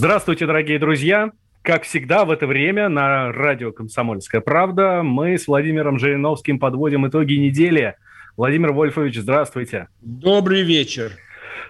Здравствуйте, 0.00 0.46
дорогие 0.46 0.78
друзья! 0.78 1.30
Как 1.60 1.82
всегда 1.82 2.24
в 2.24 2.30
это 2.30 2.46
время 2.46 2.88
на 2.88 3.32
радио 3.32 3.70
«Комсомольская 3.70 4.40
правда» 4.40 5.02
мы 5.02 5.36
с 5.36 5.46
Владимиром 5.46 5.98
Жириновским 5.98 6.58
подводим 6.58 7.06
итоги 7.06 7.34
недели. 7.34 7.96
Владимир 8.34 8.72
Вольфович, 8.72 9.16
здравствуйте. 9.16 9.88
Добрый 10.00 10.62
вечер. 10.62 11.12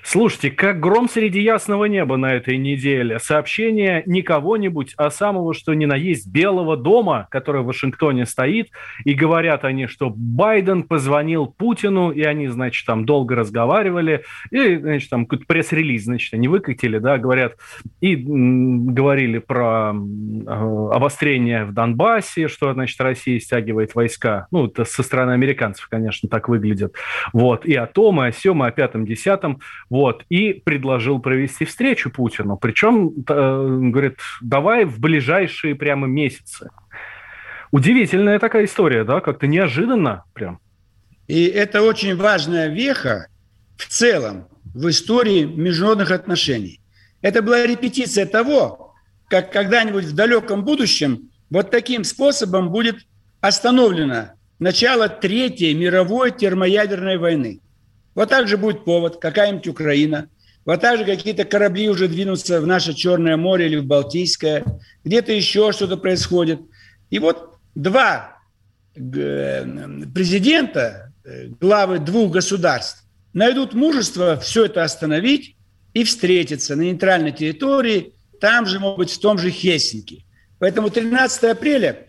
Слушайте, 0.02 0.50
как 0.50 0.80
гром 0.80 1.08
среди 1.08 1.40
ясного 1.40 1.84
неба 1.84 2.16
на 2.16 2.32
этой 2.34 2.56
неделе. 2.56 3.18
Сообщение 3.18 4.02
не 4.06 4.22
кого-нибудь, 4.22 4.94
а 4.96 5.10
самого, 5.10 5.54
что 5.54 5.74
ни 5.74 5.84
на 5.84 5.94
есть, 5.94 6.30
Белого 6.30 6.76
дома, 6.76 7.28
который 7.30 7.62
в 7.62 7.66
Вашингтоне 7.66 8.26
стоит, 8.26 8.70
и 9.04 9.12
говорят 9.12 9.64
они, 9.64 9.86
что 9.86 10.10
Байден 10.10 10.84
позвонил 10.84 11.46
Путину, 11.46 12.10
и 12.10 12.22
они, 12.22 12.48
значит, 12.48 12.86
там 12.86 13.04
долго 13.04 13.34
разговаривали, 13.34 14.24
и, 14.50 14.76
значит, 14.76 15.10
там 15.10 15.26
какой-то 15.26 15.44
пресс-релиз, 15.46 16.04
значит, 16.04 16.32
они 16.34 16.48
выкатили, 16.48 16.98
да, 16.98 17.18
говорят, 17.18 17.56
и 18.00 18.16
говорили 18.16 19.38
про 19.38 19.92
э, 19.92 20.88
обострение 20.92 21.64
в 21.64 21.72
Донбассе, 21.72 22.48
что, 22.48 22.72
значит, 22.72 23.00
Россия 23.00 23.38
стягивает 23.38 23.94
войска. 23.94 24.46
Ну, 24.50 24.66
это 24.66 24.84
со 24.84 25.02
стороны 25.02 25.32
американцев, 25.32 25.88
конечно, 25.88 26.28
так 26.28 26.48
выглядит. 26.48 26.94
Вот, 27.32 27.66
и 27.66 27.74
о 27.74 27.86
том, 27.86 28.22
и 28.22 28.28
о 28.28 28.32
сем, 28.32 28.64
и 28.64 28.68
о 28.68 28.70
пятом, 28.70 29.04
десятом. 29.04 29.60
Вот, 29.90 30.24
и 30.28 30.52
предложил 30.52 31.18
провести 31.18 31.64
встречу 31.64 32.10
Путину. 32.10 32.56
Причем, 32.56 33.08
э, 33.08 33.90
говорит, 33.90 34.18
давай 34.40 34.84
в 34.84 35.00
ближайшие 35.00 35.74
прямо 35.74 36.06
месяцы. 36.06 36.70
Удивительная 37.72 38.38
такая 38.38 38.64
история, 38.64 39.04
да, 39.04 39.20
как-то 39.20 39.48
неожиданно 39.48 40.24
прям. 40.32 40.60
И 41.26 41.44
это 41.44 41.82
очень 41.82 42.16
важная 42.16 42.68
веха 42.68 43.26
в 43.76 43.86
целом 43.86 44.46
в 44.74 44.88
истории 44.88 45.44
международных 45.44 46.12
отношений. 46.12 46.80
Это 47.20 47.42
была 47.42 47.66
репетиция 47.66 48.26
того, 48.26 48.94
как 49.28 49.52
когда-нибудь 49.52 50.04
в 50.04 50.14
далеком 50.14 50.64
будущем 50.64 51.30
вот 51.50 51.70
таким 51.70 52.04
способом 52.04 52.70
будет 52.70 52.96
остановлено 53.40 54.32
начало 54.58 55.08
Третьей 55.08 55.74
мировой 55.74 56.30
термоядерной 56.30 57.18
войны. 57.18 57.60
Вот 58.20 58.28
так 58.28 58.48
же 58.48 58.58
будет 58.58 58.84
повод, 58.84 59.16
какая-нибудь 59.16 59.66
Украина, 59.66 60.28
вот 60.66 60.82
так 60.82 60.98
же 60.98 61.06
какие-то 61.06 61.46
корабли 61.46 61.88
уже 61.88 62.06
двинутся 62.06 62.60
в 62.60 62.66
наше 62.66 62.92
Черное 62.92 63.38
море 63.38 63.64
или 63.64 63.76
в 63.76 63.86
Балтийское, 63.86 64.62
где-то 65.04 65.32
еще 65.32 65.72
что-то 65.72 65.96
происходит. 65.96 66.60
И 67.08 67.18
вот 67.18 67.54
два 67.74 68.36
э, 68.94 69.64
президента, 70.14 71.14
э, 71.24 71.46
главы 71.46 71.98
двух 71.98 72.32
государств, 72.32 73.06
найдут 73.32 73.72
мужество 73.72 74.38
все 74.38 74.66
это 74.66 74.84
остановить 74.84 75.56
и 75.94 76.04
встретиться 76.04 76.76
на 76.76 76.82
нейтральной 76.82 77.32
территории, 77.32 78.12
там 78.38 78.66
же, 78.66 78.80
может 78.80 78.98
быть, 78.98 79.10
в 79.12 79.18
том 79.18 79.38
же 79.38 79.48
Хельсинки. 79.48 80.26
Поэтому 80.58 80.90
13 80.90 81.44
апреля 81.44 82.06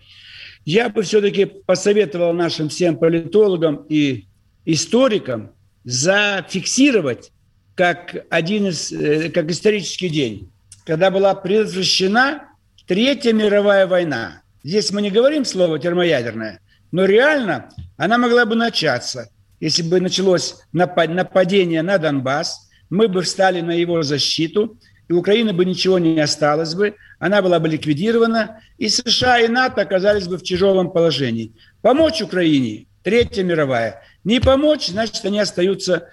я 0.65 0.89
бы 0.89 1.03
все-таки 1.03 1.45
посоветовал 1.45 2.33
нашим 2.33 2.67
всем 2.67 2.97
политологам 2.97 3.85
и 3.88 4.25
историкам 4.66 5.53
зафиксировать 5.84 7.31
как 7.75 8.25
один 8.30 8.68
из, 8.68 8.92
э, 8.92 9.30
как 9.30 9.50
исторический 9.50 10.09
день, 10.09 10.52
когда 10.86 11.09
была 11.12 11.34
предотвращена 11.36 12.47
Третья 12.88 13.31
мировая 13.31 13.88
война. 13.88 14.42
Здесь 14.64 14.92
мы 14.92 15.02
не 15.02 15.12
говорим 15.12 15.46
слово 15.46 15.80
термоядерное, 15.80 16.59
но 16.92 17.06
реально 17.06 17.69
она 17.96 18.18
могла 18.18 18.46
бы 18.46 18.56
начаться, 18.56 19.30
если 19.62 19.84
бы 19.84 20.02
началось 20.02 20.58
нападение 20.74 21.84
на 21.84 21.98
Донбасс, 21.98 22.69
мы 22.90 23.08
бы 23.08 23.22
встали 23.22 23.62
на 23.62 23.72
его 23.72 24.03
защиту, 24.03 24.78
и 25.08 25.13
Украины 25.13 25.53
бы 25.53 25.63
ничего 25.63 26.00
не 26.00 26.19
осталось 26.19 26.75
бы, 26.75 26.96
она 27.19 27.42
была 27.42 27.59
бы 27.59 27.69
ликвидирована, 27.69 28.62
и 28.78 28.90
США 28.90 29.40
и 29.40 29.48
НАТО 29.48 29.81
оказались 29.81 30.28
бы 30.28 30.38
в 30.38 30.44
тяжелом 30.44 30.92
положении. 30.92 31.53
Помочь 31.81 32.22
Украине, 32.22 32.88
Третья 33.03 33.44
мировая, 33.44 34.03
не 34.23 34.39
помочь, 34.39 34.88
значит, 34.88 35.25
они 35.25 35.39
остаются 35.39 36.09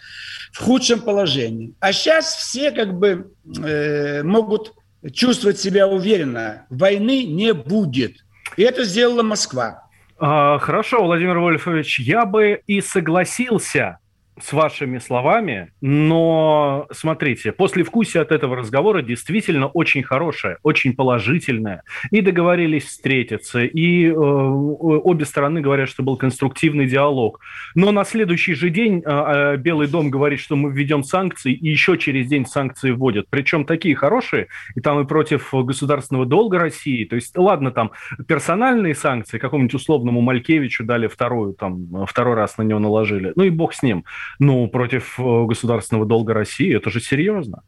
в 0.53 0.63
худшем 0.63 1.01
положении. 1.01 1.75
А 1.81 1.93
сейчас 1.93 2.35
все 2.35 2.71
как 2.71 2.95
бы 2.95 3.33
э, 3.63 4.23
могут 4.23 4.75
чувствовать 5.13 5.61
себя 5.61 5.87
уверенно. 5.87 6.67
Войны 6.71 7.25
не 7.25 7.53
будет. 7.53 8.25
И 8.57 8.63
это 8.63 8.85
сделала 8.85 9.23
Москва. 9.23 9.85
А, 10.19 10.59
Хорошо, 10.59 11.05
Владимир 11.05 11.39
Вольфович, 11.39 12.01
я 12.01 12.25
бы 12.25 12.61
и 12.67 12.81
согласился 12.81 13.99
с 14.43 14.53
вашими 14.53 14.99
словами, 14.99 15.73
но 15.81 16.87
смотрите, 16.91 17.53
после 17.53 17.85
вкуса 17.85 18.21
от 18.21 18.33
этого 18.33 18.57
разговора 18.57 19.03
действительно 19.03 19.67
очень 19.67 20.03
хорошее, 20.03 20.59
очень 20.63 20.95
положительное. 20.95 21.83
И 22.11 22.21
договорились 22.21 22.85
встретиться, 22.85 23.61
и 23.65 24.07
э, 24.07 24.13
обе 24.13 25.25
стороны 25.25 25.61
говорят, 25.61 25.89
что 25.89 26.03
был 26.03 26.17
конструктивный 26.17 26.87
диалог. 26.87 27.41
Но 27.75 27.93
на 27.93 28.05
следующий 28.05 28.55
же 28.55 28.71
день 28.71 29.03
э, 29.05 29.57
Белый 29.57 29.89
дом 29.89 30.11
говорит, 30.11 30.41
что 30.41 30.57
мы 30.57 30.71
введем 30.71 31.03
санкции, 31.03 31.53
и 31.53 31.69
еще 31.69 31.99
через 31.99 32.27
день 32.29 32.47
санкции 32.47 32.91
вводят. 32.91 33.27
Причем 33.31 33.65
такие 33.65 33.95
хорошие, 33.95 34.49
и 34.75 34.81
там 34.81 35.01
и 35.01 35.07
против 35.07 35.53
государственного 35.53 36.27
долга 36.27 36.59
России. 36.59 37.05
То 37.05 37.17
есть, 37.17 37.37
ладно, 37.37 37.71
там 37.71 37.93
персональные 38.27 38.95
санкции, 38.95 39.39
какому-нибудь 39.39 39.75
условному 39.75 40.21
Малькевичу 40.21 40.85
дали 40.85 41.07
вторую, 41.07 41.55
там, 41.55 42.07
второй 42.07 42.35
раз 42.35 42.59
на 42.59 42.63
него 42.63 42.79
наложили. 42.79 43.33
Ну 43.37 43.45
и 43.45 43.51
бог 43.51 43.75
с 43.75 43.83
ним. 43.83 44.05
Ну, 44.39 44.69
против 44.69 45.19
э, 45.19 45.45
государственного 45.47 46.07
долга 46.07 46.35
России, 46.35 46.77
это 46.77 46.91
же 46.91 47.01
серьезно. 47.01 47.63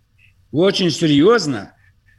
Очень 0.53 0.91
серьезно, 0.91 1.75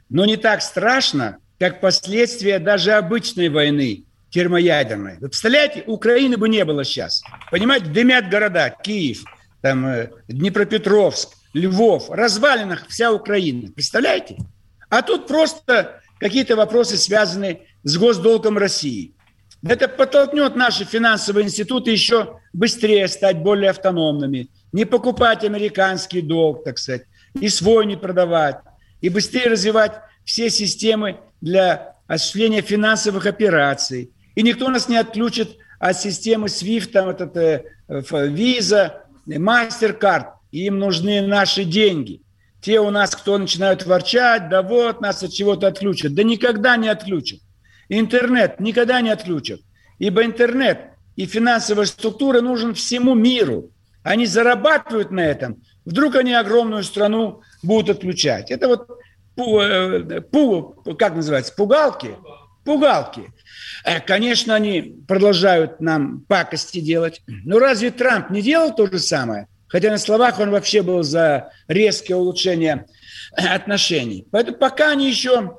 но 0.08 0.24
не 0.24 0.36
так 0.36 0.62
страшно, 0.62 1.38
как 1.58 1.80
последствия 1.80 2.58
даже 2.58 2.92
обычной 2.92 3.48
войны 3.48 4.04
термоядерной. 4.30 5.18
Вы 5.20 5.28
представляете, 5.28 5.84
Украины 5.86 6.36
бы 6.36 6.48
не 6.48 6.64
было 6.64 6.84
сейчас. 6.84 7.22
Понимаете, 7.50 7.86
дымят 7.86 8.30
города, 8.30 8.74
Киев, 8.82 9.24
там, 9.60 9.86
э, 9.86 10.10
Днепропетровск, 10.28 11.36
Львов, 11.54 12.10
развалинах 12.10 12.86
вся 12.88 13.12
Украина. 13.12 13.70
Представляете? 13.72 14.38
А 14.88 15.02
тут 15.02 15.26
просто 15.26 16.00
какие-то 16.18 16.56
вопросы 16.56 16.96
связаны 16.96 17.62
с 17.82 17.96
госдолгом 17.98 18.58
России. 18.58 19.14
Это 19.62 19.86
подтолкнет 19.86 20.56
наши 20.56 20.84
финансовые 20.84 21.46
институты 21.46 21.90
еще 21.90 22.38
быстрее 22.52 23.08
стать 23.08 23.38
более 23.38 23.70
автономными, 23.70 24.48
не 24.72 24.84
покупать 24.84 25.44
американский 25.44 26.20
долг, 26.20 26.64
так 26.64 26.78
сказать, 26.78 27.04
и 27.40 27.48
свой 27.48 27.86
не 27.86 27.96
продавать, 27.96 28.58
и 29.00 29.08
быстрее 29.08 29.48
развивать 29.48 29.92
все 30.24 30.50
системы 30.50 31.18
для 31.40 31.96
осуществления 32.06 32.62
финансовых 32.62 33.26
операций. 33.26 34.10
И 34.34 34.42
никто 34.42 34.68
нас 34.68 34.88
не 34.88 34.96
отключит 34.96 35.56
от 35.78 35.96
системы 35.96 36.46
SWIFT, 36.46 36.90
там, 36.92 37.08
этот, 37.08 37.36
э, 37.36 37.64
Visa, 37.88 39.02
MasterCard. 39.26 40.26
Им 40.52 40.78
нужны 40.78 41.22
наши 41.22 41.64
деньги. 41.64 42.20
Те 42.60 42.78
у 42.80 42.90
нас, 42.90 43.16
кто 43.16 43.36
начинают 43.38 43.84
ворчать, 43.84 44.48
да 44.48 44.62
вот, 44.62 45.00
нас 45.00 45.22
от 45.22 45.32
чего-то 45.32 45.66
отключат. 45.66 46.14
Да 46.14 46.22
никогда 46.22 46.76
не 46.76 46.88
отключат. 46.88 47.40
Интернет 47.88 48.60
никогда 48.60 49.00
не 49.00 49.10
отключат, 49.10 49.60
ибо 49.98 50.24
интернет 50.24 50.91
и 51.16 51.26
финансовая 51.26 51.86
структура 51.86 52.40
нужен 52.40 52.74
всему 52.74 53.14
миру. 53.14 53.70
Они 54.02 54.26
зарабатывают 54.26 55.10
на 55.10 55.20
этом. 55.20 55.62
Вдруг 55.84 56.16
они 56.16 56.32
огромную 56.34 56.82
страну 56.84 57.42
будут 57.62 57.96
отключать. 57.96 58.50
Это 58.50 58.68
вот 58.68 58.88
пу, 59.34 59.60
пу, 60.30 60.94
как 60.96 61.14
называется, 61.14 61.54
пугалки? 61.54 62.16
Пугалки. 62.64 63.32
Э, 63.84 64.00
конечно, 64.00 64.54
они 64.54 64.96
продолжают 65.08 65.80
нам 65.80 66.20
пакости 66.22 66.80
делать. 66.80 67.22
Но 67.26 67.58
разве 67.58 67.90
Трамп 67.90 68.30
не 68.30 68.42
делал 68.42 68.74
то 68.74 68.86
же 68.86 68.98
самое? 68.98 69.48
Хотя 69.68 69.90
на 69.90 69.98
словах 69.98 70.38
он 70.38 70.50
вообще 70.50 70.82
был 70.82 71.02
за 71.02 71.50
резкое 71.66 72.14
улучшение 72.14 72.86
отношений. 73.32 74.26
Поэтому 74.30 74.58
пока 74.58 74.90
они 74.90 75.08
еще 75.08 75.58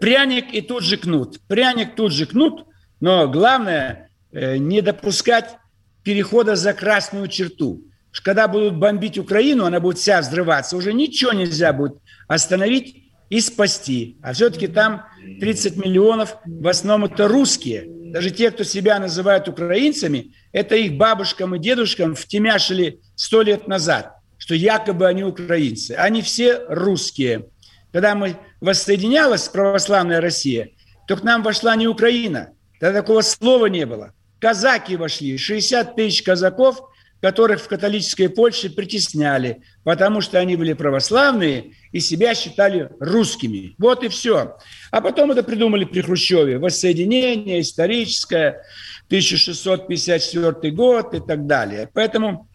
пряник 0.00 0.54
и 0.54 0.60
тут 0.60 0.84
же 0.84 0.96
кнут. 0.96 1.40
Пряник 1.48 1.94
тут 1.94 2.12
же 2.12 2.26
кнут, 2.26 2.66
но 3.00 3.28
главное 3.28 4.04
э, 4.04 4.07
не 4.32 4.80
допускать 4.82 5.56
перехода 6.02 6.56
за 6.56 6.72
красную 6.72 7.28
черту. 7.28 7.82
Когда 8.22 8.48
будут 8.48 8.76
бомбить 8.76 9.18
Украину, 9.18 9.64
она 9.64 9.80
будет 9.80 9.98
вся 9.98 10.20
взрываться, 10.20 10.76
уже 10.76 10.92
ничего 10.92 11.32
нельзя 11.32 11.72
будет 11.72 11.98
остановить 12.26 13.12
и 13.28 13.40
спасти. 13.40 14.16
А 14.22 14.32
все-таки 14.32 14.66
там 14.66 15.04
30 15.40 15.76
миллионов, 15.76 16.36
в 16.44 16.66
основном 16.66 17.12
это 17.12 17.28
русские. 17.28 17.84
Даже 18.12 18.30
те, 18.30 18.50
кто 18.50 18.64
себя 18.64 18.98
называют 18.98 19.48
украинцами, 19.48 20.32
это 20.52 20.74
их 20.76 20.96
бабушкам 20.96 21.54
и 21.54 21.58
дедушкам 21.58 22.14
втемяшили 22.14 23.00
сто 23.14 23.42
лет 23.42 23.68
назад, 23.68 24.14
что 24.38 24.54
якобы 24.54 25.06
они 25.06 25.24
украинцы. 25.24 25.92
Они 25.92 26.22
все 26.22 26.64
русские. 26.68 27.46
Когда 27.92 28.14
мы 28.14 28.36
воссоединялась 28.60 29.48
православная 29.48 30.20
Россия, 30.20 30.70
то 31.06 31.16
к 31.16 31.22
нам 31.22 31.42
вошла 31.42 31.76
не 31.76 31.86
Украина. 31.86 32.52
Тогда 32.80 33.00
такого 33.00 33.20
слова 33.20 33.66
не 33.66 33.84
было. 33.86 34.14
Казаки 34.40 34.96
вошли, 34.96 35.36
60 35.36 35.96
тысяч 35.96 36.22
казаков– 36.22 36.80
которых 37.20 37.60
в 37.60 37.68
католической 37.68 38.28
Польше 38.28 38.70
притесняли, 38.70 39.62
потому 39.82 40.20
что 40.20 40.38
они 40.38 40.56
были 40.56 40.72
православные 40.72 41.72
и 41.90 42.00
себя 42.00 42.34
считали 42.34 42.90
русскими. 43.00 43.74
Вот 43.78 44.04
и 44.04 44.08
все. 44.08 44.56
А 44.90 45.00
потом 45.00 45.32
это 45.32 45.42
придумали 45.42 45.84
при 45.84 46.00
Хрущеве. 46.00 46.58
Воссоединение 46.58 47.60
историческое, 47.60 48.62
1654 49.06 50.72
год 50.72 51.14
и 51.14 51.20
так 51.20 51.46
далее. 51.46 51.90
Поэтому, 51.92 52.48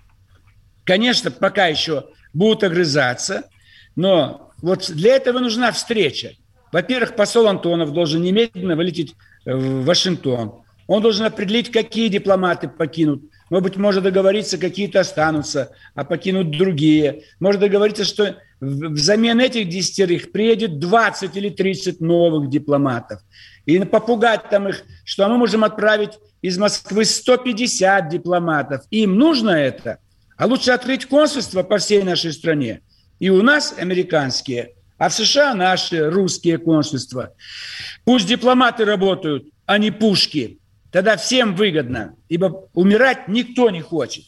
конечно, 0.85 1.29
пока 1.29 1.67
еще 1.67 2.05
будут 2.33 2.63
огрызаться, 2.63 3.49
но 3.95 4.51
вот 4.61 4.89
для 4.91 5.15
этого 5.15 5.39
нужна 5.39 5.71
встреча. 5.73 6.35
Во-первых, 6.71 7.15
посол 7.15 7.47
Антонов 7.47 7.91
должен 7.91 8.21
немедленно 8.21 8.75
вылететь 8.75 9.13
в 9.45 9.83
Вашингтон. 9.83 10.63
Он 10.87 11.01
должен 11.01 11.25
определить, 11.25 11.71
какие 11.71 12.07
дипломаты 12.09 12.67
покинут 12.67 13.23
может 13.53 13.65
быть, 13.65 13.77
можно 13.77 14.01
договориться, 14.01 14.57
какие-то 14.57 15.01
останутся, 15.01 15.75
а 15.93 16.03
покинут 16.03 16.57
другие. 16.57 17.25
Можно 17.39 17.61
договориться, 17.61 18.03
что 18.03 18.37
взамен 18.59 19.39
этих 19.39 19.69
десятерых 19.69 20.31
приедет 20.31 20.79
20 20.79 21.37
или 21.37 21.49
30 21.49 22.01
новых 22.01 22.49
дипломатов. 22.49 23.21
И 23.67 23.77
попугать 23.81 24.49
там 24.49 24.69
их, 24.69 24.81
что 25.05 25.27
мы 25.27 25.37
можем 25.37 25.63
отправить 25.63 26.17
из 26.41 26.57
Москвы 26.57 27.05
150 27.05 28.09
дипломатов. 28.09 28.85
Им 28.89 29.17
нужно 29.17 29.51
это. 29.51 29.99
А 30.35 30.47
лучше 30.47 30.71
открыть 30.71 31.05
консульство 31.05 31.61
по 31.61 31.77
всей 31.77 32.01
нашей 32.01 32.33
стране. 32.33 32.81
И 33.19 33.29
у 33.29 33.43
нас 33.43 33.75
американские, 33.77 34.71
а 34.97 35.09
в 35.09 35.13
США 35.13 35.53
наши 35.53 36.09
русские 36.09 36.57
консульства. 36.57 37.35
Пусть 38.03 38.25
дипломаты 38.25 38.83
работают, 38.83 39.45
а 39.67 39.77
не 39.77 39.91
пушки. 39.91 40.57
Тогда 40.93 41.17
всем 41.17 41.55
выгодно, 41.55 42.15
ибо 42.29 42.69
умирать 42.75 43.27
никто 43.27 43.71
не 43.71 43.81
хочет. 43.81 44.25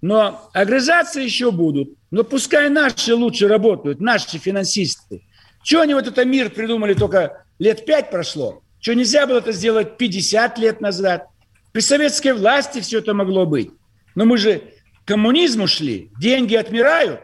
Но 0.00 0.48
огрызаться 0.52 1.20
еще 1.20 1.50
будут. 1.50 1.88
Но 2.12 2.22
пускай 2.22 2.68
наши 2.68 3.16
лучше 3.16 3.48
работают, 3.48 4.00
наши 4.00 4.38
финансисты. 4.38 5.26
Чего 5.64 5.80
они 5.80 5.94
вот 5.94 6.06
этот 6.06 6.24
мир 6.24 6.50
придумали 6.50 6.94
только 6.94 7.44
лет 7.58 7.84
пять 7.84 8.12
прошло? 8.12 8.62
Что 8.78 8.94
нельзя 8.94 9.26
было 9.26 9.38
это 9.38 9.50
сделать 9.50 9.96
50 9.96 10.56
лет 10.58 10.80
назад? 10.80 11.26
При 11.72 11.80
советской 11.80 12.32
власти 12.32 12.78
все 12.78 13.00
это 13.00 13.12
могло 13.12 13.44
быть. 13.44 13.72
Но 14.14 14.24
мы 14.24 14.38
же 14.38 14.62
к 15.04 15.08
коммунизму 15.08 15.66
шли. 15.66 16.12
Деньги 16.20 16.54
отмирают. 16.54 17.22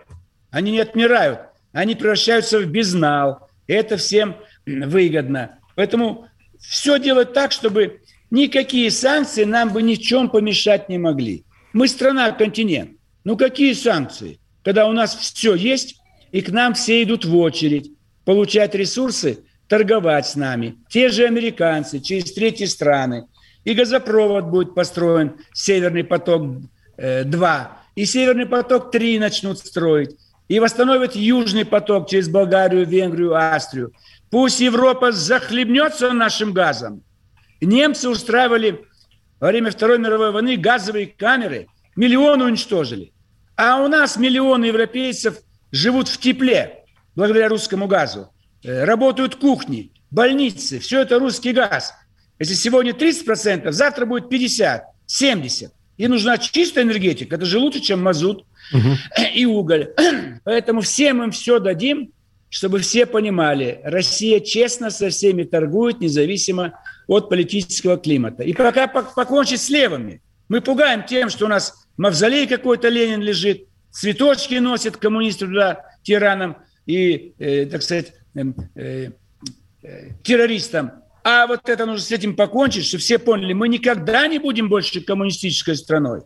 Они 0.51 0.73
не 0.73 0.81
отмирают. 0.81 1.43
Они 1.73 1.95
превращаются 1.95 2.59
в 2.59 2.67
безнал. 2.67 3.49
Это 3.69 3.99
всем 3.99 4.35
выгодно. 4.67 5.61
Поэтому 5.77 6.27
все 6.59 6.99
делать 6.99 7.33
так, 7.33 7.53
чтобы 7.53 8.00
Никакие 8.31 8.91
санкции 8.93 9.45
нам 9.45 9.73
бы 9.73 9.83
ни 9.83 9.97
в 9.97 10.01
чем 10.01 10.31
помешать 10.31 10.89
не 10.89 10.99
могли. 10.99 11.45
Мы 11.73 11.89
страна-континент. 11.89 12.93
Ну 13.25 13.37
какие 13.37 13.73
санкции? 13.73 14.39
Когда 14.63 14.87
у 14.87 14.93
нас 14.93 15.17
все 15.17 15.55
есть, 15.55 15.97
и 16.31 16.41
к 16.41 16.51
нам 16.51 16.75
все 16.75 17.03
идут 17.03 17.25
в 17.25 17.37
очередь, 17.37 17.91
получать 18.25 18.75
ресурсы, 18.75 19.41
торговать 19.69 20.27
с 20.27 20.37
нами. 20.37 20.77
Те 20.89 21.09
же 21.09 21.25
американцы 21.25 21.99
через 21.99 22.33
третьи 22.33 22.67
страны. 22.67 23.27
И 23.65 23.75
газопровод 23.75 24.45
будет 24.45 24.75
построен, 24.75 25.35
Северный 25.53 26.05
поток-2. 26.05 26.67
Э, 26.99 27.67
и 27.97 28.05
Северный 28.05 28.47
поток-3 28.47 29.19
начнут 29.19 29.59
строить. 29.59 30.17
И 30.49 30.61
восстановят 30.61 31.17
Южный 31.17 31.65
поток 31.65 32.09
через 32.09 32.29
Болгарию, 32.29 32.87
Венгрию, 32.87 33.35
Австрию. 33.35 33.93
Пусть 34.31 34.61
Европа 34.61 35.11
захлебнется 35.11 36.13
нашим 36.13 36.53
газом– 36.53 37.03
Немцы 37.61 38.09
устраивали 38.09 38.87
во 39.39 39.49
время 39.49 39.71
Второй 39.71 39.99
мировой 39.99 40.33
войны 40.33 40.57
газовые 40.57 41.07
камеры, 41.07 41.69
миллионы 41.97 42.45
уничтожили. 42.45 43.13
А 43.57 43.83
у 43.83 43.89
нас 43.89 44.17
миллионы 44.17 44.67
европейцев 44.67 45.39
живут 45.71 46.09
в 46.09 46.19
тепле 46.19 46.85
благодаря 47.15 47.49
русскому 47.49 47.87
газу. 47.87 48.31
Э, 48.63 48.85
работают 48.85 49.37
кухни, 49.37 49.93
больницы, 50.11 50.79
все 50.79 51.01
это 51.01 51.19
русский 51.19 51.53
газ. 51.53 51.95
Если 52.39 52.55
сегодня 52.55 52.93
30%, 52.93 53.71
завтра 53.73 54.07
будет 54.07 54.29
50, 54.29 54.85
70. 55.07 55.73
И 55.99 56.09
нужна 56.09 56.39
чистая 56.39 56.85
энергетика, 56.85 57.37
это 57.37 57.45
же 57.45 57.59
лучше, 57.59 57.81
чем 57.81 58.03
мазут 58.03 58.47
угу. 58.73 58.97
и 59.35 59.45
уголь. 59.45 59.95
Поэтому 60.45 60.81
всем 60.81 61.23
им 61.23 61.31
все 61.31 61.59
дадим, 61.59 62.13
чтобы 62.49 62.81
все 62.81 63.07
понимали, 63.07 63.81
Россия 63.85 64.41
честно 64.41 64.91
со 64.91 65.11
всеми 65.11 65.45
торгует, 65.45 66.01
независимо 66.01 66.81
от 67.11 67.29
политического 67.29 67.99
климата. 67.99 68.45
И 68.45 68.53
пока 68.53 68.87
покончить 68.87 69.61
с 69.61 69.69
левыми, 69.69 70.23
мы 70.49 70.61
пугаем 70.61 71.05
тем, 71.05 71.29
что 71.29 71.47
у 71.47 71.49
нас 71.49 71.89
мавзолей 71.97 72.47
какой-то 72.47 72.89
Ленин 72.89 73.21
лежит, 73.21 73.67
цветочки 73.91 74.55
носят 74.55 74.97
коммунисты 74.97 75.47
туда, 75.47 75.87
тиранам 76.05 76.59
и, 76.87 77.35
э, 77.41 77.67
так 77.67 77.83
сказать, 77.83 78.13
э, 78.37 78.45
э, 78.77 79.11
э, 79.83 80.09
террористам. 80.23 80.93
А 81.25 81.49
вот 81.49 81.69
это 81.69 81.85
нужно 81.85 82.07
с 82.07 82.13
этим 82.13 82.37
покончить, 82.37 82.87
чтобы 82.87 83.01
все 83.01 83.19
поняли, 83.19 83.55
мы 83.55 83.67
никогда 83.67 84.29
не 84.29 84.39
будем 84.39 84.69
больше 84.69 85.01
коммунистической 85.01 85.75
страной. 85.75 86.23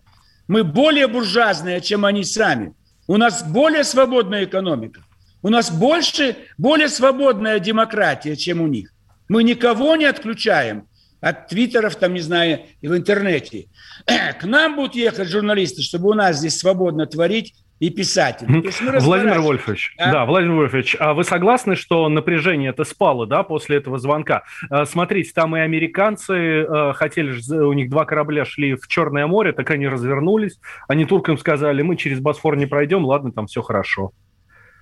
Мы 0.49 0.65
более 0.65 1.07
буржуазные, 1.07 1.81
чем 1.81 2.05
они 2.05 2.25
сами. 2.25 2.75
У 3.07 3.17
нас 3.17 3.43
более 3.43 3.85
свободная 3.85 4.45
экономика. 4.45 5.01
У 5.41 5.49
нас 5.49 5.71
больше, 5.71 6.37
более 6.59 6.91
свободная 6.91 7.59
демократия, 7.59 8.37
чем 8.37 8.61
у 8.61 8.67
них. 8.67 8.94
Мы 9.29 9.43
никого 9.45 9.97
не 9.97 10.05
отключаем 10.05 10.89
от 11.21 11.49
твиттеров, 11.49 11.97
там, 11.97 12.13
не 12.15 12.21
знаю, 12.21 12.61
и 12.81 12.89
в 12.89 12.97
интернете. 12.97 13.67
К 14.07 14.45
нам 14.45 14.77
будут 14.77 14.95
ехать 14.95 15.29
журналисты, 15.29 15.83
чтобы 15.83 16.11
у 16.11 16.15
нас 16.15 16.39
здесь 16.39 16.59
свободно 16.59 17.07
творить 17.07 17.55
и 17.81 17.91
писать. 17.91 18.43
Владимир 18.43 19.41
Вольфович, 19.41 19.95
а? 19.99 20.13
да, 20.13 20.25
Владимир 20.27 20.55
Вольфович, 20.57 20.97
а 21.01 21.15
вы 21.15 21.25
согласны, 21.25 21.77
что 21.77 22.09
напряжение 22.09 22.71
это 22.71 22.85
спало, 22.85 23.27
да, 23.27 23.43
после 23.43 23.79
этого 23.79 23.99
звонка? 23.99 24.45
А, 24.71 24.85
смотрите, 24.85 25.33
там 25.35 25.57
и 25.57 25.61
американцы 25.61 26.65
а, 26.65 26.93
хотели, 26.93 27.33
у 27.53 27.73
них 27.73 27.91
два 27.91 28.05
корабля 28.05 28.45
шли 28.45 28.75
в 28.75 28.87
Черное 28.87 29.27
море, 29.27 29.53
так 29.53 29.71
они 29.71 29.89
развернулись, 29.89 30.59
они 30.89 31.05
туркам 31.05 31.37
сказали, 31.39 31.83
мы 31.83 31.97
через 31.97 32.21
Босфор 32.21 32.57
не 32.57 32.67
пройдем, 32.67 33.05
ладно, 33.05 33.33
там 33.33 33.47
все 33.47 33.63
хорошо. 33.63 34.13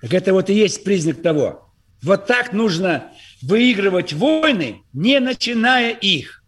Так 0.01 0.13
это 0.13 0.33
вот 0.33 0.49
и 0.49 0.53
есть 0.53 0.83
признак 0.83 1.21
того. 1.21 1.72
Вот 2.03 2.27
так 2.27 2.51
нужно 2.51 3.11
выигрывать 3.41 4.13
войны, 4.13 4.83
не 4.91 5.19
начиная 5.19 5.91
их. 5.91 6.43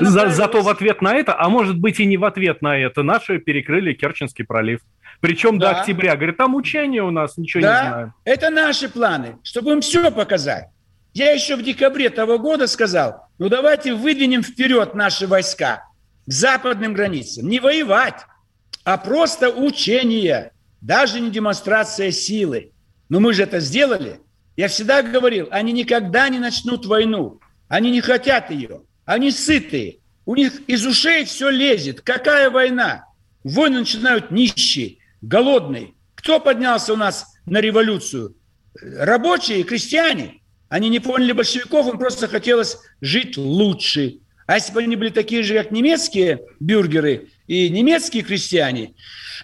За, 0.00 0.30
зато 0.30 0.62
в 0.62 0.68
ответ 0.68 1.02
на 1.02 1.14
это, 1.14 1.38
а 1.38 1.48
может 1.48 1.78
быть 1.78 1.98
и 1.98 2.06
не 2.06 2.16
в 2.16 2.24
ответ 2.24 2.62
на 2.62 2.78
это, 2.78 3.02
наши 3.02 3.38
перекрыли 3.38 3.92
Керченский 3.92 4.44
пролив. 4.44 4.80
Причем 5.20 5.58
да. 5.58 5.72
до 5.72 5.80
октября. 5.80 6.16
Говорит, 6.16 6.36
там 6.36 6.54
учения 6.54 7.02
у 7.02 7.10
нас, 7.10 7.36
ничего 7.36 7.62
да, 7.62 7.82
не 7.82 7.88
знаю. 7.88 8.14
это 8.24 8.50
наши 8.50 8.88
планы, 8.88 9.36
чтобы 9.42 9.72
им 9.72 9.80
все 9.80 10.10
показать. 10.10 10.68
Я 11.12 11.32
еще 11.32 11.56
в 11.56 11.62
декабре 11.62 12.08
того 12.08 12.38
года 12.38 12.68
сказал, 12.68 13.26
ну 13.38 13.48
давайте 13.48 13.94
выдвинем 13.94 14.42
вперед 14.42 14.94
наши 14.94 15.26
войска 15.26 15.84
к 16.26 16.30
западным 16.30 16.94
границам. 16.94 17.48
Не 17.48 17.58
воевать, 17.58 18.24
а 18.84 18.96
просто 18.96 19.50
учение, 19.50 20.52
даже 20.80 21.20
не 21.20 21.30
демонстрация 21.30 22.12
силы. 22.12 22.70
Но 23.08 23.18
мы 23.18 23.34
же 23.34 23.42
это 23.42 23.58
сделали– 23.58 24.20
я 24.60 24.68
всегда 24.68 25.00
говорил, 25.00 25.48
они 25.50 25.72
никогда 25.72 26.28
не 26.28 26.38
начнут 26.38 26.84
войну. 26.84 27.40
Они 27.68 27.90
не 27.90 28.02
хотят 28.02 28.50
ее. 28.50 28.82
Они 29.06 29.30
сытые. 29.30 30.00
У 30.26 30.34
них 30.34 30.60
из 30.66 30.84
ушей 30.84 31.24
все 31.24 31.48
лезет. 31.48 32.02
Какая 32.02 32.50
война? 32.50 33.06
Войны 33.42 33.78
начинают 33.78 34.30
нищие, 34.30 34.98
голодные. 35.22 35.94
Кто 36.14 36.40
поднялся 36.40 36.92
у 36.92 36.96
нас 36.96 37.24
на 37.46 37.62
революцию? 37.62 38.36
Рабочие, 38.74 39.62
крестьяне. 39.62 40.42
Они 40.68 40.90
не 40.90 41.00
поняли 41.00 41.32
большевиков, 41.32 41.88
им 41.88 41.98
просто 41.98 42.28
хотелось 42.28 42.76
жить 43.00 43.38
лучше. 43.38 44.18
А 44.46 44.56
если 44.56 44.74
бы 44.74 44.82
они 44.82 44.94
были 44.94 45.08
такие 45.08 45.42
же, 45.42 45.54
как 45.54 45.70
немецкие 45.70 46.42
бюргеры 46.60 47.30
и 47.46 47.70
немецкие 47.70 48.22
крестьяне, 48.22 48.92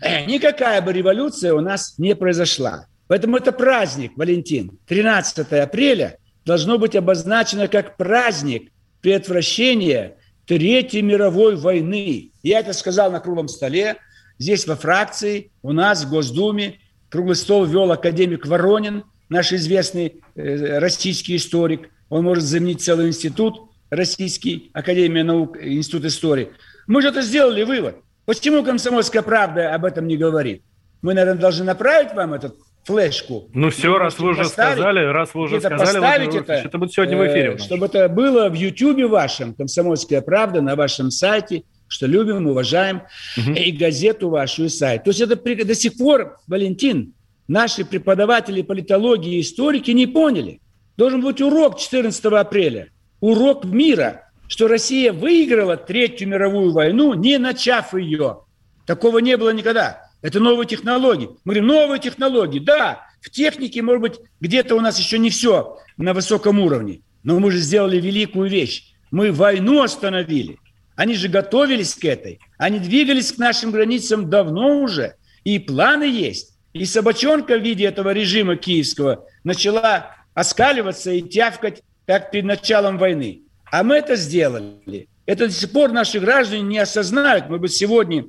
э, 0.03 0.27
никакая 0.27 0.83
бы 0.83 0.93
революция 0.93 1.55
у 1.55 1.63
нас 1.63 1.95
не 1.97 2.15
произошла. 2.15 2.87
Поэтому 3.09 3.37
это 3.37 3.53
праздник, 3.53 4.13
Валентин. 4.17 4.79
13 4.87 5.53
апреля 5.53 6.19
должно 6.45 6.79
быть 6.79 6.97
обозначено 6.97 7.69
как 7.69 7.97
праздник 7.97 8.73
предотвращения 9.01 10.17
Третьей 10.47 11.03
мировой 11.03 11.57
войны. 11.57 12.31
Я 12.43 12.61
это 12.61 12.73
сказал 12.73 13.11
на 13.11 13.21
круглом 13.21 13.49
столе. 13.49 13.97
Здесь 14.39 14.67
во 14.67 14.77
фракции, 14.77 15.51
у 15.63 15.73
нас 15.73 16.05
в 16.05 16.11
Госдуме 16.11 16.79
круглый 17.09 17.37
стол 17.37 17.65
вел 17.65 17.91
академик 17.91 18.47
Воронин. 18.47 19.05
наш 19.29 19.53
известный 19.53 20.23
э, 20.37 20.79
российский 20.79 21.37
историк, 21.37 21.91
он 22.09 22.25
может 22.25 22.45
заменить 22.45 22.81
целый 22.83 23.09
институт, 23.09 23.71
Российский, 23.91 24.71
Академия 24.73 25.23
наук, 25.23 25.57
Институт 25.61 26.05
истории. 26.07 26.51
Мы 26.87 27.03
же 27.03 27.09
это 27.09 27.23
сделали 27.23 27.63
вывод. 27.63 27.97
Почему 28.25 28.65
«Комсомольская 28.65 29.23
правда» 29.23 29.75
об 29.75 29.85
этом 29.85 30.09
не 30.09 30.17
говорит? 30.17 30.63
Мы, 31.03 31.15
наверное, 31.15 31.41
должны 31.41 31.65
направить 31.65 32.13
вам 32.13 32.35
этот 32.35 32.57
флешку. 32.87 33.49
Ну 33.53 33.71
все, 33.71 33.99
раз 33.99 34.19
вы 34.19 34.31
уже 34.31 34.45
сказали, 34.45 35.05
раз 35.05 35.35
вы 35.35 35.43
уже 35.43 35.61
сказали, 35.61 35.79
поставить 35.79 36.33
вот, 36.33 36.43
это, 36.43 36.53
это 36.53 36.79
будет 36.79 36.93
сегодня 36.93 37.17
в 37.17 37.27
эфире. 37.27 37.55
Э, 37.55 37.59
чтобы 37.59 37.87
это 37.87 38.09
было 38.09 38.49
в 38.49 38.55
Ютьюбе 38.55 39.07
вашем, 39.07 39.55
«Комсомольская 39.55 40.21
правда», 40.21 40.61
на 40.61 40.77
вашем 40.77 41.11
сайте, 41.11 41.65
что 41.89 42.07
любим, 42.07 42.47
уважаем, 42.47 43.03
угу. 43.37 43.53
и 43.53 43.73
газету 43.73 44.29
вашу, 44.29 44.65
и 44.65 44.69
сайт. 44.69 45.05
То 45.05 45.11
есть 45.11 45.21
это 45.21 45.37
до 45.37 45.75
сих 45.75 45.97
пор, 45.97 46.39
Валентин, 46.47 47.13
наши 47.49 47.85
преподаватели 47.85 48.63
политологии 48.63 49.37
и 49.37 49.41
историки 49.41 49.91
не 49.91 50.07
поняли. 50.07 50.61
Должен 50.97 51.23
быть 51.23 51.41
урок 51.41 51.79
14 51.79 52.25
апреля. 52.27 52.89
Урок 53.21 53.65
мира, 53.65 54.31
что 54.47 54.69
Россия 54.69 55.13
выиграла 55.13 55.77
Третью 55.77 56.29
мировую 56.29 56.73
войну, 56.73 57.15
не 57.15 57.39
начав 57.39 57.95
ее. 57.95 58.43
Такого 58.87 59.19
не 59.19 59.37
было 59.37 59.53
никогда. 59.53 60.06
Это 60.23 60.41
новые 60.41 60.67
технологии. 60.67 61.29
Мы 61.45 61.55
говорим, 61.55 61.67
новые 61.67 62.01
технологии. 62.01 62.59
Да, 62.59 63.07
в 63.21 63.31
технике, 63.31 63.83
может 63.83 64.01
быть, 64.01 64.21
где-то 64.41 64.75
у 64.75 64.81
нас 64.81 64.99
еще 64.99 65.19
не 65.19 65.31
все 65.31 65.79
на 65.97 66.15
высоком 66.15 66.59
уровне. 66.61 67.01
Но 67.23 67.39
мы 67.39 67.51
же 67.51 67.59
сделали 67.59 68.01
великую 68.01 68.49
вещь. 68.49 68.95
Мы 69.11 69.33
войну 69.33 69.83
остановили. 69.83 70.59
Они 70.95 71.15
же 71.15 71.29
готовились 71.29 71.95
к 71.95 72.05
этой. 72.05 72.41
Они 72.57 72.79
двигались 72.79 73.33
к 73.33 73.39
нашим 73.39 73.71
границам 73.71 74.31
давно 74.31 74.81
уже. 74.81 75.17
И 75.45 75.59
планы 75.59 76.05
есть. 76.05 76.57
И 76.73 76.85
собачонка 76.85 77.59
в 77.59 77.63
виде 77.63 77.85
этого 77.85 78.13
режима 78.13 78.57
киевского 78.57 79.27
начала 79.45 80.15
оскаливаться 80.35 81.11
и 81.13 81.23
тявкать, 81.23 81.83
как 82.07 82.31
перед 82.31 82.45
началом 82.45 82.99
войны. 82.99 83.43
А 83.71 83.83
мы 83.83 83.97
это 83.97 84.17
сделали. 84.17 85.09
Это 85.27 85.47
до 85.47 85.53
сих 85.53 85.71
пор 85.73 85.93
наши 85.93 86.21
граждане 86.21 86.63
не 86.63 86.79
осознают. 86.79 87.49
Мы 87.49 87.59
бы 87.59 87.69
сегодня 87.69 88.25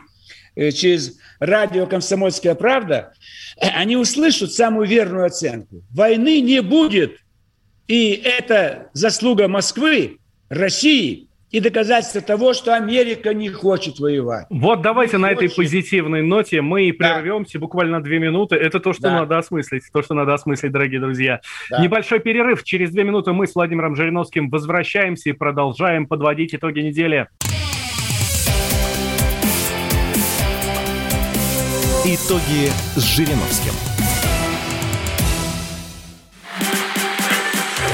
через 0.71 1.17
радио 1.39 1.85
«Комсомольская 1.85 2.55
правда», 2.55 3.13
э, 3.61 3.67
они 3.67 3.95
услышат 3.97 4.51
самую 4.51 4.87
верную 4.87 5.25
оценку. 5.25 5.83
Войны 5.91 6.41
не 6.41 6.61
будет. 6.61 7.19
И 7.87 8.11
это 8.11 8.89
заслуга 8.93 9.47
Москвы, 9.47 10.17
России 10.49 11.27
и 11.49 11.61
доказательство 11.61 12.21
того, 12.21 12.53
что 12.53 12.75
Америка 12.75 13.33
не 13.33 13.49
хочет 13.49 13.99
воевать. 13.99 14.47
Вот 14.49 14.81
давайте 14.81 15.15
не 15.15 15.23
на 15.23 15.29
хочет. 15.29 15.43
этой 15.43 15.55
позитивной 15.55 16.21
ноте 16.21 16.61
мы 16.61 16.89
и 16.89 16.91
прервемся 16.91 17.53
да. 17.53 17.59
буквально 17.59 18.03
две 18.03 18.19
минуты. 18.19 18.55
Это 18.55 18.79
то, 18.79 18.91
что 18.91 19.03
да. 19.03 19.19
надо 19.21 19.37
осмыслить, 19.37 19.83
то, 19.93 20.01
что 20.01 20.13
надо 20.13 20.33
осмыслить, 20.33 20.71
дорогие 20.71 20.99
друзья. 20.99 21.39
Да. 21.69 21.81
Небольшой 21.81 22.19
перерыв. 22.19 22.63
Через 22.63 22.91
две 22.91 23.03
минуты 23.05 23.31
мы 23.31 23.47
с 23.47 23.55
Владимиром 23.55 23.95
Жириновским 23.95 24.49
возвращаемся 24.49 25.29
и 25.29 25.33
продолжаем 25.33 26.05
подводить 26.05 26.53
итоги 26.53 26.81
недели. 26.81 27.27
Итоги 32.09 32.71
с 32.95 33.01
Жириновским. 33.01 33.73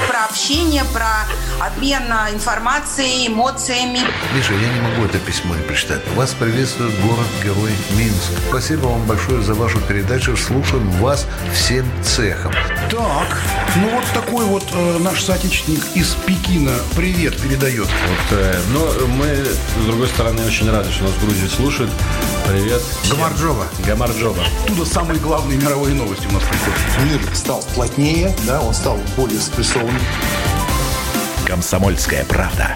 Про 0.08 0.26
общение, 0.26 0.84
про 0.92 1.26
обмен 1.60 2.04
информацией, 2.32 3.26
эмоциями. 3.26 3.98
Миша, 4.32 4.52
я 4.52 4.72
не 4.72 4.80
могу 4.82 5.04
это 5.06 5.18
письмо 5.18 5.56
не 5.56 5.62
прочитать. 5.62 6.00
Вас 6.14 6.30
приветствует 6.30 6.94
город-герой 7.00 7.72
Минск. 7.98 8.30
Спасибо 8.50 8.86
вам 8.86 9.04
большое 9.04 9.42
за 9.42 9.54
вашу 9.54 9.80
передачу. 9.80 10.36
Слушаем 10.36 10.88
вас 10.92 11.26
всем 11.52 11.84
цехом. 12.04 12.52
Так, 12.92 13.42
ну 13.74 13.88
вот 13.96 14.04
такой 14.14 14.44
вот 14.44 14.64
э, 14.74 14.98
наш 15.00 15.24
соотечественник 15.24 15.82
из 15.96 16.14
Пекина 16.24 16.76
привет 16.94 17.36
передает. 17.42 17.88
Вот, 17.88 18.38
э, 18.38 18.60
но 18.72 19.08
мы, 19.08 19.26
с 19.26 19.84
другой 19.86 20.06
стороны, 20.06 20.46
очень 20.46 20.70
рады, 20.70 20.92
что 20.92 21.02
нас 21.02 21.12
в 21.14 21.24
Грузии 21.24 21.48
слушают. 21.48 21.90
Привет. 22.48 22.82
Гамарджова. 23.10 23.66
Гамарджова. 23.86 24.44
Оттуда 24.64 24.84
самые 24.84 25.18
главные 25.18 25.58
мировые 25.58 25.94
новости 25.94 26.26
у 26.26 26.32
нас 26.32 26.42
приходят. 26.42 27.22
Мир 27.22 27.34
стал 27.34 27.62
плотнее, 27.74 28.34
да, 28.46 28.60
он 28.60 28.74
стал 28.74 28.98
более 29.16 29.40
спрессованным. 29.40 30.00
«Комсомольская 31.46 32.24
правда». 32.26 32.74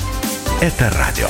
Это 0.61 0.91
радио. 0.91 1.29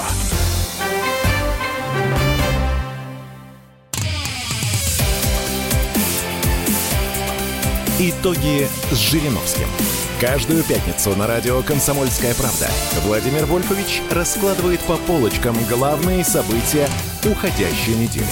Итоги 7.98 8.68
с 8.92 8.96
Жириновским. 8.96 9.66
Каждую 10.20 10.64
пятницу 10.64 11.14
на 11.14 11.28
радио 11.28 11.62
«Комсомольская 11.62 12.34
правда» 12.34 12.66
Владимир 13.04 13.46
Вольфович 13.46 14.02
раскладывает 14.10 14.80
по 14.80 14.96
полочкам 14.96 15.54
главные 15.70 16.24
события 16.24 16.88
уходящей 17.24 17.94
недели. 17.94 18.26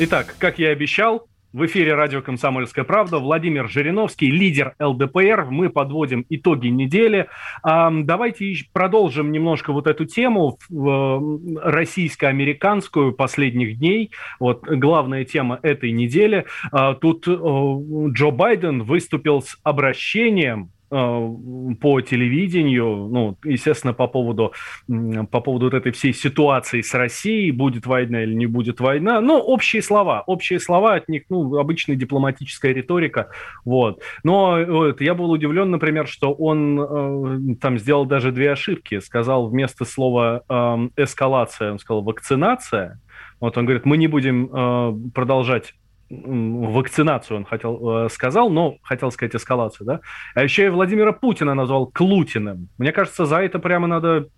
Итак, 0.00 0.34
как 0.40 0.58
я 0.58 0.70
и 0.70 0.72
обещал, 0.72 1.28
в 1.52 1.66
эфире 1.66 1.94
радио 1.94 2.22
«Комсомольская 2.22 2.84
правда» 2.84 3.18
Владимир 3.18 3.68
Жириновский, 3.68 4.30
лидер 4.30 4.74
ЛДПР. 4.78 5.48
Мы 5.50 5.68
подводим 5.68 6.24
итоги 6.28 6.68
недели. 6.68 7.26
Давайте 7.64 8.54
продолжим 8.72 9.32
немножко 9.32 9.72
вот 9.72 9.86
эту 9.86 10.04
тему 10.04 10.58
российско-американскую 10.70 13.12
последних 13.12 13.78
дней. 13.78 14.10
Вот 14.38 14.64
главная 14.64 15.24
тема 15.24 15.58
этой 15.62 15.90
недели. 15.90 16.46
А, 16.72 16.94
тут 16.94 17.26
Джо 17.26 18.30
Байден 18.30 18.84
выступил 18.84 19.42
с 19.42 19.58
обращением 19.62 20.60
Э, 20.60 20.79
по 20.90 22.00
телевидению, 22.00 23.08
ну, 23.10 23.38
естественно, 23.44 23.92
по 23.92 24.08
поводу, 24.08 24.52
по 24.88 25.40
поводу 25.40 25.66
вот 25.66 25.74
этой 25.74 25.92
всей 25.92 26.12
ситуации 26.12 26.80
с 26.80 26.92
Россией, 26.94 27.52
будет 27.52 27.86
война 27.86 28.24
или 28.24 28.34
не 28.34 28.46
будет 28.46 28.80
война, 28.80 29.20
ну, 29.20 29.38
общие 29.38 29.82
слова, 29.82 30.22
общие 30.26 30.58
слова 30.58 30.94
от 30.94 31.08
них, 31.08 31.22
ну, 31.28 31.56
обычная 31.58 31.94
дипломатическая 31.94 32.72
риторика, 32.72 33.30
вот. 33.64 34.02
Но 34.24 34.58
вот, 34.66 35.00
я 35.00 35.14
был 35.14 35.30
удивлен, 35.30 35.70
например, 35.70 36.08
что 36.08 36.32
он 36.32 36.80
э, 36.80 37.54
там 37.60 37.78
сделал 37.78 38.04
даже 38.04 38.32
две 38.32 38.50
ошибки, 38.50 38.98
сказал 38.98 39.48
вместо 39.48 39.84
слова 39.84 40.42
э, 40.48 41.02
эскалация, 41.02 41.70
он 41.72 41.78
сказал 41.78 42.02
вакцинация, 42.02 43.00
вот 43.38 43.56
он 43.56 43.64
говорит, 43.64 43.86
мы 43.86 43.96
не 43.96 44.08
будем 44.08 44.50
э, 44.52 45.10
продолжать 45.14 45.74
вакцинацию 46.10 47.36
он 47.38 47.44
хотел, 47.44 48.06
э, 48.06 48.08
сказал, 48.10 48.50
но 48.50 48.78
хотел 48.82 49.10
сказать 49.12 49.36
эскалацию, 49.36 49.86
да? 49.86 50.00
А 50.34 50.42
еще 50.42 50.66
и 50.66 50.68
Владимира 50.68 51.12
Путина 51.12 51.54
назвал 51.54 51.86
Клутиным. 51.86 52.68
Мне 52.78 52.92
кажется, 52.92 53.26
за 53.26 53.36
это 53.36 53.58
прямо 53.60 53.86
надо 53.86 54.28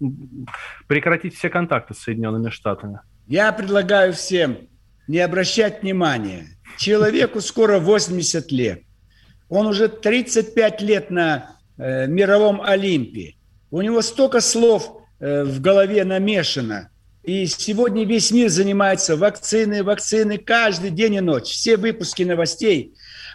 прекратить 0.87 1.35
все 1.35 1.49
контакты 1.49 1.95
с 1.95 1.99
Соединенными 1.99 2.51
Штатами. 2.51 3.01
Я 3.27 3.51
предлагаю 3.53 4.13
всем 4.13 4.59
не 5.09 5.19
обращать 5.19 5.83
внимания. 5.83 6.47
Человеку 6.77 7.41
скоро 7.41 7.79
80 7.79 8.53
лет. 8.53 8.83
Он 9.49 9.67
уже 9.67 9.89
35 9.89 10.83
лет 10.83 11.11
на 11.11 11.57
э, 11.79 12.07
мировом 12.07 12.61
Олимпе. 12.61 13.35
У 13.71 13.81
него 13.81 14.03
столько 14.03 14.41
слов 14.41 15.03
э, 15.21 15.45
в 15.45 15.61
голове 15.61 16.05
намешано– 16.05 16.91
и 17.23 17.47
сегодня 17.47 18.05
весь 18.05 18.31
мир 18.33 18.49
занимается 18.49 19.17
вакцины, 19.17 19.85
вакцины 19.85 20.39
каждый 20.39 20.91
день 20.91 21.15
и 21.15 21.21
ночь. 21.21 21.51
Все 21.51 21.77
выпуски 21.77 22.25
новостей 22.25 22.95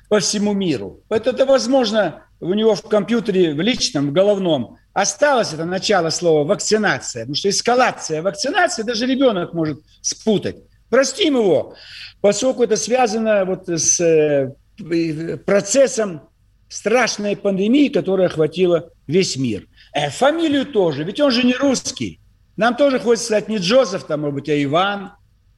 по 0.09 0.19
всему 0.19 0.53
миру. 0.53 1.01
Поэтому 1.07 1.35
это 1.35 1.45
возможно 1.45 2.23
у 2.39 2.53
него 2.53 2.75
в 2.75 2.81
компьютере, 2.83 3.53
в 3.53 3.61
личном, 3.61 4.09
в 4.09 4.13
головном. 4.13 4.77
Осталось 4.93 5.53
это 5.53 5.63
начало 5.63 6.09
слова 6.09 6.43
вакцинация. 6.43 7.21
Потому 7.21 7.35
что 7.35 7.49
эскалация, 7.49 8.21
вакцинация 8.21 8.83
даже 8.83 9.05
ребенок 9.05 9.53
может 9.53 9.79
спутать. 10.01 10.57
Простим 10.89 11.35
его, 11.35 11.75
поскольку 12.21 12.63
это 12.63 12.75
связано 12.75 13.45
вот 13.45 13.69
с 13.69 13.99
э, 14.01 15.37
процессом 15.45 16.21
страшной 16.69 17.37
пандемии, 17.37 17.87
которая 17.87 18.27
охватила 18.27 18.89
весь 19.05 19.37
мир. 19.37 19.67
Э, 19.93 20.09
фамилию 20.09 20.65
тоже, 20.65 21.03
ведь 21.03 21.19
он 21.19 21.31
же 21.31 21.43
не 21.43 21.53
русский. 21.53 22.19
Нам 22.57 22.75
тоже 22.75 22.99
хочется 22.99 23.27
сказать 23.27 23.47
не 23.47 23.57
Джозеф, 23.57 24.03
там, 24.03 24.21
может 24.21 24.35
быть, 24.35 24.49
а 24.49 24.63
Иван. 24.63 25.11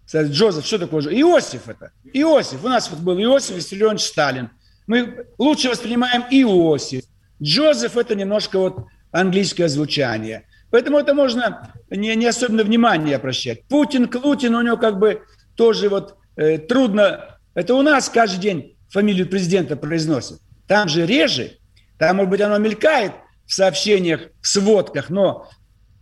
Сказать, 0.06 0.32
Джозеф, 0.32 0.66
что 0.66 0.80
такое? 0.80 1.02
Иосиф 1.22 1.70
это. 1.70 1.92
Иосиф. 2.14 2.64
У 2.64 2.68
нас 2.68 2.90
вот 2.90 3.00
был 3.00 3.18
Иосиф 3.22 3.56
Виссарионович 3.56 4.02
Сталин. 4.02 4.50
Мы 4.86 5.28
лучше 5.38 5.70
воспринимаем 5.70 6.24
Иосиф. 6.30 7.04
Джозеф– 7.42 7.96
это 7.98 8.16
немножко 8.16 8.60
вот 8.60 8.86
английское 9.12 9.70
звучание. 9.70 10.46
Поэтому 10.72 10.98
это 10.98 11.14
можно 11.14 11.74
не, 11.90 12.16
не 12.16 12.26
особенно 12.26 12.64
внимание 12.64 13.16
обращать. 13.16 13.64
Путин, 13.68 14.08
Клутин, 14.08 14.56
у 14.56 14.62
него 14.62 14.78
как 14.78 15.00
бы 15.00 15.22
тоже 15.56 15.90
вот 15.90 16.18
э, 16.36 16.58
трудно. 16.58 17.40
Это 17.54 17.76
у 17.76 17.82
нас 17.82 18.10
каждый 18.10 18.40
день 18.40 18.78
фамилию 18.90 19.28
президента 19.28 19.76
произносят. 19.78 20.42
Там 20.68 20.90
же 20.90 21.06
реже. 21.06 21.58
Там, 21.98 22.18
может 22.18 22.30
быть, 22.30 22.42
оно 22.42 22.58
мелькает 22.58 23.14
в 23.46 23.54
сообщениях, 23.54 24.22
в 24.42 24.48
сводках, 24.48 25.10
но 25.10 25.50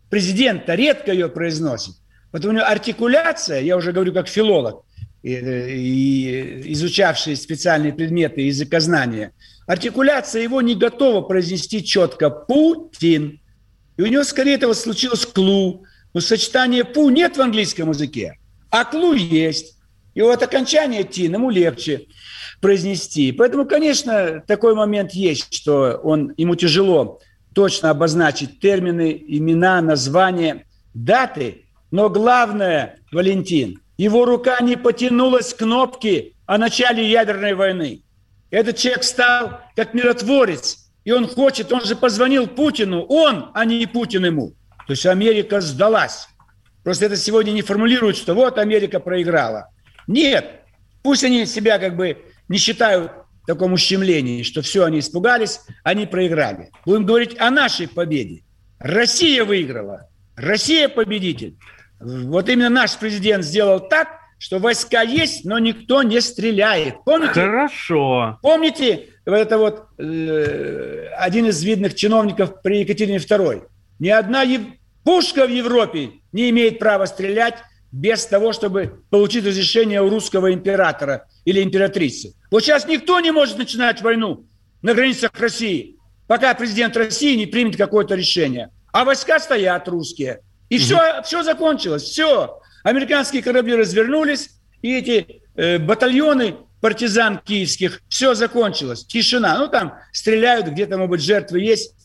президент 0.09 0.63
редко 0.67 1.11
ее 1.11 1.29
произносит. 1.29 1.95
Вот 2.31 2.45
у 2.45 2.51
него 2.51 2.65
артикуляция, 2.65 3.61
я 3.61 3.77
уже 3.77 3.91
говорю 3.91 4.13
как 4.13 4.27
филолог, 4.27 4.83
и, 5.23 5.33
и 5.33 6.73
изучавший 6.73 7.35
специальные 7.35 7.93
предметы 7.93 8.41
языкознания, 8.41 9.33
артикуляция 9.65 10.43
его 10.43 10.61
не 10.61 10.75
готова 10.75 11.21
произнести 11.21 11.83
четко 11.83 12.29
«Путин». 12.29 13.39
И 13.97 14.01
у 14.01 14.07
него 14.07 14.23
скорее 14.23 14.55
этого 14.55 14.73
случилось 14.73 15.25
«клу». 15.25 15.85
Но 16.13 16.21
сочетание 16.21 16.83
«пу» 16.83 17.09
нет 17.09 17.37
в 17.37 17.41
английском 17.41 17.89
языке, 17.89 18.37
а 18.69 18.85
«клу» 18.85 19.13
есть. 19.13 19.77
И 20.13 20.21
вот 20.21 20.41
окончание 20.41 21.03
«тин» 21.03 21.33
ему 21.33 21.49
легче 21.49 22.07
произнести. 22.61 23.31
Поэтому, 23.31 23.65
конечно, 23.65 24.43
такой 24.47 24.73
момент 24.73 25.11
есть, 25.11 25.53
что 25.53 25.99
он, 26.03 26.33
ему 26.37 26.55
тяжело 26.55 27.19
точно 27.57 27.89
обозначить 27.89 28.59
термины, 28.59 29.19
имена, 29.27 29.81
названия, 29.81 30.67
даты. 30.93 31.65
Но 31.89 32.07
главное, 32.07 32.99
Валентин, 33.11 33.81
его 33.97 34.25
рука 34.25 34.59
не 34.61 34.75
потянулась 34.75 35.55
к 35.55 35.57
кнопке 35.57 36.33
о 36.45 36.59
начале 36.59 37.09
ядерной 37.09 37.55
войны. 37.55 38.03
Этот 38.51 38.77
человек 38.77 39.03
стал 39.03 39.61
как 39.75 39.95
миротворец, 39.95 40.91
и 41.03 41.11
он 41.11 41.27
хочет, 41.27 41.73
он 41.73 41.83
же 41.83 41.95
позвонил 41.95 42.45
Путину, 42.45 43.01
он, 43.09 43.49
а 43.55 43.65
не 43.65 43.87
Путин 43.87 44.25
ему. 44.25 44.53
То 44.85 44.93
есть 44.93 45.07
Америка 45.07 45.59
сдалась. 45.59 46.27
Просто 46.83 47.07
это 47.07 47.15
сегодня 47.15 47.49
не 47.53 47.63
формулируют, 47.63 48.17
что 48.17 48.35
вот 48.35 48.59
Америка 48.59 48.99
проиграла. 48.99 49.69
Нет, 50.05 50.61
пусть 51.01 51.23
они 51.23 51.47
себя 51.47 51.79
как 51.79 51.95
бы 51.95 52.19
не 52.49 52.59
считают 52.59 53.11
таком 53.48 53.74
ущемлении, 53.74 54.44
что 54.44 54.62
все, 54.62 54.84
они 54.84 55.00
испугались, 55.00 55.62
они 55.84 56.06
проиграли. 56.06 56.70
Будем 56.86 57.06
говорить 57.06 57.39
о 57.39 57.50
нашей 57.50 57.88
победе. 57.88 58.44
Россия 58.77 59.44
выиграла. 59.44 60.10
Россия 60.36 60.88
победитель. 60.88 61.58
Вот 62.00 62.48
именно 62.50 62.70
наш 62.70 62.96
президент 62.98 63.44
сделал 63.44 63.80
так, 63.80 64.10
что 64.38 64.60
войска 64.60 65.01
есть, 65.01 65.46
но 65.46 65.58
никто 65.58 66.04
не 66.04 66.22
стреляет. 66.22 67.04
Помните? 67.06 67.34
Хорошо. 67.34 68.38
Помните, 68.44 69.08
это 69.25 69.58
вот 69.58 69.88
э, 69.98 71.08
один 71.18 71.48
из 71.48 71.63
видных 71.63 71.96
чиновников 71.96 72.62
при 72.62 72.82
Екатерине 72.82 73.18
II. 73.18 73.63
Ни 74.00 74.10
одна 74.10 74.44
ев... 74.44 74.62
пушка 75.04 75.48
в 75.48 75.50
Европе 75.50 76.12
не 76.34 76.51
имеет 76.51 76.77
права 76.77 77.06
стрелять 77.06 77.63
без 77.91 78.25
того, 78.25 78.53
чтобы 78.53 79.01
получить 79.10 79.46
разрешение 79.46 80.01
у 80.01 80.10
русского 80.10 80.53
императора 80.53 81.27
или 81.46 81.63
императрицы. 81.63 82.34
Вот 82.51 82.63
сейчас 82.63 82.88
никто 82.88 83.20
не 83.20 83.32
может 83.32 83.58
начинать 83.58 84.01
войну 84.01 84.46
на 84.82 84.94
границах 84.94 85.32
России, 85.39 85.98
пока 86.27 86.53
президент 86.53 86.96
России 86.98 87.36
не 87.36 87.46
примет 87.46 87.77
какое-то 87.77 88.15
решение. 88.15 88.70
А 88.91 89.06
войска 89.06 89.39
стоят 89.39 89.88
русские. 89.88 90.41
И 90.70 90.77
угу. 90.77 90.84
все, 90.84 91.22
все 91.24 91.44
закончилось, 91.44 92.03
все. 92.03 92.60
Американские 92.84 93.41
корабли 93.41 93.75
развернулись, 93.75 94.51
и 94.82 94.96
эти 94.96 95.41
э, 95.56 95.79
батальоны 95.79 96.56
партизан 96.82 97.39
киевских, 97.39 98.01
все 98.08 98.34
закончилось, 98.34 99.06
тишина. 99.06 99.58
Ну, 99.58 99.67
там 99.67 99.96
стреляют, 100.12 100.67
где-то, 100.67 100.98
может 100.98 101.12
быть, 101.12 101.22
жертвы 101.22 101.62
есть. 101.62 101.96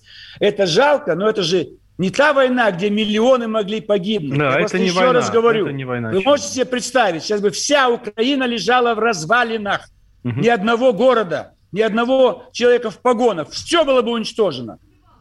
Это 0.40 0.66
жалко, 0.66 1.14
но 1.14 1.28
это 1.28 1.42
же 1.42 1.68
не 1.98 2.10
та 2.10 2.32
война, 2.32 2.70
где 2.70 2.90
миллионы 2.90 3.48
могли 3.48 3.80
погибнуть. 3.80 4.38
Да, 4.38 4.58
Я 4.58 4.64
это 4.64 4.78
не 4.78 4.86
еще 4.86 4.96
война. 4.96 5.12
раз 5.12 5.30
говорю, 5.30 5.66
это 5.66 5.74
не 5.74 5.84
война, 5.84 6.10
вы 6.10 6.20
можете 6.22 6.48
себе 6.48 6.64
представить, 6.64 7.22
сейчас 7.22 7.40
бы 7.40 7.50
вся 7.50 7.88
Украина 7.88 8.44
лежала 8.44 8.94
в 8.94 8.98
развалинах, 8.98 9.88
угу. 10.24 10.40
ни 10.40 10.48
одного 10.48 10.92
города, 10.92 11.54
ни 11.70 11.80
одного 11.80 12.44
человека 12.52 12.90
в 12.90 12.98
погонах, 12.98 13.50
все 13.50 13.84
было 13.84 14.02
бы 14.02 14.12
уничтожено. 14.12 14.78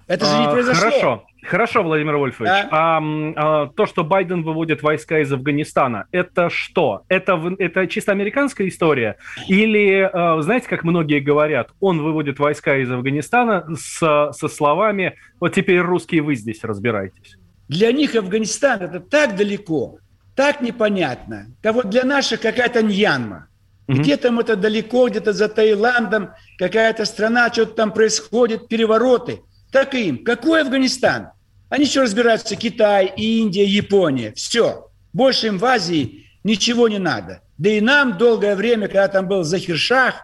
Это 0.08 0.25
же 0.25 0.38
не 0.38 0.46
а, 0.46 0.51
произошло. 0.51 0.90
Хорошо, 0.90 1.24
хорошо, 1.43 1.83
Владимир 1.83 2.17
Вольфович. 2.17 2.50
Да? 2.50 2.67
А, 2.71 3.01
а, 3.36 3.67
то, 3.67 3.86
что 3.86 4.03
Байден 4.03 4.43
выводит 4.43 4.81
войска 4.81 5.19
из 5.19 5.31
Афганистана, 5.31 6.05
это 6.12 6.50
что? 6.50 7.03
Это, 7.07 7.39
это 7.60 7.88
чисто 7.88 8.12
американская 8.12 8.67
история? 8.67 9.17
Или, 9.48 10.10
а, 10.12 10.41
знаете, 10.41 10.67
как 10.67 10.83
многие 10.83 11.19
говорят, 11.19 11.69
он 11.79 12.01
выводит 12.01 12.39
войска 12.39 12.77
из 12.77 12.91
Афганистана 12.91 13.65
с, 13.75 14.31
со 14.33 14.48
словами 14.48 15.15
«вот 15.39 15.53
теперь 15.53 15.79
русские 15.79 16.21
вы 16.21 16.36
здесь 16.36 16.63
разбирайтесь». 16.63 17.38
Для 17.68 17.92
них 17.92 18.16
Афганистан 18.16 18.81
это 18.81 19.00
так 19.00 19.35
далеко, 19.35 20.00
так 20.35 20.61
непонятно. 20.61 21.48
А 21.63 21.72
вот 21.72 21.89
для 21.89 22.03
наших 22.03 22.42
какая-то 22.42 22.83
Ньянма. 22.83 23.48
Где 23.87 24.16
там 24.16 24.39
это 24.39 24.55
далеко, 24.55 25.09
где-то 25.09 25.33
за 25.33 25.50
Таиландом, 25.50 26.29
какая-то 26.57 27.03
страна, 27.03 27.51
что-то 27.51 27.74
там 27.74 27.92
происходит, 27.92 28.68
перевороты– 28.68 29.42
так 29.72 29.96
и 29.96 30.07
им. 30.07 30.24
Какой 30.24 30.62
Афганистан? 30.62 31.29
Они 31.70 31.86
еще 31.86 32.01
разбираются 32.01 32.55
Китай, 32.55 33.14
Индия, 33.16 33.66
Япония. 33.66 34.34
Все. 34.34 34.92
Больше 35.14 35.48
им 35.48 35.57
в 35.57 35.66
Азии 35.66 36.27
ничего 36.44 36.88
не 36.90 37.00
надо. 37.00 37.42
Да 37.57 37.70
и 37.70 37.79
нам 37.79 38.18
долгое 38.18 38.55
время, 38.55 38.88
когда 38.88 39.07
там 39.07 39.27
был 39.27 39.44
Захиршах, 39.44 40.16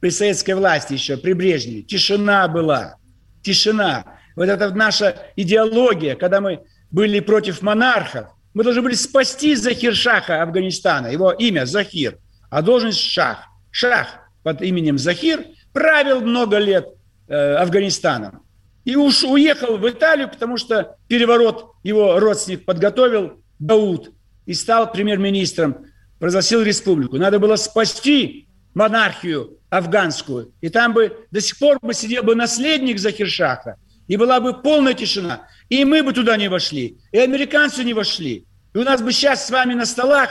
при 0.00 0.10
советской 0.10 0.54
власти 0.54 0.92
еще, 0.92 1.16
при 1.16 1.32
Брежневе, 1.32 1.82
тишина 1.82 2.46
была. 2.46 2.96
Тишина. 3.42 4.04
Вот 4.36 4.48
это 4.48 4.70
наша 4.74 5.16
идеология, 5.34 6.14
когда 6.14 6.40
мы 6.40 6.60
были 6.90 7.20
против 7.20 7.62
монархов. 7.62 8.28
Мы 8.52 8.64
должны 8.64 8.82
были 8.82 8.94
спасти 8.94 9.54
Захиршаха 9.54 10.42
Афганистана. 10.42 11.08
Его 11.08 11.32
имя 11.32 11.66
Захир, 11.66 12.18
а 12.50 12.62
должность 12.62 13.00
Шах. 13.00 13.48
Шах 13.70 14.06
под 14.42 14.62
именем 14.62 14.98
Захир 14.98 15.44
правил 15.72 16.20
много 16.20 16.58
лет 16.58 16.86
э, 17.26 17.54
Афганистаном. 17.56 18.43
И 18.84 18.96
уж 18.96 19.24
уехал 19.24 19.78
в 19.78 19.88
Италию, 19.88 20.28
потому 20.28 20.56
что 20.56 20.96
переворот 21.08 21.72
его 21.82 22.18
родственник 22.20 22.64
подготовил, 22.64 23.42
Дауд, 23.58 24.10
и 24.46 24.52
стал 24.52 24.92
премьер-министром, 24.92 25.86
провозгласил 26.18 26.62
республику. 26.62 27.16
Надо 27.16 27.38
было 27.38 27.56
спасти 27.56 28.48
монархию 28.74 29.58
афганскую. 29.70 30.52
И 30.60 30.68
там 30.68 30.92
бы 30.92 31.26
до 31.30 31.40
сих 31.40 31.58
пор 31.58 31.78
бы 31.80 31.94
сидел 31.94 32.22
бы 32.22 32.34
наследник 32.34 32.98
Захиршаха, 32.98 33.76
и 34.06 34.16
была 34.16 34.40
бы 34.40 34.60
полная 34.60 34.94
тишина. 34.94 35.48
И 35.70 35.84
мы 35.84 36.02
бы 36.02 36.12
туда 36.12 36.36
не 36.36 36.48
вошли, 36.48 36.98
и 37.10 37.18
американцы 37.18 37.84
не 37.84 37.94
вошли. 37.94 38.46
И 38.74 38.78
у 38.78 38.82
нас 38.82 39.00
бы 39.00 39.12
сейчас 39.12 39.46
с 39.46 39.50
вами 39.50 39.74
на 39.74 39.86
столах 39.86 40.30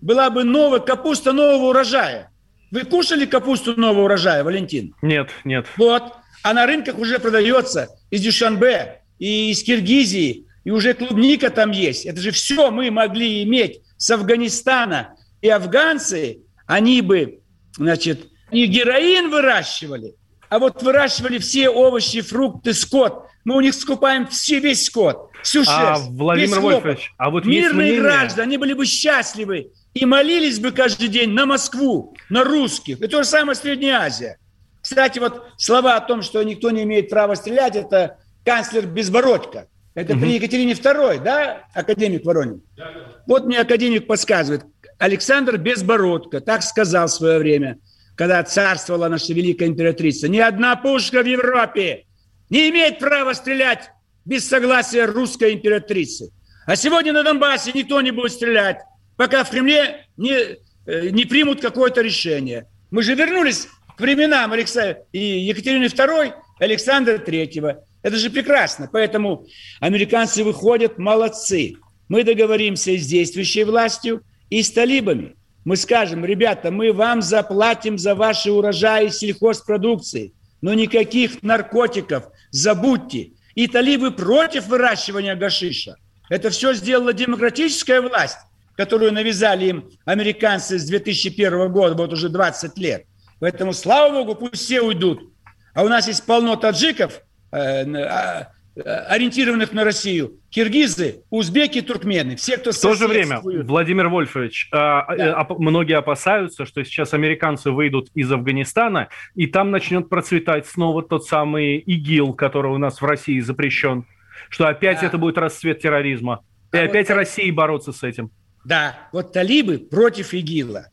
была 0.00 0.28
бы 0.28 0.44
новая 0.44 0.80
капуста 0.80 1.32
нового 1.32 1.70
урожая. 1.70 2.30
Вы 2.70 2.84
кушали 2.84 3.24
капусту 3.24 3.80
нового 3.80 4.04
урожая, 4.04 4.44
Валентин? 4.44 4.94
Нет, 5.00 5.30
нет. 5.44 5.66
Вот 5.76 6.12
а 6.44 6.52
на 6.52 6.66
рынках 6.66 6.98
уже 6.98 7.18
продается 7.18 7.88
из 8.10 8.20
Дюшанбе, 8.20 9.00
и 9.18 9.50
из 9.50 9.62
Киргизии, 9.62 10.46
и 10.64 10.70
уже 10.70 10.92
клубника 10.92 11.48
там 11.48 11.70
есть. 11.70 12.04
Это 12.04 12.20
же 12.20 12.32
все 12.32 12.70
мы 12.70 12.90
могли 12.90 13.42
иметь 13.44 13.80
с 13.96 14.10
Афганистана. 14.10 15.14
И 15.40 15.48
афганцы, 15.48 16.40
они 16.66 17.00
бы, 17.00 17.40
значит, 17.76 18.26
не 18.52 18.66
героин 18.66 19.30
выращивали, 19.30 20.16
а 20.50 20.58
вот 20.58 20.82
выращивали 20.82 21.38
все 21.38 21.70
овощи, 21.70 22.20
фрукты, 22.20 22.74
скот. 22.74 23.26
Мы 23.44 23.56
у 23.56 23.60
них 23.60 23.72
скупаем 23.72 24.26
все, 24.26 24.58
весь 24.60 24.84
скот, 24.84 25.30
всю 25.42 25.62
а, 25.62 25.64
шерсть, 25.64 26.08
а, 26.08 26.10
Владимир 26.10 26.60
Вольфович, 26.60 27.14
а 27.16 27.30
вот 27.30 27.46
Мирные 27.46 27.72
мнение... 27.72 28.00
граждане, 28.02 28.42
они 28.42 28.58
были 28.58 28.74
бы 28.74 28.84
счастливы 28.84 29.72
и 29.94 30.04
молились 30.04 30.60
бы 30.60 30.72
каждый 30.72 31.08
день 31.08 31.30
на 31.30 31.46
Москву, 31.46 32.14
на 32.28 32.44
русских. 32.44 33.00
И 33.00 33.06
то 33.06 33.22
же 33.22 33.28
самое 33.28 33.56
Средняя 33.56 34.00
Азия. 34.00 34.38
Кстати, 34.84 35.18
вот 35.18 35.46
слова 35.56 35.96
о 35.96 36.00
том, 36.02 36.20
что 36.20 36.42
никто 36.42 36.70
не 36.70 36.82
имеет 36.82 37.08
права 37.08 37.36
стрелять, 37.36 37.74
это 37.74 38.18
канцлер 38.44 38.86
Безбородько. 38.86 39.66
Это 39.94 40.12
угу. 40.12 40.20
при 40.20 40.34
Екатерине 40.34 40.72
II, 40.72 41.22
да, 41.24 41.64
академик 41.72 42.26
Воронин? 42.26 42.62
Да, 42.76 42.92
да. 42.92 43.22
Вот 43.26 43.46
мне 43.46 43.60
академик 43.60 44.06
подсказывает. 44.06 44.66
Александр 44.98 45.56
Безбородко 45.56 46.42
так 46.42 46.62
сказал 46.62 47.06
в 47.06 47.12
свое 47.12 47.38
время, 47.38 47.78
когда 48.14 48.42
царствовала 48.42 49.08
наша 49.08 49.32
великая 49.32 49.68
императрица. 49.68 50.28
Ни 50.28 50.38
одна 50.38 50.76
пушка 50.76 51.22
в 51.22 51.26
Европе 51.26 52.04
не 52.50 52.68
имеет 52.68 52.98
права 52.98 53.32
стрелять 53.32 53.90
без 54.26 54.46
согласия 54.46 55.06
русской 55.06 55.54
императрицы. 55.54 56.30
А 56.66 56.76
сегодня 56.76 57.14
на 57.14 57.22
Донбассе 57.22 57.72
никто 57.72 58.02
не 58.02 58.10
будет 58.10 58.32
стрелять, 58.32 58.80
пока 59.16 59.44
в 59.44 59.50
Кремле 59.50 60.06
не, 60.18 60.58
э, 60.86 61.08
не 61.08 61.24
примут 61.24 61.62
какое-то 61.62 62.02
решение. 62.02 62.66
Мы 62.90 63.02
же 63.02 63.14
вернулись 63.14 63.68
к 63.96 64.00
временам 64.00 64.52
и 64.54 65.18
Екатерины 65.18 65.84
II, 65.84 66.32
Александра 66.58 67.16
III. 67.16 67.76
Это 68.02 68.16
же 68.16 68.30
прекрасно. 68.30 68.88
Поэтому 68.92 69.46
американцы 69.80 70.44
выходят 70.44 70.98
молодцы. 70.98 71.76
Мы 72.08 72.22
договоримся 72.22 72.96
с 72.96 73.06
действующей 73.06 73.64
властью, 73.64 74.22
и 74.50 74.62
с 74.62 74.70
талибами. 74.70 75.34
Мы 75.64 75.76
скажем, 75.76 76.24
ребята, 76.24 76.70
мы 76.70 76.92
вам 76.92 77.22
заплатим 77.22 77.98
за 77.98 78.14
ваши 78.14 78.52
урожаи 78.52 79.08
сельхозпродукции, 79.08 80.32
но 80.60 80.74
никаких 80.74 81.42
наркотиков, 81.42 82.24
забудьте. 82.50 83.30
И 83.54 83.66
талибы 83.66 84.10
против 84.10 84.66
выращивания 84.66 85.34
гашиша. 85.34 85.96
Это 86.28 86.50
все 86.50 86.74
сделала 86.74 87.12
демократическая 87.12 88.00
власть, 88.00 88.38
которую 88.76 89.12
навязали 89.12 89.66
им 89.66 89.90
американцы 90.04 90.78
с 90.78 90.84
2001 90.84 91.72
года, 91.72 91.94
вот 91.94 92.12
уже 92.12 92.28
20 92.28 92.78
лет. 92.78 93.06
Поэтому, 93.40 93.72
слава 93.72 94.12
богу, 94.12 94.34
пусть 94.34 94.62
все 94.62 94.80
уйдут. 94.80 95.32
А 95.74 95.82
у 95.82 95.88
нас 95.88 96.06
есть 96.06 96.24
полно 96.24 96.56
таджиков, 96.56 97.20
э, 97.52 97.84
а, 97.84 98.48
ориентированных 98.76 99.72
на 99.72 99.84
Россию. 99.84 100.40
Киргизы, 100.50 101.22
узбеки, 101.30 101.80
туркмены. 101.80 102.36
Все, 102.36 102.56
кто 102.56 102.72
В 102.72 102.80
то 102.80 102.94
же 102.94 103.06
время, 103.06 103.40
Владимир 103.40 104.08
Вольфович, 104.08 104.68
да. 104.72 105.46
многие 105.58 105.96
опасаются, 105.96 106.64
что 106.64 106.84
сейчас 106.84 107.14
американцы 107.14 107.70
выйдут 107.70 108.08
из 108.14 108.30
Афганистана, 108.32 109.08
и 109.34 109.46
там 109.46 109.70
начнет 109.70 110.08
процветать 110.08 110.66
снова 110.66 111.02
тот 111.02 111.24
самый 111.24 111.78
ИГИЛ, 111.78 112.34
который 112.34 112.72
у 112.72 112.78
нас 112.78 113.00
в 113.00 113.04
России 113.04 113.38
запрещен. 113.40 114.06
Что 114.48 114.66
опять 114.66 115.00
да. 115.00 115.06
это 115.06 115.18
будет 115.18 115.38
расцвет 115.38 115.80
терроризма. 115.80 116.44
И 116.72 116.76
а 116.76 116.84
опять 116.84 117.08
вот... 117.08 117.14
России 117.14 117.50
бороться 117.50 117.92
с 117.92 118.02
этим. 118.02 118.30
Да, 118.64 119.08
вот 119.12 119.32
талибы 119.32 119.78
против 119.78 120.32
ИГИЛа. 120.34 120.86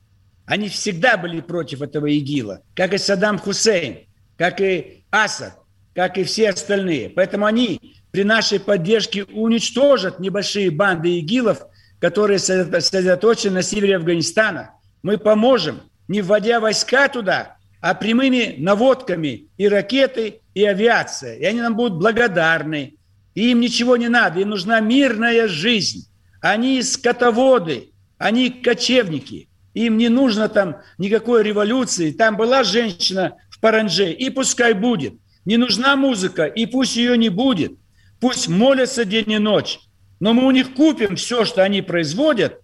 Они 0.45 0.69
всегда 0.69 1.17
были 1.17 1.41
против 1.41 1.81
этого 1.81 2.07
ИГИЛа, 2.07 2.61
как 2.75 2.93
и 2.93 2.97
Саддам 2.97 3.37
Хусейн, 3.37 4.07
как 4.37 4.59
и 4.59 5.03
Асад, 5.11 5.57
как 5.93 6.17
и 6.17 6.23
все 6.23 6.49
остальные. 6.49 7.09
Поэтому 7.09 7.45
они 7.45 7.95
при 8.11 8.23
нашей 8.23 8.59
поддержке 8.59 9.23
уничтожат 9.23 10.19
небольшие 10.19 10.71
банды 10.71 11.19
ИГИЛов, 11.19 11.59
которые 11.99 12.39
сосредоточены 12.39 13.55
на 13.55 13.61
севере 13.61 13.97
Афганистана. 13.97 14.71
Мы 15.03 15.17
поможем, 15.17 15.81
не 16.07 16.21
вводя 16.21 16.59
войска 16.59 17.07
туда, 17.07 17.57
а 17.79 17.93
прямыми 17.93 18.55
наводками 18.57 19.47
и 19.57 19.67
ракеты, 19.67 20.41
и 20.53 20.65
авиация. 20.65 21.35
И 21.37 21.45
они 21.45 21.61
нам 21.61 21.75
будут 21.75 21.99
благодарны. 21.99 22.95
И 23.33 23.51
им 23.51 23.61
ничего 23.61 23.97
не 23.97 24.09
надо, 24.09 24.41
им 24.41 24.49
нужна 24.49 24.79
мирная 24.81 25.47
жизнь. 25.47 26.07
Они 26.41 26.81
скотоводы, 26.81 27.91
они 28.17 28.49
кочевники. 28.49 29.47
Им 29.73 29.97
не 29.97 30.09
нужно 30.09 30.49
там 30.49 30.77
никакой 30.97 31.43
революции. 31.43 32.11
Там 32.11 32.37
была 32.37 32.63
женщина 32.63 33.37
в 33.49 33.59
Паранже, 33.59 34.11
и 34.11 34.29
пускай 34.29 34.73
будет. 34.73 35.13
Не 35.45 35.57
нужна 35.57 35.95
музыка, 35.95 36.45
и 36.45 36.65
пусть 36.65 36.95
ее 36.95 37.17
не 37.17 37.29
будет. 37.29 37.73
Пусть 38.19 38.47
молятся 38.47 39.05
день 39.05 39.31
и 39.31 39.39
ночь. 39.39 39.79
Но 40.19 40.33
мы 40.33 40.45
у 40.45 40.51
них 40.51 40.73
купим 40.75 41.15
все, 41.15 41.45
что 41.45 41.63
они 41.63 41.81
производят, 41.81 42.59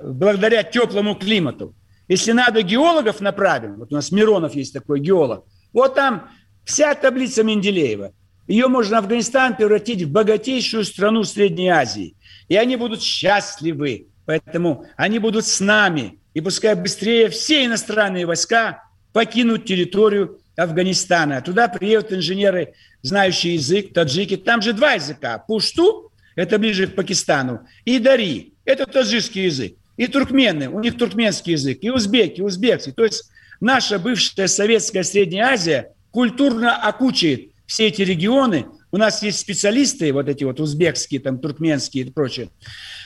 благодаря 0.00 0.62
теплому 0.62 1.14
климату. 1.14 1.74
Если 2.08 2.32
надо, 2.32 2.62
геологов 2.62 3.20
направим. 3.20 3.76
Вот 3.76 3.92
у 3.92 3.96
нас 3.96 4.12
Миронов 4.12 4.54
есть 4.54 4.72
такой 4.72 5.00
геолог. 5.00 5.44
Вот 5.72 5.94
там 5.94 6.30
вся 6.64 6.94
таблица 6.94 7.42
Менделеева. 7.42 8.12
Ее 8.46 8.68
можно 8.68 8.98
Афганистан 8.98 9.56
превратить 9.56 10.02
в 10.02 10.12
богатейшую 10.12 10.84
страну 10.84 11.24
Средней 11.24 11.68
Азии. 11.68 12.14
И 12.46 12.56
они 12.56 12.76
будут 12.76 13.02
счастливы. 13.02 14.06
Поэтому 14.24 14.86
они 14.96 15.18
будут 15.18 15.46
с 15.46 15.60
нами 15.60 16.20
и 16.36 16.42
пускай 16.42 16.74
быстрее 16.74 17.30
все 17.30 17.64
иностранные 17.64 18.26
войска 18.26 18.84
покинут 19.14 19.64
территорию 19.64 20.38
Афганистана. 20.54 21.40
Туда 21.40 21.66
приедут 21.66 22.12
инженеры, 22.12 22.74
знающие 23.00 23.54
язык, 23.54 23.94
таджики. 23.94 24.36
Там 24.36 24.60
же 24.60 24.74
два 24.74 24.92
языка. 24.92 25.38
Пушту, 25.38 26.12
это 26.34 26.58
ближе 26.58 26.88
к 26.88 26.94
Пакистану, 26.94 27.66
и 27.86 27.98
Дари, 27.98 28.52
это 28.66 28.84
таджикский 28.84 29.44
язык. 29.44 29.76
И 29.96 30.08
туркмены, 30.08 30.68
у 30.68 30.78
них 30.80 30.98
туркменский 30.98 31.52
язык, 31.52 31.78
и 31.80 31.88
узбеки, 31.88 32.42
узбекский. 32.42 32.92
То 32.92 33.04
есть 33.04 33.30
наша 33.60 33.98
бывшая 33.98 34.46
советская 34.46 35.04
Средняя 35.04 35.54
Азия 35.54 35.92
культурно 36.10 36.76
окучает 36.76 37.48
все 37.64 37.86
эти 37.86 38.02
регионы. 38.02 38.66
У 38.92 38.96
нас 38.98 39.22
есть 39.22 39.38
специалисты, 39.40 40.12
вот 40.12 40.28
эти 40.28 40.44
вот 40.44 40.60
узбекские, 40.60 41.20
там, 41.20 41.38
туркменские 41.38 42.04
и 42.04 42.10
прочее. 42.10 42.48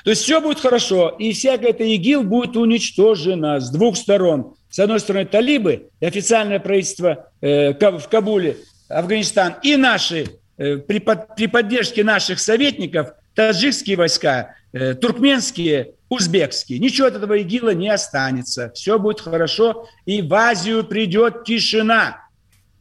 То 0.04 0.10
есть 0.10 0.22
все 0.22 0.40
будет 0.40 0.60
хорошо, 0.60 1.08
и 1.08 1.32
всякая 1.32 1.70
эта 1.70 1.84
ИГИЛ 1.84 2.22
будет 2.22 2.56
уничтожена 2.56 3.60
с 3.60 3.70
двух 3.70 3.96
сторон. 3.96 4.54
С 4.70 4.78
одной 4.78 5.00
стороны, 5.00 5.26
талибы 5.26 5.88
и 6.00 6.06
официальное 6.06 6.60
правительство 6.60 7.30
э, 7.40 7.72
в 7.72 8.08
Кабуле, 8.08 8.56
Афганистан, 8.88 9.56
и 9.62 9.76
наши, 9.76 10.26
э, 10.58 10.76
при, 10.76 10.98
под, 10.98 11.34
при 11.34 11.46
поддержке 11.46 12.04
наших 12.04 12.38
советников, 12.38 13.12
таджикские 13.34 13.96
войска, 13.96 14.54
э, 14.72 14.94
туркменские, 14.94 15.94
узбекские. 16.08 16.78
Ничего 16.78 17.06
от 17.06 17.16
этого 17.16 17.38
ИГИЛа 17.38 17.74
не 17.74 17.88
останется. 17.88 18.70
Все 18.74 18.98
будет 18.98 19.20
хорошо, 19.20 19.88
и 20.06 20.22
в 20.22 20.32
Азию 20.34 20.84
придет 20.84 21.44
тишина. 21.44 22.28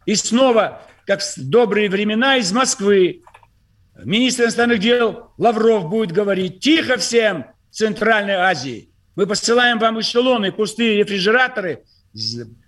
И 0.06 0.16
снова, 0.16 0.82
как 1.10 1.24
в 1.24 1.50
добрые 1.50 1.90
времена, 1.90 2.38
из 2.38 2.52
Москвы 2.52 3.24
Министр 4.04 4.44
иностранных 4.44 4.78
дел 4.78 5.32
Лавров 5.40 5.90
будет 5.90 6.12
говорить, 6.12 6.60
тихо 6.60 6.98
всем 6.98 7.48
в 7.72 7.76
Центральной 7.76 8.36
Азии. 8.36 8.92
Мы 9.16 9.26
посылаем 9.26 9.80
вам 9.80 10.00
эшелоны, 10.00 10.52
пустые 10.52 10.98
рефрижераторы, 10.98 11.84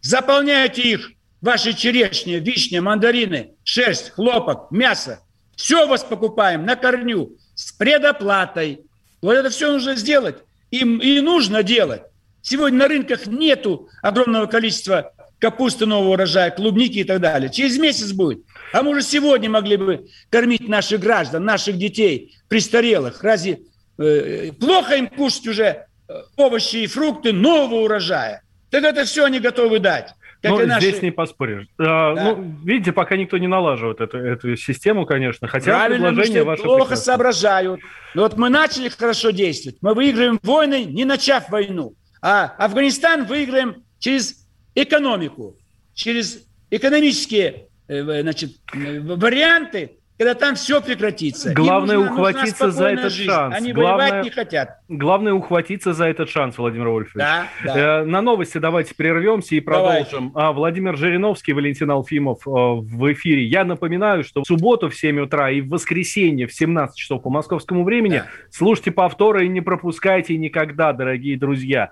заполняйте 0.02 0.82
их, 0.82 1.12
ваши 1.40 1.74
черешни, 1.74 2.38
вишни, 2.38 2.80
мандарины, 2.80 3.52
шерсть, 3.64 4.10
хлопок, 4.10 4.72
мясо. 4.72 5.20
Все 5.56 5.86
вас 5.86 6.04
покупаем 6.04 6.66
на 6.66 6.76
корню 6.76 7.38
с 7.54 7.72
предоплатой. 7.72 8.82
Вот 9.22 9.34
это 9.34 9.52
все 9.52 9.72
нужно 9.72 9.96
сделать. 9.96 10.38
Им 10.72 10.98
и 10.98 11.20
нужно 11.20 11.62
делать. 11.62 12.02
Сегодня 12.42 12.80
на 12.80 12.88
рынках 12.88 13.28
нету 13.28 13.88
огромного 14.02 14.48
количества 14.48 15.14
капусты 15.42 15.88
нового 15.88 16.14
урожая, 16.14 16.52
клубники 16.52 17.00
и 17.00 17.04
так 17.04 17.20
далее. 17.20 17.50
Через 17.50 17.78
месяц 17.80 18.12
будет. 18.12 18.46
А 18.72 18.84
мы 18.84 18.92
уже 18.92 19.02
сегодня 19.02 19.50
могли 19.50 19.76
бы 19.76 20.06
кормить 20.30 20.70
наших 20.70 21.02
граждан, 21.02 21.44
наших 21.44 21.78
детей, 21.78 22.38
престарелых. 22.48 23.24
Разве 23.24 23.62
э, 23.98 24.52
плохо 24.60 24.96
им 24.96 25.08
кушать 25.08 25.48
уже 25.48 25.64
э, 25.66 26.14
овощи 26.38 26.78
и 26.78 26.88
фрукты 26.88 27.34
нового 27.34 27.82
урожая? 27.82 28.44
Так 28.70 28.84
это 28.84 29.04
все 29.04 29.26
они 29.26 29.40
готовы 29.40 29.80
дать. 29.80 30.14
Как 30.42 30.52
ну, 30.52 30.66
наши... 30.66 30.88
здесь 30.88 31.02
не 31.02 31.12
поспоришь. 31.12 31.68
А, 31.78 32.16
да. 32.16 32.24
Ну, 32.24 32.56
видите, 32.64 32.92
пока 32.92 33.16
никто 33.16 33.38
не 33.38 33.48
налаживает 33.48 34.00
эту, 34.00 34.18
эту 34.18 34.56
систему, 34.56 35.06
конечно. 35.06 35.48
Хотя 35.48 35.72
Правильно, 35.72 36.08
предложение 36.08 36.44
ваше 36.44 36.64
плохо 36.64 36.82
прекрасно. 36.82 37.06
соображают. 37.06 37.82
Но 38.16 38.24
вот 38.24 38.38
мы 38.38 38.50
начали 38.50 38.90
хорошо 38.90 39.32
действовать. 39.32 39.78
Мы 39.82 39.94
выиграем 39.94 40.40
войны, 40.42 40.86
не 40.86 41.06
начав 41.06 41.50
войну. 41.50 41.94
А 42.22 42.56
Афганистан 42.58 43.26
выиграем 43.26 43.84
через 44.00 44.41
экономику, 44.76 45.56
через 45.94 46.48
экономические 46.70 47.68
э, 47.88 48.22
значит, 48.22 48.52
варианты, 48.74 49.98
когда 50.22 50.36
там 50.36 50.54
все 50.54 50.80
прекратится. 50.82 51.52
Главное 51.52 51.98
нужна, 51.98 52.12
ухватиться 52.12 52.66
нужна 52.68 52.80
за 52.80 52.90
этот 52.90 53.12
жизнь. 53.12 53.28
шанс. 53.28 53.56
Они 53.56 53.74
главное, 53.74 54.08
воевать 54.08 54.24
не 54.24 54.30
хотят. 54.30 54.78
Главное 54.88 55.34
ухватиться 55.34 55.94
за 55.94 56.06
этот 56.06 56.30
шанс, 56.30 56.60
Владимир 56.60 56.90
Вольфович. 56.90 57.16
Да, 57.16 57.48
да. 57.66 58.02
Э, 58.02 58.04
на 58.06 58.22
новости 58.22 58.60
давайте 58.60 58.94
прервемся 58.94 59.56
и 59.56 59.60
продолжим. 59.62 60.32
А, 60.36 60.52
Владимир 60.52 60.96
Жириновский, 60.96 61.54
Валентин 61.54 61.90
Алфимов 61.90 62.46
э, 62.46 62.52
в 62.52 63.12
эфире. 63.14 63.46
Я 63.46 63.66
напоминаю, 63.66 64.24
что 64.24 64.44
в 64.44 64.46
субботу 64.46 64.90
в 64.90 64.96
7 64.96 65.22
утра 65.22 65.50
и 65.50 65.60
в 65.60 65.70
воскресенье 65.70 66.46
в 66.46 66.54
17 66.54 66.96
часов 66.96 67.24
по 67.24 67.32
московскому 67.32 67.84
времени 67.84 68.20
да. 68.20 68.28
слушайте 68.52 68.92
повторы 68.92 69.48
и 69.48 69.50
не 69.50 69.62
пропускайте 69.62 70.38
никогда, 70.38 70.94
дорогие 70.94 71.36
друзья. 71.36 71.90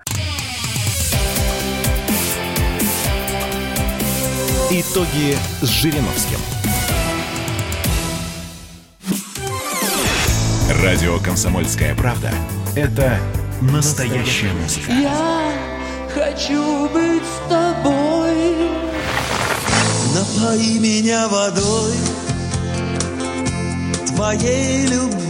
Итоги 4.72 5.36
с 5.62 5.66
Жириновским. 5.66 6.38
Радио 10.80 11.18
«Комсомольская 11.18 11.96
правда»— 11.96 12.32
это 12.76 13.18
настоящая 13.60 14.52
музыка. 14.52 14.92
Я 14.92 15.52
хочу 16.14 16.88
быть 16.90 17.24
с 17.24 17.48
тобой. 17.48 18.70
Напои 20.14 20.78
меня 20.78 21.26
водой 21.26 21.96
твоей 24.06 24.86
любви. 24.86 25.29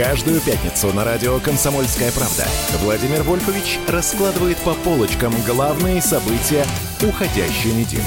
Каждую 0.00 0.40
пятницу 0.40 0.96
на 0.96 1.04
радио 1.04 1.38
«Комсомольская 1.40 2.10
правда» 2.12 2.46
Владимир 2.82 3.22
Вольфович 3.22 3.78
раскладывает 3.86 4.56
по 4.64 4.72
полочкам 4.72 5.30
главные 5.46 6.00
события 6.00 6.64
уходящей 7.06 7.74
недели. 7.74 8.00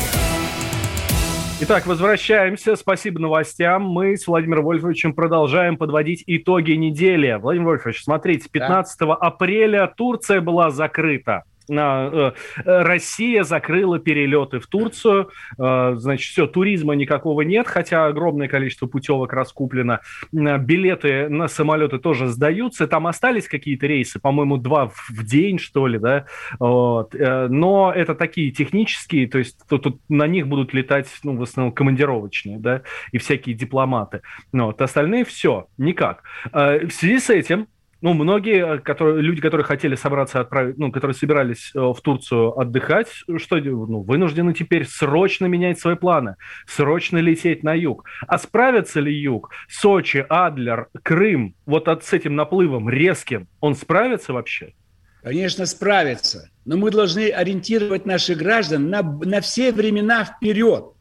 Итак, 1.61 1.85
возвращаемся. 1.85 2.75
Спасибо 2.75 3.19
новостям. 3.19 3.83
Мы 3.83 4.17
с 4.17 4.25
Владимиром 4.25 4.65
Вольфовичем 4.65 5.13
продолжаем 5.13 5.77
подводить 5.77 6.23
итоги 6.25 6.71
недели. 6.71 7.37
Владимир 7.39 7.67
Вольфович, 7.67 8.03
смотрите, 8.03 8.49
15 8.49 8.99
да. 9.01 9.13
апреля 9.13 9.85
Турция 9.85 10.41
была 10.41 10.71
закрыта. 10.71 11.43
Э, 11.69 12.31
Россия 12.65 13.43
закрыла 13.43 13.99
перелеты 13.99 14.59
в 14.59 14.67
Турцию, 14.67 15.29
значит, 15.57 16.31
все, 16.31 16.47
туризма 16.47 16.93
никакого 16.93 17.41
нет, 17.41 17.67
хотя 17.67 18.05
огромное 18.05 18.47
количество 18.47 18.87
путевок 18.87 19.33
раскуплено, 19.33 19.99
билеты 20.31 21.29
на 21.29 21.47
самолеты 21.47 21.99
тоже 21.99 22.27
сдаются, 22.27 22.87
там 22.87 23.07
остались 23.07 23.47
какие-то 23.47 23.87
рейсы, 23.87 24.19
по-моему, 24.19 24.57
два 24.57 24.89
в 24.89 25.23
день, 25.23 25.59
что 25.59 25.87
ли, 25.87 25.99
да, 25.99 26.25
вот. 26.59 27.13
но 27.13 27.91
это 27.95 28.15
такие 28.15 28.51
технические, 28.51 29.27
то 29.27 29.37
есть 29.37 29.57
тут, 29.67 29.83
тут 29.83 30.01
на 30.09 30.27
них 30.27 30.47
будут 30.47 30.73
летать, 30.73 31.07
ну, 31.23 31.35
в 31.37 31.43
основном 31.43 31.73
командировочные, 31.73 32.57
да, 32.57 32.81
и 33.11 33.17
всякие 33.17 33.55
дипломаты, 33.55 34.21
вот, 34.51 34.81
остальные 34.81 35.25
все, 35.25 35.67
никак. 35.77 36.23
В 36.51 36.89
связи 36.89 37.19
с 37.19 37.29
этим 37.29 37.67
ну, 38.03 38.13
многие, 38.13 38.75
э, 38.75 38.79
которые, 38.79 39.21
люди, 39.21 39.39
которые 39.39 39.63
хотели 39.63 39.95
собраться 39.95 40.41
отправить, 40.41 40.77
ну, 40.77 40.91
которые 40.91 41.15
собирались 41.15 41.71
э, 41.73 41.79
в 41.79 41.97
Турцию 42.01 42.59
отдыхать, 42.59 43.07
что 43.37 43.55
ну, 43.55 44.01
вынуждены 44.01 44.53
теперь 44.53 44.85
срочно 44.85 45.45
менять 45.45 45.79
свои 45.79 45.95
планы, 45.95 46.35
срочно 46.67 47.19
лететь 47.19 47.63
на 47.63 47.73
юг. 47.73 48.03
А 48.27 48.37
справится 48.37 48.99
ли 48.99 49.17
юг? 49.17 49.51
Сочи, 49.69 50.25
Адлер, 50.27 50.89
Крым, 51.01 51.55
вот 51.65 51.87
от, 51.87 52.03
с 52.03 52.11
этим 52.11 52.35
наплывом 52.35 52.89
резким, 52.89 53.47
он 53.61 53.73
справится 53.73 54.33
вообще? 54.33 54.73
Конечно, 55.21 55.65
справится. 55.65 56.49
Но 56.65 56.75
мы 56.75 56.91
должны 56.91 57.29
ориентировать 57.29 58.05
наших 58.05 58.37
граждан 58.37 58.89
на, 58.89 59.01
на 59.01 59.39
все 59.39 59.71
времена 59.71 60.25
вперед. 60.25 60.91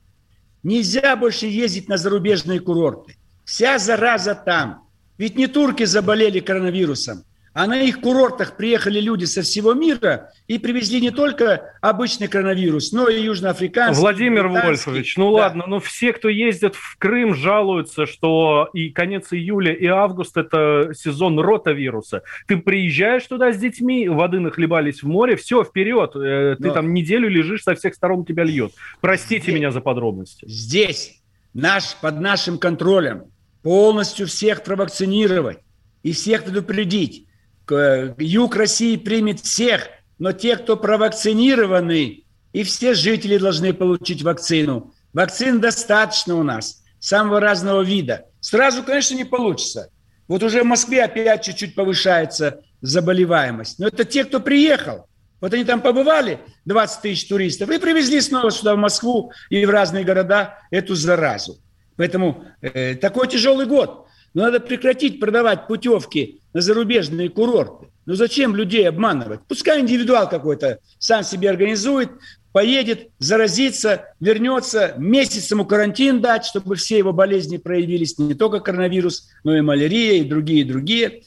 Нельзя 0.62 1.17
больше 1.17 1.47
ездить 1.47 1.88
на 1.88 1.97
зарубежные 1.97 2.61
курорты. 2.61 3.17
Вся 3.45 3.79
зараза 3.79 4.37
там. 4.37 4.87
Ведь 5.18 5.37
не 5.37 5.46
турки 5.46 5.85
заболели 5.85 6.40
коронавирусом, 6.40 7.25
а 7.55 7.66
на 7.66 7.81
их 7.81 8.01
курортах 8.01 8.57
приехали 8.57 8.98
люди 8.98 9.27
со 9.27 9.42
всего 9.42 9.75
мира 9.75 10.31
и 10.46 10.59
привезли 10.59 11.01
не 11.03 11.11
только 11.11 11.75
обычный 11.83 12.27
коронавирус, 12.27 12.92
но 12.92 13.09
и 13.09 13.22
южноафриканский. 13.22 14.01
Владимир 14.01 14.48
Вольфович, 14.48 15.18
ну 15.18 15.27
да. 15.27 15.42
ладно, 15.42 15.64
но 15.66 15.79
все, 15.79 16.14
кто 16.14 16.31
ездит 16.31 16.75
в 16.75 16.96
Крым, 16.96 17.35
жалуются, 17.35 18.07
что 18.07 18.70
и 18.72 18.88
конец 18.88 19.33
июля, 19.33 19.75
и 19.75 19.87
август– 19.87 20.37
это 20.38 20.92
сезон 20.94 21.38
ротавируса. 21.38 22.22
Ты 22.46 22.57
приезжаешь 22.57 23.27
туда 23.27 23.53
с 23.53 23.59
детьми, 23.59 24.09
воды 24.09 24.40
нахлебались 24.40 25.03
в 25.03 25.07
море, 25.07 25.37
все, 25.37 25.62
вперед. 25.62 26.16
Э, 26.16 26.57
ты 26.59 26.68
но... 26.68 26.72
там 26.72 26.94
неделю 26.94 27.29
лежишь, 27.29 27.64
со 27.64 27.75
всех 27.75 27.94
сторон 27.94 28.25
тебя 28.25 28.44
льет. 28.44 28.72
Простите 29.03 29.42
здесь, 29.42 29.55
меня 29.55 29.70
за 29.70 29.83
подробности. 29.83 30.46
Здесь, 30.48 31.20
наш, 31.53 31.96
под 32.01 32.18
нашим 32.18 32.57
контролем, 32.57 33.25
полностью 33.62 34.27
всех 34.27 34.62
провакцинировать 34.62 35.59
и 36.03 36.12
всех 36.12 36.44
предупредить. 36.44 37.27
Юг 37.68 38.57
России 38.57 38.96
примет 38.96 39.40
всех, 39.40 39.88
но 40.18 40.33
те, 40.33 40.57
кто 40.57 40.77
провакцинированы, 40.77 42.25
и 42.53 42.62
все 42.64 42.94
жители 42.94 43.38
должны 43.38 43.72
получить 43.72 44.22
вакцину. 44.22 44.92
Вакцин 45.12 45.61
достаточно 45.61 46.37
у 46.37 46.42
нас, 46.42 46.83
самого 46.98 47.40
разного 47.40 47.83
вида. 47.83 48.27
Сразу, 48.40 48.83
конечно, 48.83 49.14
не 49.14 49.25
получится. 49.25 49.90
Вот 50.29 50.42
уже 50.42 50.62
в 50.62 50.66
Москве 50.66 51.05
опять 51.05 51.44
чуть-чуть 51.44 51.75
повышается 51.75 52.62
заболеваемость. 52.81 53.79
Но 53.79 53.88
это 53.88 54.05
те, 54.05 54.25
кто 54.25 54.40
приехал. 54.40 55.07
Вот 55.40 55.55
они 55.55 55.64
там 55.64 55.81
побывали, 55.81 56.40
20 56.66 57.03
тысяч 57.03 57.27
туристов, 57.29 57.68
и 57.70 57.79
привезли 57.79 58.20
снова 58.20 58.51
сюда, 58.51 58.75
в 58.75 58.79
Москву 58.79 59.33
и 59.51 59.64
в 59.66 59.70
разные 59.70 60.05
города 60.05 60.59
эту 60.70 60.94
заразу. 60.94 61.59
Поэтому 61.96 62.44
э, 62.61 62.94
такой 62.94 63.28
тяжелый 63.28 63.66
год. 63.66 64.07
Но 64.35 64.44
надо 64.44 64.61
прекратить 64.61 65.20
продавать 65.20 65.66
путевки 65.66 66.40
на 66.55 66.61
зарубежные 66.61 67.28
курорты. 67.28 67.88
Ну 68.07 68.14
зачем 68.14 68.57
людей 68.57 68.88
обманывать? 68.88 69.40
Пускай 69.46 69.81
индивидуал 69.81 70.28
какой-то 70.28 70.78
сам 70.98 71.22
себе 71.22 71.50
организует, 71.50 72.11
поедет, 72.52 73.11
заразится, 73.18 74.07
вернется, 74.20 74.94
месяц 74.96 75.50
ему 75.50 75.64
карантин 75.64 76.20
дать, 76.20 76.44
чтобы 76.44 76.76
все 76.76 76.98
его 76.98 77.12
болезни 77.12 77.57
проявились, 77.59 78.18
не 78.18 78.35
только 78.35 78.61
коронавирус, 78.61 79.28
но 79.44 79.57
и 79.57 79.61
малярия, 79.61 80.14
и 80.14 80.24
другие, 80.24 80.61
и 80.62 80.64
другие. 80.64 81.22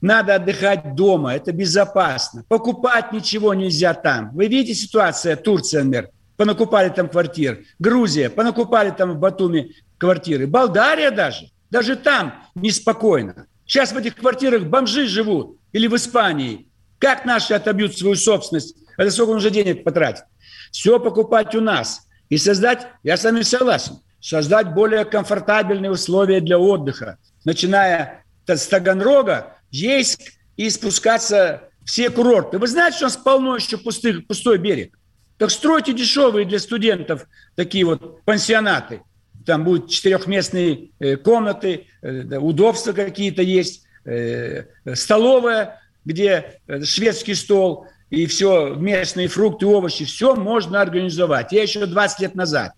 Надо 0.00 0.36
отдыхать 0.36 0.94
дома, 0.94 1.34
это 1.34 1.52
безопасно. 1.52 2.44
Покупать 2.48 3.12
ничего 3.12 3.54
нельзя 3.54 3.94
там. 3.94 4.30
Вы 4.34 4.46
видите 4.46 4.74
ситуация 4.74 5.34
Турция, 5.36 5.82
например, 5.82 6.10
понакупали 6.38 6.88
там 6.88 7.08
квартир. 7.08 7.64
Грузия, 7.78 8.30
понакупали 8.30 8.90
там 8.90 9.12
в 9.12 9.18
Батуми 9.18 9.74
квартиры. 9.98 10.46
Болгария 10.46 11.10
даже, 11.10 11.50
даже 11.68 11.96
там 11.96 12.44
неспокойно. 12.54 13.48
Сейчас 13.66 13.92
в 13.92 13.96
этих 13.98 14.14
квартирах 14.14 14.62
бомжи 14.62 15.06
живут. 15.06 15.58
Или 15.72 15.88
в 15.88 15.96
Испании. 15.96 16.68
Как 16.98 17.26
наши 17.26 17.52
отобьют 17.52 17.98
свою 17.98 18.14
собственность? 18.14 18.76
Это 18.96 19.10
сколько 19.10 19.32
нужно 19.32 19.50
денег 19.50 19.84
потратить? 19.84 20.24
Все 20.70 20.98
покупать 20.98 21.54
у 21.54 21.60
нас. 21.60 22.06
И 22.30 22.38
создать, 22.38 22.86
я 23.02 23.16
с 23.16 23.24
вами 23.24 23.42
согласен, 23.42 23.98
создать 24.20 24.72
более 24.74 25.04
комфортабельные 25.04 25.90
условия 25.90 26.40
для 26.40 26.58
отдыха. 26.58 27.18
Начиная 27.44 28.24
с 28.46 28.66
Таганрога, 28.66 29.56
Ейск 29.70 30.20
и 30.56 30.70
спускаться 30.70 31.62
все 31.84 32.10
курорты. 32.10 32.58
Вы 32.58 32.68
знаете, 32.68 32.96
что 32.96 33.06
у 33.06 33.08
нас 33.08 33.16
полно 33.16 33.56
еще 33.56 33.76
пустых, 33.76 34.26
пустой 34.26 34.58
берег? 34.58 34.97
Так 35.38 35.50
стройте 35.50 35.92
дешевые 35.92 36.44
для 36.44 36.58
студентов 36.58 37.26
такие 37.54 37.84
вот 37.84 38.22
пансионаты 38.24 39.02
там 39.48 39.64
будут 39.64 39.88
четырехместные 39.88 40.90
э, 41.00 41.16
комнаты, 41.16 41.86
э, 42.02 42.36
удобства 42.36 42.92
какие-то 42.92 43.40
есть, 43.40 43.84
э, 44.04 44.64
столовая, 44.92 45.80
где 46.04 46.60
шведский 46.84 47.34
стол 47.34 47.86
и 48.10 48.26
все, 48.26 48.74
местные 48.74 49.28
фрукты, 49.28 49.64
овощи, 49.66 50.04
все 50.04 50.34
можно 50.34 50.82
организовать. 50.82 51.52
Я 51.52 51.62
еще 51.62 51.86
20 51.86 52.20
лет 52.20 52.34
назад 52.34 52.72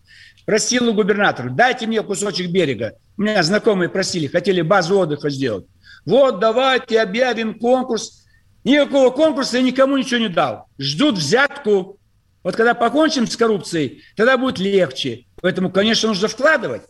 просил 0.47 0.89
у 0.89 0.95
губернатора, 0.95 1.51
дайте 1.51 1.87
мне 1.87 2.03
кусочек 2.03 2.51
берега. 2.51 2.95
У 3.19 3.23
меня 3.23 3.43
знакомые 3.43 3.89
просили, 3.89 4.29
хотели 4.29 4.63
базу 4.63 4.99
отдыха 4.99 5.29
сделать. 5.29 5.67
Вот, 6.07 6.39
давайте 6.39 7.01
объявим 7.01 7.59
конкурс. 7.59 8.27
Никакого 8.65 9.11
конкурса 9.11 9.59
я 9.59 9.63
никому 9.63 9.97
ничего 9.97 10.21
не 10.21 10.29
дал. 10.29 10.67
Ждут 10.79 11.19
взятку. 11.19 11.99
Вот 12.43 12.57
когда 12.57 12.75
покончим 12.75 13.27
с 13.27 13.37
коррупцией, 13.37 14.03
тогда 14.17 14.39
будет 14.39 14.59
легче. 14.59 15.27
Поэтому, 15.43 15.71
конечно, 15.71 16.09
нужно 16.09 16.29
вкладывать, 16.29 16.83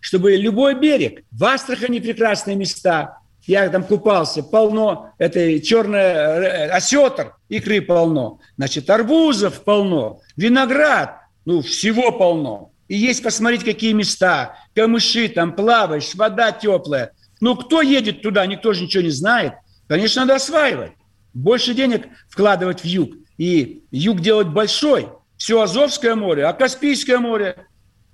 чтобы 0.00 0.36
любой 0.36 0.74
берег, 0.74 1.24
в 1.30 1.44
Астрахани 1.44 1.98
прекрасные 1.98 2.56
места, 2.56 3.18
я 3.46 3.68
там 3.68 3.84
купался, 3.84 4.42
полно, 4.42 5.12
это 5.18 5.60
черная 5.60 6.14
э, 6.14 6.68
осетр, 6.70 7.36
икры 7.48 7.80
полно, 7.80 8.40
значит, 8.56 8.90
арбузов 8.90 9.62
полно, 9.62 10.20
виноград, 10.36 11.20
ну, 11.44 11.62
всего 11.62 12.10
полно. 12.10 12.72
И 12.88 12.96
есть 12.96 13.22
посмотреть, 13.22 13.64
какие 13.64 13.92
места, 13.92 14.56
камыши, 14.74 15.28
там 15.28 15.54
плаваешь, 15.54 16.14
вода 16.14 16.52
теплая. 16.52 17.12
Ну, 17.40 17.54
кто 17.56 17.82
едет 17.82 18.22
туда, 18.22 18.46
никто 18.46 18.72
же 18.72 18.84
ничего 18.84 19.02
не 19.04 19.10
знает. 19.10 19.54
Конечно, 19.88 20.22
надо 20.22 20.36
осваивать. 20.36 20.92
Больше 21.34 21.74
денег 21.74 22.08
вкладывать 22.28 22.80
в 22.80 22.84
юг. 22.84 23.10
И 23.38 23.82
юг 23.90 24.20
делать 24.20 24.48
большой. 24.48 25.08
Все 25.36 25.60
Азовское 25.60 26.14
море, 26.14 26.46
а 26.46 26.52
Каспийское 26.52 27.18
море 27.18 27.66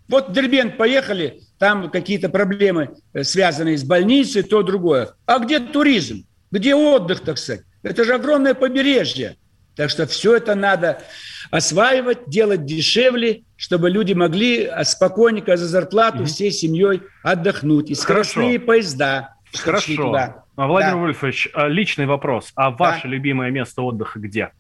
вот 0.09 0.29
в 0.29 0.33
Дербент 0.33 0.77
поехали, 0.77 1.41
там 1.59 1.91
какие-то 1.91 2.29
проблемы, 2.29 2.91
э, 3.15 3.25
связанные 3.25 3.79
с 3.79 3.85
больницей, 3.85 4.43
то 4.43 4.63
другое. 4.63 5.15
А 5.27 5.39
где 5.39 5.59
туризм? 5.59 6.27
Где 6.51 6.75
отдых, 6.75 7.21
так 7.21 7.39
сказать? 7.39 7.63
Это 7.83 8.05
же 8.05 8.15
огромное 8.15 8.55
побережье. 8.55 9.37
Так 9.75 9.89
что 9.89 10.07
все 10.07 10.37
это 10.37 10.55
надо 10.55 11.03
осваивать, 11.51 12.29
делать 12.29 12.67
дешевле, 12.67 13.45
чтобы 13.57 13.89
люди 13.89 14.13
могли 14.13 14.67
а, 14.67 14.85
спокойненько 14.85 15.57
за 15.57 15.67
зарплату 15.67 16.19
угу. 16.19 16.27
всей 16.27 16.51
семьей 16.51 17.03
отдохнуть. 17.23 17.91
И 17.91 17.95
скоростные 17.95 18.61
поезда. 18.61 19.37
Хорошо. 19.55 19.97
Туда. 19.97 20.45
Владимир 20.57 20.95
да. 20.95 21.01
Вольфович, 21.01 21.49
а, 21.55 21.69
личный 21.69 22.05
вопрос. 22.05 22.53
А 22.55 22.71
ваше 22.71 23.05
да. 23.05 23.09
любимое 23.09 23.51
место 23.51 23.81
отдыха 23.81 24.19
где? 24.19 24.51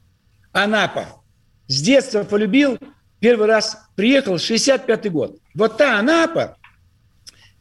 Анапа. 0.52 1.22
С 1.66 1.80
детства 1.80 2.24
полюбил. 2.24 2.78
Первый 3.20 3.46
раз 3.46 3.78
приехал, 3.94 4.34
65-й 4.34 5.08
год. 5.08 5.38
Вот 5.54 5.76
та 5.76 5.98
Анапа, 5.98 6.56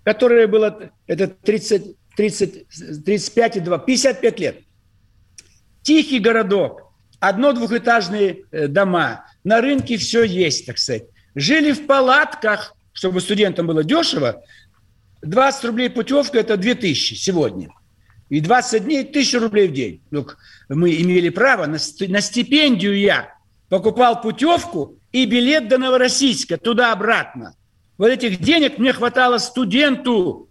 которая 0.04 0.48
была, 0.48 0.92
это 1.08 1.28
30, 1.28 1.96
30, 2.16 2.68
35 3.06 3.58
и 3.58 3.60
2, 3.60 3.78
55 3.78 4.40
лет. 4.40 4.62
Тихий 5.84 6.20
городок, 6.20 6.92
одно-двухэтажные 7.20 8.46
э, 8.52 8.68
дома, 8.68 9.26
на 9.44 9.62
рынке 9.62 9.98
все 9.98 10.24
есть, 10.24 10.66
так 10.66 10.78
сказать. 10.78 11.04
Жили 11.36 11.72
в 11.72 11.88
палатках, 11.88 12.76
чтобы 12.92 13.22
студентам 13.22 13.68
было 13.68 13.84
дешево. 13.84 14.44
20 15.22 15.66
рублей 15.66 15.90
путевка– 15.90 16.40
это 16.40 16.58
2000 16.58 17.14
сегодня. 17.14 17.70
И 18.30 18.42
20 18.42 18.84
дней– 18.84 19.02
1000 19.10 19.40
рублей 19.40 19.68
в 19.68 19.74
день. 19.74 20.02
Ну, 20.12 20.28
мы 20.76 20.96
имели 21.02 21.30
право 21.30 21.66
на, 21.66 21.78
стипендию 21.78 22.98
я 22.98 23.34
покупал 23.70 24.22
путевку 24.22 24.98
и 25.12 25.26
билет 25.26 25.68
до 25.68 25.78
Новороссийска, 25.78 26.58
туда-обратно. 26.58 27.56
Вот 27.98 28.08
этих 28.08 28.40
денег 28.40 28.78
мне 28.78 28.94
хватало 28.94 29.38
студенту 29.38 30.50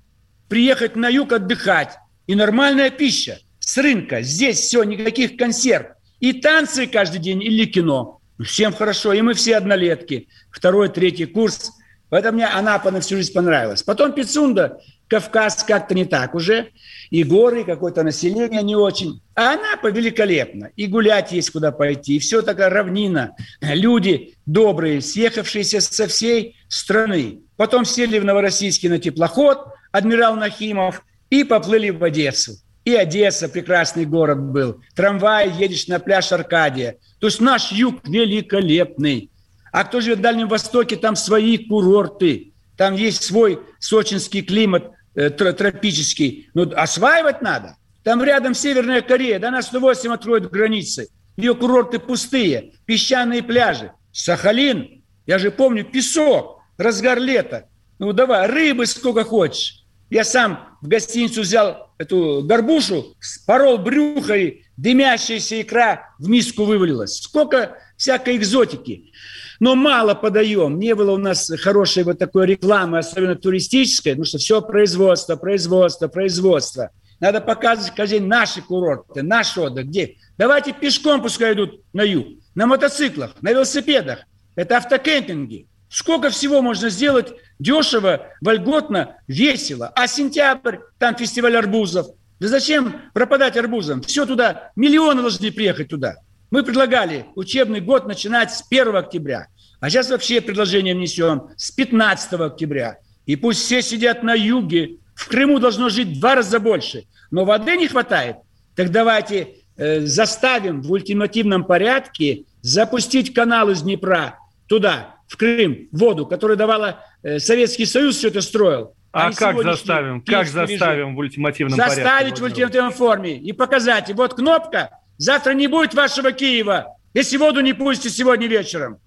приехать 0.48 0.96
на 0.96 1.08
юг 1.08 1.32
отдыхать. 1.32 1.96
И 2.26 2.34
нормальная 2.34 2.90
пища 2.90 3.38
с 3.58 3.76
рынка. 3.78 4.22
Здесь 4.22 4.58
все, 4.58 4.84
никаких 4.84 5.36
консерв. 5.36 5.86
И 6.20 6.34
танцы 6.34 6.86
каждый 6.86 7.18
день, 7.18 7.42
или 7.42 7.64
кино. 7.64 8.20
Всем 8.44 8.72
хорошо, 8.72 9.12
и 9.12 9.22
мы 9.22 9.34
все 9.34 9.56
однолетки. 9.56 10.28
Второй, 10.50 10.90
третий 10.90 11.26
курс. 11.26 11.72
Поэтому 12.10 12.36
мне 12.36 12.46
Анапа 12.46 12.90
на 12.90 13.00
всю 13.00 13.16
жизнь 13.16 13.32
понравилась. 13.32 13.82
Потом 13.82 14.12
Пицунда, 14.12 14.80
Кавказ 15.10 15.64
как-то 15.64 15.92
не 15.92 16.04
так 16.04 16.36
уже. 16.36 16.68
И 17.10 17.24
горы, 17.24 17.64
какое-то 17.64 18.04
население 18.04 18.62
не 18.62 18.76
очень. 18.76 19.20
А 19.34 19.54
Анапа 19.54 19.88
великолепно. 19.88 20.70
И 20.76 20.86
гулять 20.86 21.32
есть 21.32 21.50
куда 21.50 21.72
пойти. 21.72 22.16
И 22.16 22.18
все 22.20 22.42
такая 22.42 22.70
равнина. 22.70 23.34
Люди 23.60 24.34
добрые, 24.46 25.00
съехавшиеся 25.00 25.80
со 25.80 26.06
всей 26.06 26.56
страны. 26.68 27.40
Потом 27.56 27.84
сели 27.84 28.20
в 28.20 28.24
Новороссийске 28.24 28.88
на 28.88 29.00
теплоход, 29.00 29.58
адмирал 29.90 30.36
Нахимов, 30.36 31.02
и 31.28 31.42
поплыли 31.42 31.90
в 31.90 32.04
Одессу. 32.04 32.52
И 32.84 32.94
Одесса 32.94 33.48
прекрасный 33.48 34.06
город 34.06 34.40
был. 34.40 34.80
Трамвай, 34.94 35.50
едешь 35.50 35.88
на 35.88 35.98
пляж 35.98 36.30
Аркадия. 36.30 36.98
То 37.18 37.26
есть 37.26 37.40
наш 37.40 37.72
юг 37.72 38.06
великолепный. 38.06 39.30
А 39.72 39.82
кто 39.82 40.00
живет 40.00 40.18
в 40.18 40.22
Дальнем 40.22 40.48
Востоке, 40.48 40.94
там 40.96 41.16
свои 41.16 41.58
курорты. 41.58 42.52
Там 42.76 42.94
есть 42.94 43.24
свой 43.24 43.60
сочинский 43.80 44.42
климат 44.42 44.92
тропический. 45.14 46.50
Ну, 46.54 46.70
осваивать 46.74 47.42
надо. 47.42 47.76
Там 48.02 48.22
рядом 48.22 48.54
Северная 48.54 49.02
Корея. 49.02 49.38
Да 49.38 49.50
на 49.50 49.62
108 49.62 50.12
откроют 50.12 50.50
границы. 50.50 51.08
Ее 51.36 51.54
курорты 51.54 51.98
пустые. 51.98 52.72
Песчаные 52.86 53.42
пляжи. 53.42 53.92
Сахалин. 54.12 55.02
Я 55.26 55.38
же 55.38 55.50
помню, 55.50 55.84
песок. 55.84 56.62
Разгар 56.76 57.18
лета. 57.18 57.68
Ну, 57.98 58.12
давай, 58.12 58.46
рыбы 58.46 58.86
сколько 58.86 59.24
хочешь. 59.24 59.84
Я 60.08 60.24
сам 60.24 60.76
в 60.80 60.88
гостиницу 60.88 61.42
взял 61.42 61.92
эту 61.98 62.42
горбушу, 62.42 63.14
спорол 63.20 63.78
брюхо 63.78 64.34
и 64.34 64.62
дымящаяся 64.76 65.60
икра 65.60 66.08
в 66.18 66.28
миску 66.28 66.64
вывалилась. 66.64 67.18
Сколько 67.20 67.76
всякой 67.96 68.36
экзотики. 68.36 69.12
Но 69.60 69.74
мало 69.74 70.14
подаем. 70.14 70.78
Не 70.78 70.94
было 70.94 71.12
у 71.12 71.18
нас 71.18 71.50
хорошей 71.60 72.02
вот 72.02 72.18
такой 72.18 72.46
рекламы, 72.46 72.98
особенно 72.98 73.36
туристической, 73.36 74.12
потому 74.12 74.24
что 74.24 74.38
все 74.38 74.62
производство, 74.62 75.36
производство, 75.36 76.08
производство. 76.08 76.90
Надо 77.20 77.42
показывать 77.42 78.08
день 78.08 78.26
наши 78.26 78.62
курорты, 78.62 79.22
наш 79.22 79.56
отдых. 79.58 79.86
Где? 79.86 80.16
Давайте 80.38 80.72
пешком 80.72 81.22
пускай 81.22 81.52
идут 81.52 81.82
на 81.92 82.02
юг, 82.02 82.26
на 82.54 82.66
мотоциклах, 82.66 83.34
на 83.42 83.50
велосипедах. 83.50 84.20
Это 84.56 84.78
автокемпинги. 84.78 85.66
Сколько 85.90 86.30
всего 86.30 86.62
можно 86.62 86.88
сделать 86.88 87.34
дешево, 87.58 88.28
вольготно, 88.40 89.16
весело. 89.28 89.92
А 89.94 90.06
сентябрь, 90.06 90.78
там 90.98 91.16
фестиваль 91.16 91.56
арбузов. 91.56 92.06
Да 92.38 92.48
зачем 92.48 93.02
пропадать 93.12 93.58
арбузом? 93.58 94.00
Все 94.00 94.24
туда, 94.24 94.70
миллионы 94.74 95.20
должны 95.20 95.52
приехать 95.52 95.88
туда. 95.88 96.16
Мы 96.50 96.64
предлагали 96.64 97.26
учебный 97.36 97.80
год 97.80 98.06
начинать 98.06 98.52
с 98.52 98.64
1 98.68 98.96
октября. 98.96 99.46
А 99.80 99.88
сейчас 99.88 100.10
вообще 100.10 100.40
предложение 100.40 100.94
внесем 100.94 101.50
с 101.56 101.70
15 101.70 102.32
октября. 102.34 102.98
И 103.26 103.36
пусть 103.36 103.60
все 103.60 103.82
сидят 103.82 104.22
на 104.22 104.34
юге. 104.34 104.96
В 105.14 105.28
Крыму 105.28 105.58
должно 105.58 105.88
жить 105.88 106.08
в 106.08 106.20
два 106.20 106.34
раза 106.34 106.58
больше. 106.58 107.04
Но 107.30 107.44
воды 107.44 107.76
не 107.76 107.86
хватает. 107.86 108.36
Так 108.74 108.90
давайте 108.90 109.54
э, 109.76 110.00
заставим 110.00 110.82
в 110.82 110.90
ультимативном 110.90 111.64
порядке 111.64 112.44
запустить 112.62 113.32
канал 113.32 113.70
из 113.70 113.82
Днепра 113.82 114.38
туда, 114.66 115.16
в 115.28 115.36
Крым 115.36 115.88
воду, 115.92 116.26
которую 116.26 116.56
давала 116.56 117.04
э, 117.22 117.38
Советский 117.38 117.86
Союз, 117.86 118.16
все 118.16 118.28
это 118.28 118.40
строил. 118.40 118.94
А, 119.12 119.28
а 119.28 119.32
как 119.32 119.62
заставим? 119.62 120.22
Как 120.22 120.46
заставим 120.46 121.14
в 121.14 121.18
ультимативном 121.18 121.76
Заставить 121.76 121.96
порядке? 121.96 122.18
Заставить 122.18 122.40
в 122.40 122.44
ультимативной 122.44 122.92
форме 122.92 123.36
и 123.36 123.52
показать. 123.52 124.10
И 124.10 124.12
вот 124.12 124.34
кнопка, 124.34 124.99
завтра 125.20 125.52
не 125.52 125.68
будет 125.68 125.94
вашего 125.94 126.32
Киева, 126.32 126.96
если 127.14 127.36
воду 127.36 127.60
не 127.60 127.72
пустите 127.72 128.10
сегодня 128.10 128.46
вечером. 128.46 128.98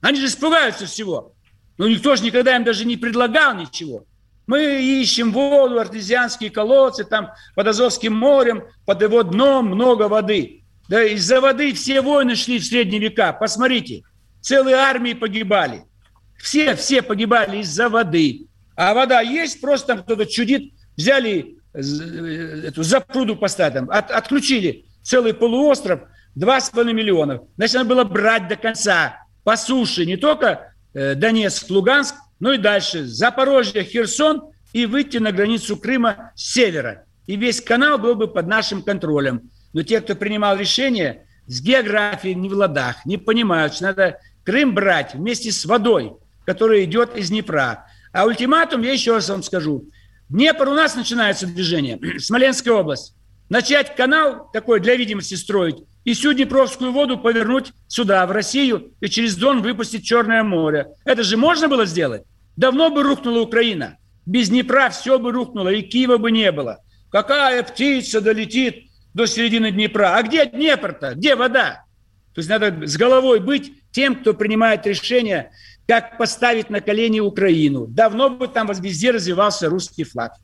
Они 0.00 0.20
же 0.20 0.26
испугаются 0.26 0.86
всего. 0.86 1.34
Но 1.78 1.88
никто 1.88 2.16
же 2.16 2.24
никогда 2.24 2.56
им 2.56 2.64
даже 2.64 2.84
не 2.84 2.96
предлагал 2.96 3.54
ничего. 3.54 4.04
Мы 4.46 4.82
ищем 4.82 5.32
воду, 5.32 5.78
артезианские 5.78 6.50
колодцы, 6.50 7.04
там 7.04 7.30
под 7.54 7.68
Азовским 7.68 8.14
морем, 8.14 8.64
под 8.84 9.00
его 9.00 9.22
дном 9.22 9.66
много 9.66 10.08
воды. 10.08 10.64
Да 10.88 11.02
из-за 11.04 11.40
воды 11.40 11.72
все 11.72 12.02
войны 12.02 12.34
шли 12.34 12.58
в 12.58 12.64
средние 12.64 13.00
века. 13.00 13.32
Посмотрите, 13.32 14.02
Целые 14.40 14.76
армии 14.76 15.12
погибали. 15.12 15.84
Все, 16.38 16.74
все 16.74 17.02
погибали 17.02 17.58
из-за 17.58 17.88
воды. 17.88 18.46
А 18.74 18.94
вода 18.94 19.20
есть, 19.20 19.60
просто 19.60 19.88
там 19.88 20.02
кто-то 20.02 20.26
чудит. 20.26 20.72
Взяли 20.96 21.58
э, 21.74 21.80
эту 22.66 22.82
запруду 22.82 23.36
поставили, 23.36 23.86
от, 23.90 24.10
отключили 24.10 24.86
целый 25.02 25.34
полуостров, 25.34 26.00
2,5 26.36 26.92
миллиона. 26.92 27.42
Значит, 27.56 27.74
надо 27.74 27.88
было 27.88 28.04
брать 28.04 28.48
до 28.48 28.56
конца 28.56 29.26
по 29.44 29.56
суше 29.56 30.06
не 30.06 30.16
только 30.16 30.74
э, 30.94 31.14
Донецк, 31.14 31.68
Луганск, 31.70 32.14
но 32.38 32.52
и 32.52 32.58
дальше 32.58 33.04
Запорожье, 33.04 33.82
Херсон 33.82 34.42
и 34.72 34.86
выйти 34.86 35.18
на 35.18 35.32
границу 35.32 35.76
Крыма 35.76 36.32
с 36.34 36.52
севера. 36.52 37.04
И 37.26 37.36
весь 37.36 37.60
канал 37.60 37.98
был 37.98 38.14
бы 38.14 38.28
под 38.28 38.46
нашим 38.46 38.82
контролем. 38.82 39.50
Но 39.72 39.82
те, 39.82 40.00
кто 40.00 40.14
принимал 40.14 40.56
решение, 40.56 41.26
с 41.46 41.60
географией 41.60 42.34
не 42.34 42.48
в 42.48 42.54
ладах, 42.54 43.04
не 43.04 43.18
понимают, 43.18 43.74
что 43.74 43.84
надо 43.84 44.18
Крым 44.44 44.74
брать 44.74 45.14
вместе 45.14 45.52
с 45.52 45.64
водой, 45.64 46.14
которая 46.44 46.84
идет 46.84 47.16
из 47.16 47.28
Днепра. 47.28 47.86
А 48.12 48.24
ультиматум, 48.24 48.82
я 48.82 48.92
еще 48.92 49.12
раз 49.12 49.28
вам 49.28 49.42
скажу. 49.42 49.84
Днепр 50.28 50.68
у 50.68 50.74
нас 50.74 50.94
начинается 50.94 51.46
движение, 51.46 51.98
Смоленская 52.18 52.74
область. 52.74 53.14
Начать 53.50 53.96
канал 53.96 54.48
такой 54.52 54.78
для 54.78 54.94
видимости 54.94 55.34
строить 55.34 55.82
и 56.04 56.14
всю 56.14 56.32
Днепровскую 56.32 56.92
воду 56.92 57.18
повернуть 57.18 57.72
сюда, 57.88 58.24
в 58.26 58.30
Россию, 58.30 58.92
и 59.00 59.08
через 59.08 59.34
Дон 59.34 59.60
выпустить 59.60 60.04
Черное 60.04 60.44
море. 60.44 60.86
Это 61.04 61.24
же 61.24 61.36
можно 61.36 61.66
было 61.66 61.84
сделать? 61.84 62.22
Давно 62.56 62.90
бы 62.90 63.02
рухнула 63.02 63.40
Украина. 63.40 63.98
Без 64.24 64.50
Днепра 64.50 64.88
все 64.90 65.18
бы 65.18 65.32
рухнуло, 65.32 65.68
и 65.68 65.82
Киева 65.82 66.16
бы 66.16 66.30
не 66.30 66.52
было. 66.52 66.78
Какая 67.10 67.64
птица 67.64 68.20
долетит 68.20 68.84
до 69.14 69.26
середины 69.26 69.72
Днепра? 69.72 70.14
А 70.16 70.22
где 70.22 70.46
Днепр-то? 70.46 71.16
Где 71.16 71.34
вода? 71.34 71.84
То 72.34 72.38
есть 72.38 72.48
надо 72.48 72.86
с 72.86 72.96
головой 72.96 73.40
быть 73.40 73.72
тем, 73.90 74.14
кто 74.14 74.32
принимает 74.32 74.86
решение, 74.86 75.50
как 75.88 76.18
поставить 76.18 76.70
на 76.70 76.80
колени 76.80 77.18
Украину. 77.18 77.88
Давно 77.88 78.30
бы 78.30 78.46
там 78.46 78.68
везде 78.68 79.10
развивался 79.10 79.68
русский 79.68 80.04
флаг. 80.04 80.34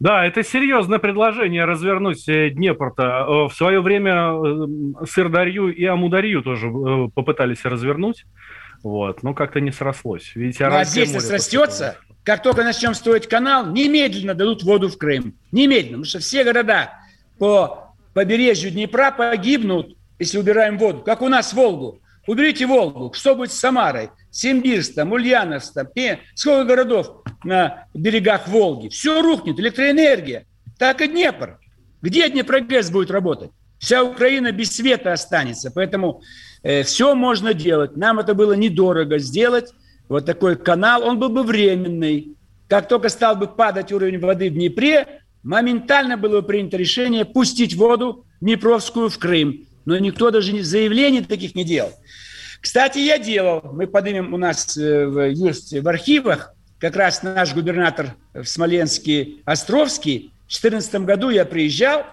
Да, 0.00 0.24
это 0.24 0.42
серьезное 0.42 0.98
предложение 0.98 1.64
развернуть 1.64 2.28
э, 2.28 2.50
Днепр-то. 2.50 3.02
Э, 3.02 3.48
в 3.48 3.54
свое 3.54 3.80
время 3.80 4.32
э, 4.32 5.06
Сырдарью 5.06 5.74
и 5.74 5.84
Амударью 5.84 6.42
тоже 6.42 6.68
попытались 7.14 7.64
развернуть. 7.64 8.26
Вот, 8.82 9.22
но 9.22 9.32
как-то 9.32 9.60
не 9.60 9.70
срослось. 9.70 10.32
Ведь 10.34 10.60
ну, 10.60 10.66
а 10.66 10.84
здесь 10.84 11.10
срастется, 11.10 11.96
как 12.22 12.42
только 12.42 12.64
начнем 12.64 12.94
строить 12.94 13.28
канал, 13.28 13.70
немедленно 13.70 14.34
дадут 14.34 14.62
воду 14.62 14.88
в 14.88 14.98
Крым. 14.98 15.34
Немедленно, 15.52 15.98
потому 15.98 16.04
что 16.04 16.18
все 16.18 16.44
города 16.44 16.90
по 17.38 17.94
побережью 18.12 18.70
Днепра 18.70 19.10
погибнут 19.10 19.96
если 20.18 20.38
убираем 20.38 20.78
воду, 20.78 21.00
как 21.00 21.22
у 21.22 21.28
нас 21.28 21.52
Волгу. 21.52 22.00
Уберите 22.26 22.66
Волгу, 22.66 23.12
что 23.14 23.34
будет 23.34 23.52
с 23.52 23.58
Самарой, 23.58 24.10
Симбирском, 24.30 25.12
Ульяновском, 25.12 25.88
сколько 26.34 26.64
городов 26.64 27.22
на 27.44 27.86
берегах 27.92 28.48
Волги. 28.48 28.88
Все 28.88 29.20
рухнет, 29.20 29.60
электроэнергия. 29.60 30.46
Так 30.78 31.02
и 31.02 31.08
Днепр. 31.08 31.58
Где 32.00 32.28
Днепрогэс 32.28 32.90
будет 32.90 33.10
работать? 33.10 33.50
Вся 33.78 34.02
Украина 34.02 34.52
без 34.52 34.74
света 34.74 35.12
останется. 35.12 35.70
Поэтому 35.70 36.22
э, 36.62 36.82
все 36.82 37.14
можно 37.14 37.52
делать. 37.52 37.96
Нам 37.96 38.18
это 38.18 38.34
было 38.34 38.54
недорого 38.54 39.18
сделать. 39.18 39.72
Вот 40.08 40.24
такой 40.24 40.56
канал, 40.56 41.02
он 41.04 41.18
был 41.18 41.28
бы 41.28 41.42
временный. 41.42 42.36
Как 42.68 42.88
только 42.88 43.10
стал 43.10 43.36
бы 43.36 43.46
падать 43.46 43.92
уровень 43.92 44.18
воды 44.18 44.50
в 44.50 44.54
Днепре, 44.54 45.20
моментально 45.42 46.16
было 46.16 46.40
бы 46.40 46.46
принято 46.46 46.78
решение 46.78 47.26
пустить 47.26 47.74
воду 47.74 48.24
Днепровскую 48.40 49.10
в 49.10 49.18
Крым 49.18 49.66
но 49.84 49.98
никто 49.98 50.30
даже 50.30 50.62
заявлений 50.62 51.22
таких 51.22 51.54
не 51.54 51.64
делал. 51.64 51.92
Кстати, 52.60 52.98
я 52.98 53.18
делал, 53.18 53.60
мы 53.72 53.86
поднимем, 53.86 54.32
у 54.32 54.38
нас 54.38 54.76
э, 54.76 55.32
есть 55.34 55.78
в 55.78 55.86
архивах, 55.86 56.54
как 56.78 56.96
раз 56.96 57.22
наш 57.22 57.54
губернатор 57.54 58.14
в 58.32 58.44
Смоленске 58.44 59.34
Островский, 59.44 60.32
в 60.46 60.60
2014 60.60 60.94
году 61.06 61.30
я 61.30 61.44
приезжал, 61.44 62.04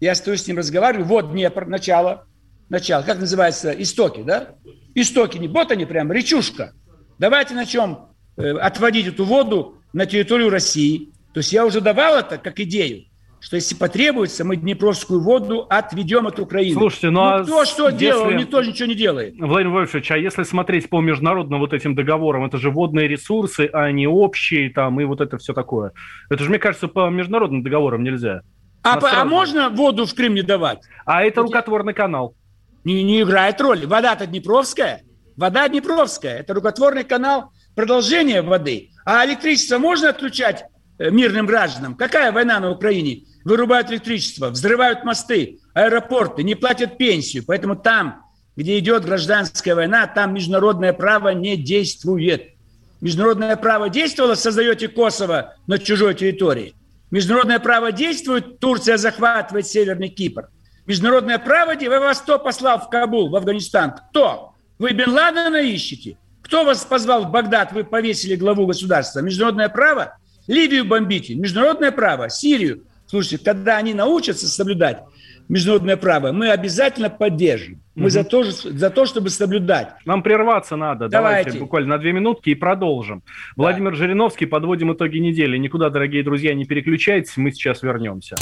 я 0.00 0.14
стою 0.14 0.36
с 0.36 0.46
ним 0.46 0.58
разговариваю, 0.58 1.06
вот 1.06 1.32
Днепр, 1.32 1.66
начало, 1.66 2.26
начало, 2.68 3.02
как 3.02 3.18
называется, 3.18 3.72
истоки, 3.72 4.22
да? 4.22 4.54
Истоки, 4.94 5.36
не 5.38 5.48
вот 5.48 5.70
они 5.70 5.84
прям, 5.84 6.10
речушка. 6.10 6.72
Давайте 7.18 7.54
начнем 7.54 8.08
э, 8.36 8.52
отводить 8.52 9.06
эту 9.06 9.24
воду 9.24 9.82
на 9.92 10.06
территорию 10.06 10.48
России. 10.48 11.10
То 11.34 11.40
есть 11.40 11.52
я 11.52 11.66
уже 11.66 11.80
давал 11.80 12.16
это 12.16 12.38
как 12.38 12.58
идею 12.60 13.04
что 13.40 13.56
если 13.56 13.74
потребуется, 13.74 14.44
мы 14.44 14.56
Днепровскую 14.56 15.20
воду 15.20 15.66
отведем 15.68 16.26
от 16.26 16.38
Украины. 16.38 16.74
Слушайте, 16.74 17.10
ну, 17.10 17.20
ну 17.20 17.26
а 17.26 17.42
кто 17.42 17.64
что 17.64 17.88
если... 17.88 17.98
делал, 17.98 18.30
никто 18.30 18.62
ничего 18.62 18.86
не 18.86 18.94
делает. 18.94 19.34
Владимир 19.38 19.72
Вольфович, 19.72 20.10
а 20.10 20.18
если 20.18 20.42
смотреть 20.42 20.90
по 20.90 21.00
международным 21.00 21.58
вот 21.58 21.72
этим 21.72 21.94
договорам, 21.94 22.44
это 22.44 22.58
же 22.58 22.70
водные 22.70 23.08
ресурсы, 23.08 23.70
а 23.72 23.90
не 23.90 24.06
общие 24.06 24.70
там 24.70 25.00
и 25.00 25.04
вот 25.04 25.20
это 25.20 25.38
все 25.38 25.54
такое. 25.54 25.92
Это 26.28 26.44
же, 26.44 26.50
мне 26.50 26.58
кажется, 26.58 26.86
по 26.86 27.08
международным 27.08 27.62
договорам 27.62 28.04
нельзя. 28.04 28.42
А, 28.82 29.00
по, 29.00 29.10
а 29.10 29.24
можно 29.24 29.70
воду 29.70 30.06
в 30.06 30.14
Крым 30.14 30.34
не 30.34 30.42
давать? 30.42 30.80
А 31.04 31.22
это 31.22 31.42
рукотворный 31.42 31.94
канал. 31.94 32.34
не, 32.84 33.02
не 33.02 33.22
играет 33.22 33.60
роли. 33.60 33.86
Вода-то 33.86 34.26
Днепровская. 34.26 35.02
Вода 35.36 35.68
Днепровская. 35.68 36.38
Это 36.38 36.54
рукотворный 36.54 37.04
канал 37.04 37.52
продолжения 37.74 38.42
воды. 38.42 38.90
А 39.04 39.24
электричество 39.26 39.78
можно 39.78 40.10
отключать 40.10 40.64
э, 40.98 41.10
мирным 41.10 41.46
гражданам? 41.46 41.94
Какая 41.94 42.32
война 42.32 42.60
на 42.60 42.70
Украине? 42.70 43.24
Вырубают 43.44 43.90
электричество, 43.90 44.50
взрывают 44.50 45.04
мосты, 45.04 45.60
аэропорты, 45.72 46.42
не 46.42 46.54
платят 46.54 46.98
пенсию. 46.98 47.44
Поэтому 47.46 47.76
там, 47.76 48.24
где 48.56 48.78
идет 48.78 49.04
гражданская 49.04 49.74
война, 49.74 50.06
там 50.06 50.34
международное 50.34 50.92
право 50.92 51.30
не 51.30 51.56
действует. 51.56 52.50
Международное 53.00 53.56
право 53.56 53.88
действовало, 53.88 54.34
создаете 54.34 54.88
Косово 54.88 55.54
на 55.66 55.78
чужой 55.78 56.14
территории. 56.14 56.74
Международное 57.10 57.58
право 57.58 57.92
действует, 57.92 58.60
Турция 58.60 58.98
захватывает 58.98 59.66
Северный 59.66 60.08
Кипр. 60.08 60.48
Международное 60.86 61.38
право, 61.38 61.74
вы 61.74 62.00
вас 62.00 62.20
кто 62.20 62.38
послал 62.38 62.78
в 62.78 62.90
Кабул, 62.90 63.30
в 63.30 63.36
Афганистан? 63.36 63.94
Кто? 64.10 64.54
Вы 64.78 64.92
Бен 64.92 65.10
Ладена 65.10 65.56
ищете? 65.56 66.18
Кто 66.42 66.64
вас 66.64 66.84
позвал 66.84 67.24
в 67.24 67.30
Багдад? 67.30 67.72
Вы 67.72 67.84
повесили 67.84 68.34
главу 68.34 68.66
государства. 68.66 69.20
Международное 69.20 69.68
право? 69.68 70.18
Ливию 70.46 70.84
бомбите. 70.84 71.34
Международное 71.34 71.92
право? 71.92 72.28
Сирию? 72.28 72.84
Слушайте, 73.10 73.44
когда 73.44 73.78
они 73.78 73.92
научатся 73.92 74.46
соблюдать 74.46 75.02
международное 75.48 75.96
право, 75.96 76.30
мы 76.30 76.50
обязательно 76.50 77.10
поддержим. 77.10 77.82
Мы 77.96 78.04
угу. 78.04 78.10
за, 78.10 78.22
то, 78.22 78.44
за 78.44 78.88
то, 78.88 79.04
чтобы 79.04 79.30
соблюдать. 79.30 79.88
Нам 80.04 80.22
прерваться 80.22 80.76
надо. 80.76 81.08
Давайте, 81.08 81.42
Давайте 81.46 81.58
буквально 81.58 81.88
на 81.96 81.98
две 81.98 82.12
минутки 82.12 82.50
и 82.50 82.54
продолжим. 82.54 83.24
Да. 83.26 83.64
Владимир 83.64 83.96
Жириновский, 83.96 84.46
подводим 84.46 84.92
итоги 84.92 85.18
недели. 85.18 85.56
Никуда, 85.56 85.90
дорогие 85.90 86.22
друзья, 86.22 86.54
не 86.54 86.66
переключайтесь, 86.66 87.36
мы 87.36 87.50
сейчас 87.50 87.82
вернемся. 87.82 88.36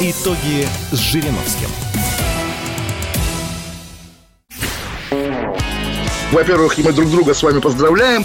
Итоги 0.00 0.66
с 0.90 0.98
Жириновским. 0.98 1.68
Во-первых, 6.32 6.78
мы 6.78 6.92
друг 6.92 7.08
друга 7.12 7.32
с 7.32 7.44
вами 7.44 7.60
поздравляем. 7.60 8.24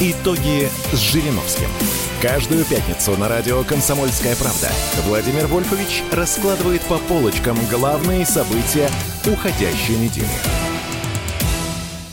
Итоги 0.00 0.68
с 0.92 0.98
Жириновским. 0.98 1.66
Каждую 2.22 2.64
пятницу 2.64 3.16
на 3.16 3.28
радио 3.28 3.64
«Комсомольская 3.64 4.36
правда» 4.36 4.70
Владимир 5.06 5.48
Вольфович 5.48 6.04
раскладывает 6.12 6.82
по 6.82 6.98
полочкам 6.98 7.58
главные 7.68 8.24
события 8.24 8.88
уходящей 9.26 9.96
недели. 9.96 10.57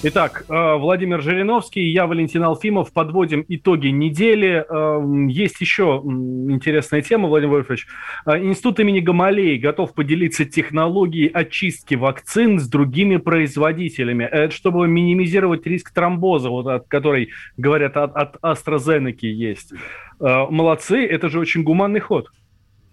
Итак, 0.08 0.46
э, 0.48 0.76
Владимир 0.76 1.20
Жириновский, 1.20 1.82
я 1.90 2.06
Валентин 2.06 2.44
Алфимов. 2.44 2.94
Подводим 2.94 3.44
итоги 3.48 3.88
недели. 3.88 4.64
Эм, 4.70 5.26
есть 5.26 5.60
еще 5.62 6.00
интересная 6.06 7.02
тема, 7.02 7.28
Владимир 7.28 7.56
Вольфович. 7.56 7.88
Э, 8.28 8.38
Институт 8.38 8.80
имени 8.80 9.00
Гамалеи 9.00 9.58
готов 9.58 9.96
поделиться 9.96 10.46
технологией 10.46 11.30
очистки 11.30 11.96
вакцин 11.96 12.60
с 12.60 12.68
другими 12.68 13.18
производителями. 13.18 14.52
Чтобы 14.52 14.88
минимизировать 14.88 15.66
риск 15.66 15.92
тромбоза, 15.92 16.52
вот 16.52 16.68
от 16.68 16.88
которой, 16.88 17.30
говорят, 17.58 17.98
от, 17.98 18.16
от 18.16 18.36
AstraZeneca 18.44 19.26
есть. 19.26 19.74
Э, 20.20 20.46
молодцы, 20.48 21.04
это 21.04 21.30
же 21.30 21.40
очень 21.40 21.64
гуманный 21.64 22.00
ход. 22.00 22.30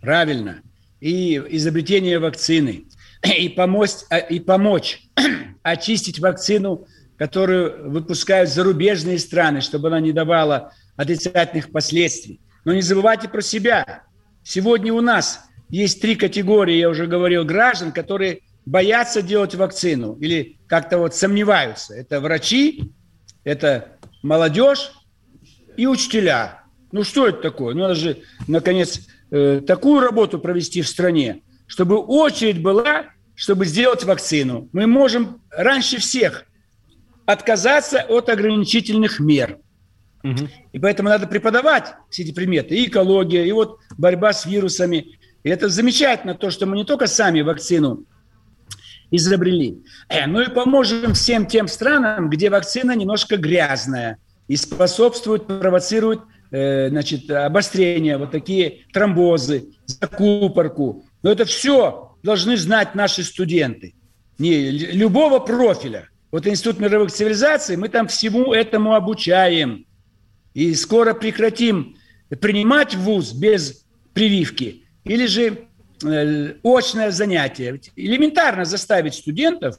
Правильно. 0.00 0.62
И 1.02 1.36
изобретение 1.50 2.18
вакцины, 2.18 2.84
и 3.38 3.50
помочь, 3.50 3.90
и 4.30 4.40
помочь 4.40 5.02
очистить 5.62 6.18
вакцину 6.18 6.86
которую 7.22 7.88
выпускают 7.88 8.50
зарубежные 8.50 9.16
страны, 9.20 9.60
чтобы 9.60 9.86
она 9.86 10.00
не 10.00 10.10
давала 10.10 10.72
отрицательных 10.96 11.70
последствий. 11.70 12.40
Но 12.64 12.74
не 12.74 12.82
забывайте 12.82 13.28
про 13.28 13.40
себя. 13.40 14.02
Сегодня 14.42 14.92
у 14.92 15.00
нас 15.00 15.44
есть 15.68 16.02
три 16.02 16.16
категории, 16.16 16.74
я 16.74 16.88
уже 16.88 17.06
говорил, 17.06 17.44
граждан, 17.44 17.92
которые 17.92 18.40
боятся 18.66 19.22
делать 19.22 19.54
вакцину 19.54 20.16
или 20.20 20.58
как-то 20.66 20.98
вот 20.98 21.14
сомневаются. 21.14 21.94
Это 21.94 22.20
врачи, 22.20 22.90
это 23.44 23.98
молодежь 24.24 24.90
и 25.76 25.86
учителя. 25.86 26.64
Ну 26.90 27.04
что 27.04 27.28
это 27.28 27.40
такое? 27.40 27.76
Ну 27.76 27.82
надо 27.82 27.94
же, 27.94 28.18
наконец, 28.48 28.98
э, 29.30 29.60
такую 29.64 30.00
работу 30.00 30.40
провести 30.40 30.82
в 30.82 30.88
стране, 30.88 31.42
чтобы 31.68 31.98
очередь 31.98 32.60
была, 32.60 33.04
чтобы 33.36 33.64
сделать 33.64 34.02
вакцину. 34.02 34.68
Мы 34.72 34.88
можем 34.88 35.40
раньше 35.52 35.98
всех 35.98 36.46
отказаться 37.26 38.04
от 38.08 38.28
ограничительных 38.28 39.20
мер. 39.20 39.58
Угу. 40.24 40.48
И 40.72 40.78
поэтому 40.78 41.08
надо 41.08 41.26
преподавать 41.26 41.94
все 42.10 42.22
эти 42.22 42.32
приметы. 42.32 42.74
И 42.76 42.88
экология, 42.88 43.46
и 43.46 43.52
вот 43.52 43.78
борьба 43.98 44.32
с 44.32 44.46
вирусами. 44.46 45.18
И 45.42 45.48
это 45.48 45.68
замечательно, 45.68 46.34
то, 46.34 46.50
что 46.50 46.66
мы 46.66 46.76
не 46.76 46.84
только 46.84 47.06
сами 47.06 47.40
вакцину 47.40 48.04
изобрели, 49.10 49.82
э, 50.08 50.26
но 50.26 50.40
и 50.40 50.48
поможем 50.48 51.14
всем 51.14 51.46
тем 51.46 51.68
странам, 51.68 52.30
где 52.30 52.48
вакцина 52.48 52.96
немножко 52.96 53.36
грязная 53.36 54.18
и 54.48 54.56
способствует, 54.56 55.46
провоцирует 55.46 56.20
э, 56.50 56.88
значит, 56.88 57.30
обострение, 57.30 58.16
вот 58.16 58.30
такие 58.30 58.86
тромбозы, 58.92 59.68
закупорку. 59.86 61.04
Но 61.22 61.30
это 61.30 61.44
все 61.44 62.16
должны 62.22 62.56
знать 62.56 62.94
наши 62.94 63.22
студенты. 63.22 63.94
Не, 64.38 64.70
любого 64.70 65.40
профиля. 65.40 66.08
Вот 66.32 66.46
Институт 66.46 66.80
мировых 66.80 67.12
цивилизаций, 67.12 67.76
мы 67.76 67.90
там 67.90 68.08
всему 68.08 68.54
этому 68.54 68.94
обучаем. 68.94 69.84
И 70.54 70.74
скоро 70.74 71.12
прекратим 71.12 71.96
принимать 72.40 72.94
ВУЗ 72.94 73.34
без 73.34 73.84
прививки 74.14 74.86
или 75.04 75.26
же 75.26 75.68
э, 76.02 76.54
очное 76.64 77.10
занятие. 77.10 77.80
Элементарно 77.96 78.64
заставить 78.64 79.14
студентов 79.14 79.76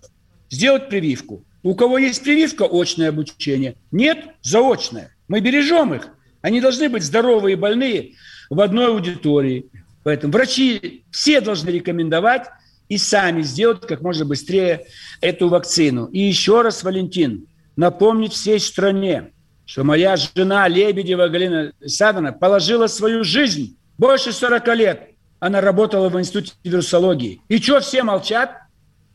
сделать 0.49 0.89
прививку. 0.89 1.43
У 1.63 1.73
кого 1.73 1.97
есть 1.97 2.23
прививка, 2.23 2.67
очное 2.71 3.09
обучение. 3.09 3.75
Нет, 3.91 4.19
заочное. 4.43 5.15
Мы 5.27 5.39
бережем 5.39 5.95
их. 5.95 6.09
Они 6.41 6.61
должны 6.61 6.87
быть 6.87 7.01
здоровые 7.01 7.53
и 7.53 7.59
больные 7.59 8.13
в 8.51 8.61
одной 8.61 8.87
аудитории. 8.87 9.71
Поэтому 10.03 10.33
врачи 10.33 11.03
все 11.09 11.41
должны 11.41 11.69
рекомендовать 11.71 12.47
и 12.93 12.97
сами 12.97 13.41
сделать 13.41 13.85
как 13.87 14.01
можно 14.01 14.25
быстрее 14.25 14.85
эту 15.21 15.49
вакцину. 15.49 16.05
И 16.05 16.19
еще 16.19 16.61
раз, 16.61 16.83
Валентин, 16.83 17.47
напомнить 17.75 18.33
всей 18.33 18.59
стране, 18.59 19.31
что 19.65 19.83
моя 19.83 20.15
жена 20.15 20.67
Лебедева 20.67 21.27
Галина 21.27 21.73
Садовна 21.85 22.33
положила 22.33 22.87
свою 22.87 23.23
жизнь 23.23 23.77
больше 23.97 24.31
40 24.31 24.75
лет. 24.75 25.09
Она 25.39 25.59
работала 25.59 26.09
в 26.09 26.19
Институте 26.19 26.53
вирусологии. 26.63 27.41
И 27.47 27.59
что 27.59 27.79
все 27.79 28.03
молчат? 28.03 28.57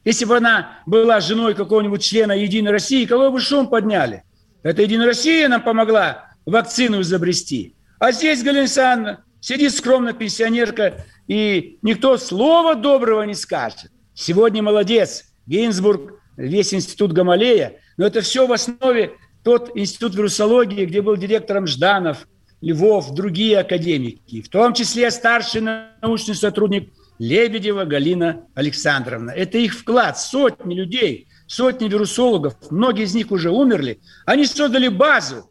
Если 0.05 0.25
бы 0.25 0.37
она 0.37 0.81
была 0.87 1.21
женой 1.21 1.55
какого-нибудь 1.55 2.03
члена 2.03 2.33
Единой 2.33 2.73
России, 2.73 3.05
кого 3.05 3.31
бы 3.31 3.41
шум 3.41 3.69
подняли? 3.69 4.25
Это 4.63 4.83
Единая 4.83 5.07
Россия 5.07 5.49
нам 5.49 5.63
помогла 5.63 6.33
вакцину 6.47 7.01
изобрести. 7.01 7.77
А 7.99 8.11
здесь 8.13 8.43
Галина 8.43 8.63
Александровна 8.63 9.25
сидит 9.41 9.75
скромно 9.75 10.13
пенсионерка 10.13 11.05
и 11.29 11.79
никто 11.83 12.17
слова 12.17 12.75
доброго 12.75 13.23
не 13.23 13.35
скажет. 13.35 13.93
Сегодня 14.15 14.63
молодец, 14.63 15.27
Гейнсбург, 15.47 16.15
весь 16.37 16.75
институт 16.75 17.13
Гамалея, 17.13 17.77
но 17.97 18.07
это 18.07 18.23
все 18.23 18.47
в 18.47 18.53
основе 18.53 19.13
тот 19.45 19.71
институт 19.77 20.15
вирусологии, 20.15 20.87
где 20.87 21.03
был 21.03 21.17
директором 21.17 21.67
Жданов, 21.67 22.27
Львов, 22.61 23.15
другие 23.15 23.59
академики, 23.61 24.43
в 24.43 24.49
том 24.49 24.75
числе 24.75 25.13
старший 25.13 25.61
научный 26.01 26.35
сотрудник 26.35 26.93
Лебедева 27.21 27.85
Галина 27.85 28.47
Александровна. 28.55 29.31
Это 29.31 29.59
их 29.59 29.75
вклад, 29.75 30.19
сотни 30.19 30.75
людей, 30.75 31.29
сотни 31.47 31.89
вирусологов, 31.89 32.55
многие 32.71 33.05
из 33.05 33.15
них 33.15 33.31
уже 33.31 33.51
умерли. 33.51 34.01
Они 34.27 34.45
создали 34.45 34.89
базу, 34.89 35.51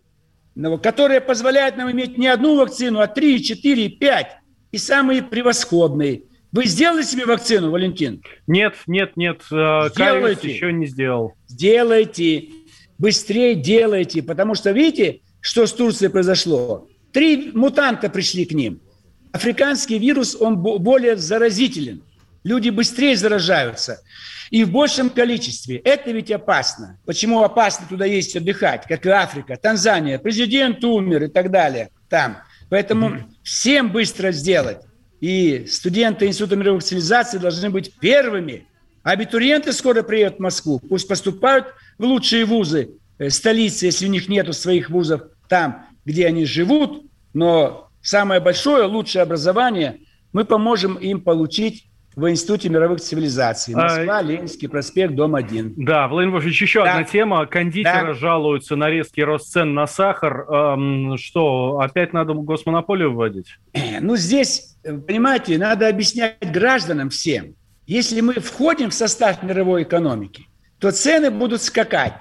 которая 0.84 1.22
позволяет 1.22 1.78
нам 1.78 1.92
иметь 1.92 2.18
не 2.18 2.28
одну 2.28 2.58
вакцину, 2.58 3.00
а 3.00 3.08
три, 3.08 3.42
четыре, 3.44 3.88
пять 3.88 4.38
и 4.72 4.78
самые 4.78 5.24
превосходные. 5.24 6.24
Вы 6.52 6.66
сделали 6.66 7.04
себе 7.04 7.26
вакцину, 7.26 7.72
Валентин? 7.72 8.24
Нет, 8.48 8.76
нет, 8.88 9.18
нет. 9.18 9.42
Э, 9.52 9.90
Сделайте. 9.94 10.50
еще 10.50 10.72
не 10.72 10.88
сделал. 10.88 11.34
Сделайте. 11.48 12.50
быстрее 12.98 13.56
делайте, 13.56 14.24
потому 14.24 14.56
что 14.56 14.72
видите, 14.72 15.22
что 15.42 15.68
с 15.68 15.74
Турцией 15.74 16.10
произошло? 16.10 16.88
Три 17.12 17.52
мутанта 17.54 18.10
пришли 18.10 18.46
к 18.46 18.54
ним. 18.54 18.80
Африканский 19.32 20.00
вирус, 20.00 20.36
он 20.40 20.58
более 20.58 21.18
заразителен. 21.18 22.02
Люди 22.44 22.70
быстрее 22.70 23.16
заражаются. 23.16 24.02
И 24.50 24.64
в 24.64 24.72
большем 24.72 25.10
количестве. 25.10 25.78
Это 25.78 26.12
ведь 26.12 26.32
опасно. 26.32 26.98
Почему 27.06 27.44
опасно 27.44 27.86
туда 27.90 28.06
есть 28.06 28.36
отдыхать, 28.36 28.86
как 28.88 29.06
и 29.06 29.10
Африка, 29.10 29.58
Танзания. 29.58 30.18
Президент 30.18 30.84
умер 30.84 31.26
и 31.26 31.28
так 31.28 31.52
далее 31.52 31.90
там. 32.10 32.38
Поэтому 32.70 33.10
mm-hmm. 33.10 33.24
всем 33.44 33.92
быстро 33.92 34.32
сделать. 34.32 34.80
И 35.20 35.66
студенты 35.68 36.28
Института 36.28 36.56
мировой 36.56 36.82
цивилизации 36.82 37.38
должны 37.38 37.70
быть 37.70 37.94
первыми. 38.00 38.68
Абитуриенты 39.04 39.74
скоро 39.74 40.04
приедут 40.04 40.38
в 40.38 40.42
Москву. 40.42 40.80
Пусть 40.80 41.08
поступают 41.08 41.68
в 41.98 42.04
лучшие 42.04 42.46
вузы 42.46 42.92
э, 43.18 43.30
столицы, 43.30 43.86
если 43.86 44.06
у 44.06 44.10
них 44.10 44.28
нет 44.28 44.54
своих 44.56 44.90
вузов 44.90 45.22
там, 45.48 45.88
где 46.06 46.28
они 46.28 46.46
живут. 46.46 47.10
Но 47.34 47.90
самое 48.02 48.42
большое, 48.42 48.86
лучшее 48.86 49.24
образование 49.24 50.00
мы 50.34 50.46
поможем 50.46 50.96
им 50.96 51.22
получить 51.22 51.87
в 52.18 52.28
Институте 52.28 52.70
мировых 52.70 53.00
цивилизаций. 53.00 53.76
А, 53.76 53.78
Москва, 53.78 54.18
а, 54.18 54.22
Ленинский 54.24 54.68
проспект, 54.68 55.14
дом 55.14 55.36
1. 55.36 55.76
Да, 55.78 56.08
Владимир 56.08 56.32
Владимирович, 56.32 56.64
еще 56.64 56.84
да. 56.84 56.94
одна 56.94 57.04
тема. 57.04 57.46
Кондитеры 57.46 58.08
да. 58.08 58.14
жалуются 58.16 58.76
на 58.76 58.90
резкий 58.90 59.24
рост 59.24 59.52
цен 59.52 59.76
на 59.76 59.86
сахар. 59.86 60.52
Эм, 60.52 61.16
что, 61.20 61.80
опять 61.80 62.14
надо 62.14 62.34
госмонополию 62.34 63.14
вводить? 63.14 63.56
Ну, 64.02 64.16
здесь, 64.16 64.78
понимаете, 64.84 65.60
надо 65.60 65.88
объяснять 65.88 66.38
гражданам 66.52 67.12
всем. 67.12 67.56
Если 67.86 68.22
мы 68.22 68.34
входим 68.34 68.90
в 68.90 68.96
состав 68.96 69.44
мировой 69.44 69.84
экономики, 69.84 70.48
то 70.80 70.92
цены 70.92 71.30
будут 71.30 71.62
скакать. 71.62 72.14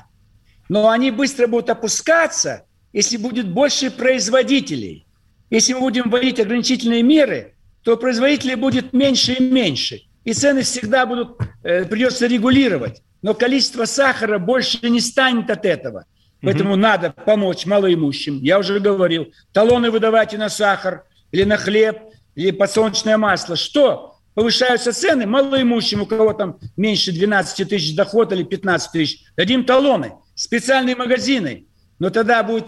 Но 0.69 0.91
они 0.91 1.11
быстро 1.11 1.47
будут 1.47 1.71
опускаться, 1.71 2.67
если 2.93 3.17
будет 3.17 3.49
больше 3.49 3.91
производителей. 3.91 5.07
Если 5.49 5.73
мы 5.73 5.81
будем 5.81 6.11
вводить 6.11 6.39
ограничительные 6.39 7.03
меры– 7.03 7.55
то 7.87 7.97
производителей 7.97 8.57
будет 8.57 8.93
меньше 8.93 9.35
и 9.35 9.41
меньше. 9.41 10.03
И 10.25 10.33
цены 10.33 10.63
всегда 10.63 11.07
будут, 11.07 11.39
э, 11.63 11.85
придется 11.85 12.27
регулировать. 12.27 13.01
Но 13.23 13.33
количество 13.33 13.85
сахара 13.85 14.41
больше 14.41 14.91
не 14.91 15.01
станет 15.01 15.49
от 15.51 15.65
этого. 15.65 16.05
Поэтому 16.43 16.73
угу. 16.73 16.81
надо 16.81 17.13
помочь 17.13 17.65
малоимущим. 17.65 18.43
Я 18.43 18.59
уже 18.59 18.81
говорил, 18.81 19.33
талоны 19.53 19.93
выдавайте 19.93 20.37
на 20.37 20.49
сахар 20.49 21.05
или 21.31 21.45
на 21.45 21.59
хлеб, 21.59 21.97
или 22.35 22.51
подсолнечное 22.51 23.19
масло. 23.19 23.55
Что? 23.55 24.17
Повышаются 24.35 24.93
цены 24.93 25.25
малоимущим, 25.25 26.03
у 26.03 26.07
кого 26.07 26.33
там 26.33 26.59
меньше 26.77 27.13
12 27.13 27.69
тысяч 27.69 27.95
доход 27.95 28.33
или 28.33 28.43
15 28.43 28.91
тысяч. 28.91 29.21
Дадим 29.37 29.65
талоны, 29.65 30.15
специальные 30.35 30.97
магазины. 30.97 31.67
Но 32.01 32.11
тогда 32.11 32.43
будет 32.43 32.67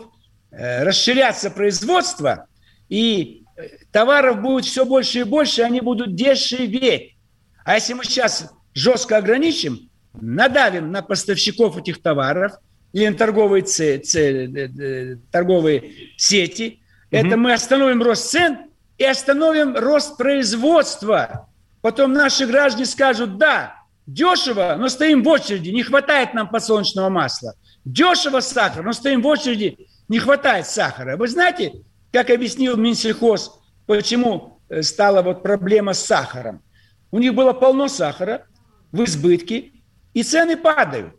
э, 0.52 0.84
расширяться 0.84 1.50
производство, 1.50 2.46
и 2.88 3.42
товаров 3.90 4.40
будет 4.40 4.64
все 4.64 4.84
больше 4.84 5.20
и 5.20 5.24
больше, 5.24 5.62
они 5.62 5.80
будут 5.80 6.14
дешеветь. 6.14 7.16
А 7.64 7.74
если 7.74 7.94
мы 7.94 8.04
сейчас 8.04 8.50
жестко 8.74 9.16
ограничим, 9.16 9.90
надавим 10.14 10.90
на 10.90 11.02
поставщиков 11.02 11.76
этих 11.76 12.02
товаров 12.02 12.52
или 12.92 13.08
на 13.08 13.16
торговые, 13.16 13.62
ц, 13.62 13.98
ц, 13.98 15.18
торговые 15.30 15.92
сети, 16.16 16.80
угу. 17.10 17.16
это 17.16 17.36
мы 17.36 17.52
остановим 17.52 18.02
рост 18.02 18.30
цен 18.30 18.58
и 18.96 19.04
остановим 19.04 19.76
рост 19.76 20.16
производства. 20.16 21.48
Потом 21.80 22.12
наши 22.12 22.46
граждане 22.46 22.86
скажут, 22.86 23.38
да, 23.38 23.74
дешево, 24.06 24.74
но 24.78 24.88
стоим 24.88 25.22
в 25.22 25.28
очереди, 25.28 25.70
не 25.70 25.82
хватает 25.82 26.34
нам 26.34 26.48
подсолнечного 26.48 27.08
масла. 27.08 27.54
Дешево 27.84 28.40
сахар, 28.40 28.82
но 28.82 28.92
стоим 28.92 29.22
в 29.22 29.26
очереди, 29.26 29.86
не 30.08 30.18
хватает 30.18 30.66
сахара. 30.66 31.16
Вы 31.16 31.28
знаете, 31.28 31.72
как 32.12 32.30
объяснил 32.30 32.76
Минсельхоз, 32.76 33.58
почему 33.86 34.60
э, 34.68 34.82
стала 34.82 35.22
вот 35.22 35.42
проблема 35.42 35.94
с 35.94 36.04
сахаром. 36.04 36.62
У 37.10 37.18
них 37.18 37.34
было 37.34 37.52
полно 37.52 37.88
сахара 37.88 38.46
в 38.92 39.04
избытке, 39.04 39.72
и 40.14 40.22
цены 40.22 40.56
падают. 40.56 41.14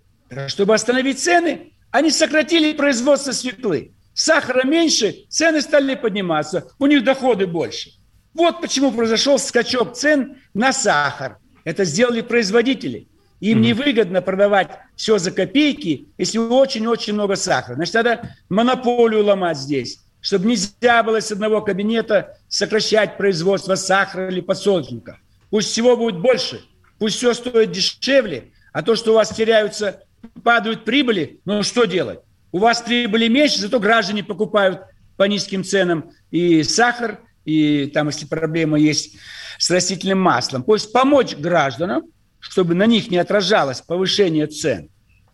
Чтобы 0.47 0.75
остановить 0.75 1.19
цены, 1.19 1.73
они 1.91 2.11
сократили 2.11 2.73
производство 2.73 3.31
свеклы. 3.31 3.93
Сахара 4.13 4.65
меньше, 4.65 5.25
цены 5.29 5.61
стали 5.61 5.95
подниматься, 5.95 6.67
у 6.77 6.85
них 6.85 7.03
доходы 7.03 7.47
больше. 7.47 7.91
Вот 8.33 8.61
почему 8.61 8.91
произошел 8.91 9.39
скачок 9.39 9.93
цен 9.93 10.37
на 10.53 10.71
сахар. 10.73 11.37
Это 11.63 11.83
сделали 11.83 12.21
производители. 12.21 13.07
Им 13.39 13.57
mm-hmm. 13.57 13.61
невыгодно 13.61 14.21
продавать 14.21 14.69
все 14.95 15.17
за 15.17 15.31
копейки, 15.31 16.09
если 16.17 16.37
очень-очень 16.37 17.13
много 17.13 17.35
сахара. 17.35 17.75
Значит, 17.75 17.93
надо 17.95 18.35
монополию 18.49 19.23
ломать 19.23 19.57
здесь 19.57 19.99
чтобы 20.22 20.47
нельзя 20.47 21.03
было 21.03 21.22
с 21.22 21.32
одного 21.32 21.61
кабинета 21.61 22.38
сокращать 22.47 23.17
производство 23.17 23.76
сахара 23.76 24.30
или 24.30 24.41
подсолнечника. 24.41 25.20
Пусть 25.49 25.70
всего 25.70 25.95
будет 25.97 26.20
больше, 26.20 26.61
пусть 26.97 27.17
все 27.17 27.34
стоит 27.34 27.72
дешевле, 27.72 28.51
а 28.74 28.84
то, 28.84 28.95
что 28.95 29.11
у 29.11 29.15
вас 29.15 29.30
теряются, 29.30 30.03
падают 30.43 30.86
прибыли, 30.86 31.39
ну 31.45 31.63
что 31.63 31.86
делать? 31.86 32.20
У 32.51 32.59
вас 32.59 32.82
прибыли 32.82 33.28
меньше, 33.28 33.59
зато 33.59 33.80
граждане 33.80 34.24
покупают 34.24 34.82
по 35.17 35.24
низким 35.24 35.63
ценам 35.63 36.11
и 36.32 36.63
сахар, 36.63 37.20
и 37.45 37.88
там, 37.88 38.07
если 38.07 38.26
проблема 38.26 38.80
есть 38.80 39.17
с 39.57 39.70
растительным 39.70 40.20
маслом. 40.20 40.63
Пусть 40.63 40.91
помочь 40.91 41.36
гражданам, 41.36 42.03
чтобы 42.39 42.74
на 42.74 42.86
них 42.86 43.11
не 43.11 43.17
отражалось 43.17 43.82
повышение 43.82 44.47
цен. 44.47 44.89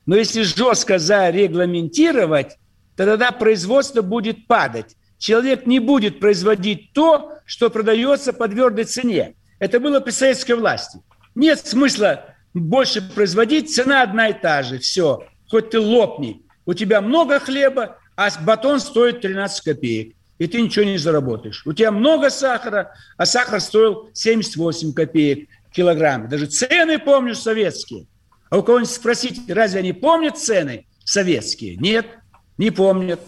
Но 0.05 0.15
если 0.15 0.43
жестко 0.43 0.99
зарегламентировать, 0.99 2.57
тогда 2.95 3.31
производство 3.31 4.01
будет 4.01 4.47
падать. 4.47 4.95
Человек 5.17 5.65
не 5.65 5.79
будет 5.79 6.19
производить 6.19 6.93
то, 6.93 7.33
что 7.45 7.69
продается 7.69 8.33
по 8.33 8.47
твердой 8.47 8.85
цене. 8.85 9.35
Это 9.59 9.79
было 9.79 9.99
при 9.99 10.11
советской 10.11 10.53
власти. 10.53 10.99
Нет 11.35 11.59
смысла 11.65 12.35
больше 12.53 13.01
производить, 13.01 13.73
цена 13.73 14.01
одна 14.01 14.29
и 14.29 14.33
та 14.33 14.63
же. 14.63 14.79
Все, 14.79 15.25
хоть 15.49 15.69
ты 15.69 15.79
лопни. 15.79 16.41
У 16.65 16.73
тебя 16.73 17.01
много 17.01 17.39
хлеба, 17.39 17.97
а 18.15 18.29
батон 18.41 18.79
стоит 18.79 19.21
13 19.21 19.63
копеек, 19.63 20.15
и 20.37 20.47
ты 20.47 20.61
ничего 20.61 20.85
не 20.85 20.97
заработаешь. 20.97 21.63
У 21.65 21.73
тебя 21.73 21.91
много 21.91 22.29
сахара, 22.29 22.93
а 23.17 23.25
сахар 23.25 23.59
стоил 23.59 24.09
78 24.13 24.93
копеек 24.93 25.49
килограмм. 25.71 26.27
Даже 26.29 26.47
цены 26.47 26.97
помню 26.97 27.35
советские. 27.35 28.07
А 28.49 28.57
у 28.57 28.63
кого-нибудь 28.63 28.91
спросите, 28.91 29.41
разве 29.53 29.79
они 29.79 29.93
помнят 29.93 30.37
цены 30.37 30.87
советские? 31.03 31.75
Нет. 31.77 32.05
Не 32.57 32.71
помнят. 32.71 33.19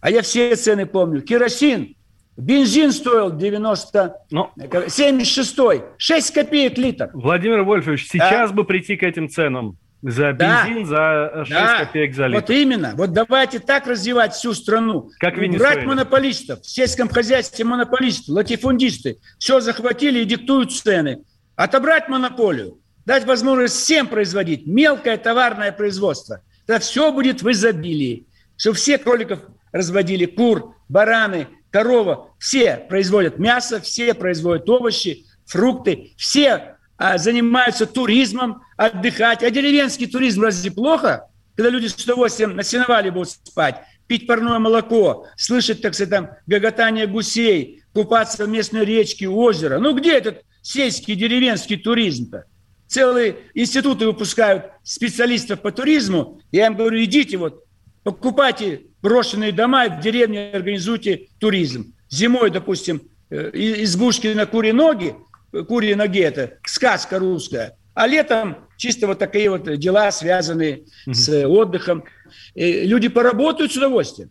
А 0.00 0.10
я 0.10 0.22
все 0.22 0.56
цены 0.56 0.86
помню. 0.86 1.22
Керосин, 1.22 1.94
бензин 2.36 2.92
стоил 2.92 3.30
90, 3.30 4.16
ну, 4.30 4.50
76 4.88 5.56
6 5.96 6.34
копеек 6.34 6.76
литр. 6.76 7.10
Владимир 7.14 7.62
Вольфович, 7.62 8.08
сейчас 8.08 8.50
да. 8.50 8.56
бы 8.56 8.64
прийти 8.64 8.96
к 8.96 9.02
этим 9.02 9.28
ценам. 9.28 9.78
За 10.02 10.32
бензин, 10.32 10.88
да. 10.88 11.30
за 11.30 11.44
6 11.44 11.50
да. 11.50 11.84
копеек 11.84 12.14
за 12.16 12.26
литр. 12.26 12.40
Вот 12.40 12.50
именно. 12.50 12.94
Вот 12.96 13.12
давайте 13.12 13.60
так 13.60 13.86
развивать 13.86 14.34
всю 14.34 14.52
страну. 14.54 15.10
Как 15.20 15.36
Убрать 15.36 15.84
монополистов, 15.84 16.62
в 16.62 16.66
сельском 16.68 17.08
хозяйстве 17.08 17.64
монополисты, 17.64 18.32
латифундисты. 18.32 19.18
Все 19.38 19.60
захватили 19.60 20.20
и 20.20 20.24
диктуют 20.24 20.72
цены. 20.72 21.22
Отобрать 21.54 22.08
монополию, 22.08 22.78
дать 23.06 23.24
возможность 23.24 23.76
всем 23.76 24.08
производить 24.08 24.66
мелкое 24.66 25.16
товарное 25.18 25.70
производство. 25.70 26.40
Тогда 26.66 26.80
все 26.80 27.12
будет 27.12 27.42
в 27.42 27.50
изобилии 27.52 28.26
чтобы 28.56 28.76
все 28.76 28.98
кроликов 28.98 29.40
разводили, 29.72 30.26
кур, 30.26 30.74
бараны, 30.88 31.48
корова, 31.70 32.30
все 32.38 32.76
производят 32.76 33.38
мясо, 33.38 33.80
все 33.80 34.14
производят 34.14 34.68
овощи, 34.68 35.24
фрукты, 35.46 36.12
все 36.16 36.76
а, 36.96 37.18
занимаются 37.18 37.86
туризмом, 37.86 38.62
отдыхать. 38.76 39.42
А 39.42 39.50
деревенский 39.50 40.06
туризм 40.06 40.42
разве 40.42 40.70
плохо? 40.70 41.28
Когда 41.56 41.70
люди 41.70 41.86
с 41.86 41.94
удовольствием 41.96 42.56
на 42.56 42.62
сеновале 42.62 43.10
будут 43.10 43.30
спать, 43.30 43.82
пить 44.06 44.26
парное 44.26 44.58
молоко, 44.58 45.26
слышать, 45.36 45.82
так 45.82 45.94
сказать, 45.94 46.10
там, 46.10 46.30
гоготание 46.46 47.06
гусей, 47.06 47.82
купаться 47.92 48.44
в 48.44 48.48
местной 48.48 48.84
речке, 48.84 49.28
озеро. 49.28 49.78
Ну 49.78 49.94
где 49.94 50.16
этот 50.16 50.42
сельский 50.62 51.14
деревенский 51.14 51.76
туризм-то? 51.76 52.44
Целые 52.86 53.36
институты 53.54 54.06
выпускают 54.06 54.66
специалистов 54.82 55.60
по 55.60 55.72
туризму. 55.72 56.40
Я 56.50 56.66
им 56.66 56.76
говорю, 56.76 57.02
идите 57.02 57.36
вот 57.38 57.64
покупайте 58.02 58.82
брошенные 59.02 59.52
дома 59.52 59.88
в 59.88 60.00
деревне, 60.00 60.50
организуйте 60.52 61.28
туризм. 61.38 61.94
Зимой, 62.10 62.50
допустим, 62.50 63.02
э, 63.30 63.50
избушки 63.54 64.28
на 64.28 64.46
куре 64.46 64.72
ноги, 64.72 65.14
курьи 65.68 65.94
ноги– 65.94 66.20
это 66.20 66.58
сказка 66.64 67.18
русская, 67.18 67.76
а 67.94 68.06
летом 68.06 68.56
чисто 68.76 69.06
вот 69.06 69.18
такие 69.18 69.50
вот 69.50 69.78
дела, 69.78 70.10
связанные 70.12 70.84
с 71.06 71.28
отдыхом. 71.46 72.04
И 72.54 72.86
люди 72.86 73.08
поработают 73.08 73.72
с 73.72 73.76
удовольствием. 73.76 74.30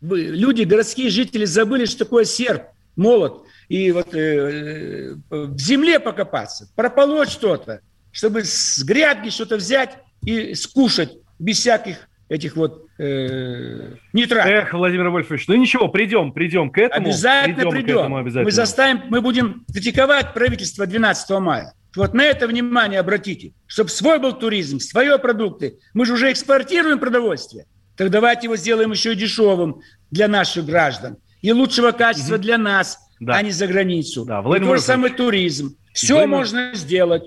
Люди, 0.00 0.62
городские 0.62 1.10
жители 1.10 1.44
забыли, 1.44 1.84
что 1.84 2.04
такое 2.04 2.24
серп, 2.24 2.64
молот. 2.96 3.44
И 3.68 3.92
вот 3.92 4.14
э, 4.14 4.18
э, 4.18 5.14
в 5.30 5.58
земле 5.58 6.00
покопаться, 6.00 6.68
прополоть 6.74 7.30
что-то, 7.30 7.80
чтобы 8.10 8.44
с 8.44 8.82
грядки 8.82 9.30
что-то 9.30 9.56
взять 9.56 9.98
и 10.24 10.54
скушать 10.54 11.12
без 11.38 11.58
всяких 11.60 12.08
этих 12.32 12.56
вот 12.56 12.86
э, 12.98 13.94
нитратов. 14.14 14.50
Эх, 14.50 14.72
Владимир 14.72 15.10
Вольфович, 15.10 15.48
ну 15.48 15.54
ничего, 15.54 15.88
придем, 15.88 16.32
придем 16.32 16.70
к 16.70 16.78
этому. 16.78 17.08
Обязательно 17.08 17.56
придем. 17.56 17.70
придем. 17.70 17.98
Этому 17.98 18.16
обязательно. 18.16 18.44
Мы 18.44 18.52
заставим, 18.52 19.02
мы 19.10 19.20
будем 19.20 19.64
критиковать 19.70 20.32
правительство 20.32 20.86
12 20.86 21.30
мая. 21.40 21.74
Вот 21.94 22.14
на 22.14 22.22
это 22.24 22.46
внимание 22.46 23.00
обратите, 23.00 23.52
чтобы 23.66 23.90
свой 23.90 24.18
был 24.18 24.32
туризм, 24.32 24.80
свои 24.80 25.16
продукты. 25.18 25.78
Мы 25.92 26.06
же 26.06 26.14
уже 26.14 26.32
экспортируем 26.32 26.98
продовольствие. 26.98 27.66
Так 27.96 28.08
давайте 28.08 28.46
его 28.46 28.56
сделаем 28.56 28.92
еще 28.92 29.12
и 29.12 29.14
дешевым 29.16 29.82
для 30.10 30.26
наших 30.26 30.64
граждан. 30.64 31.18
И 31.42 31.52
лучшего 31.52 31.90
качества 31.90 32.36
угу. 32.36 32.42
для 32.42 32.56
нас, 32.56 32.98
да. 33.20 33.34
а 33.34 33.42
не 33.42 33.50
за 33.50 33.66
границу. 33.66 34.24
Да, 34.24 34.40
Владимир 34.40 34.68
и 34.68 34.70
тот 34.70 34.80
же 34.80 34.86
самый 34.86 35.10
туризм. 35.10 35.76
Все 35.92 36.14
Владимир... 36.14 36.36
можно 36.38 36.70
сделать. 36.74 37.24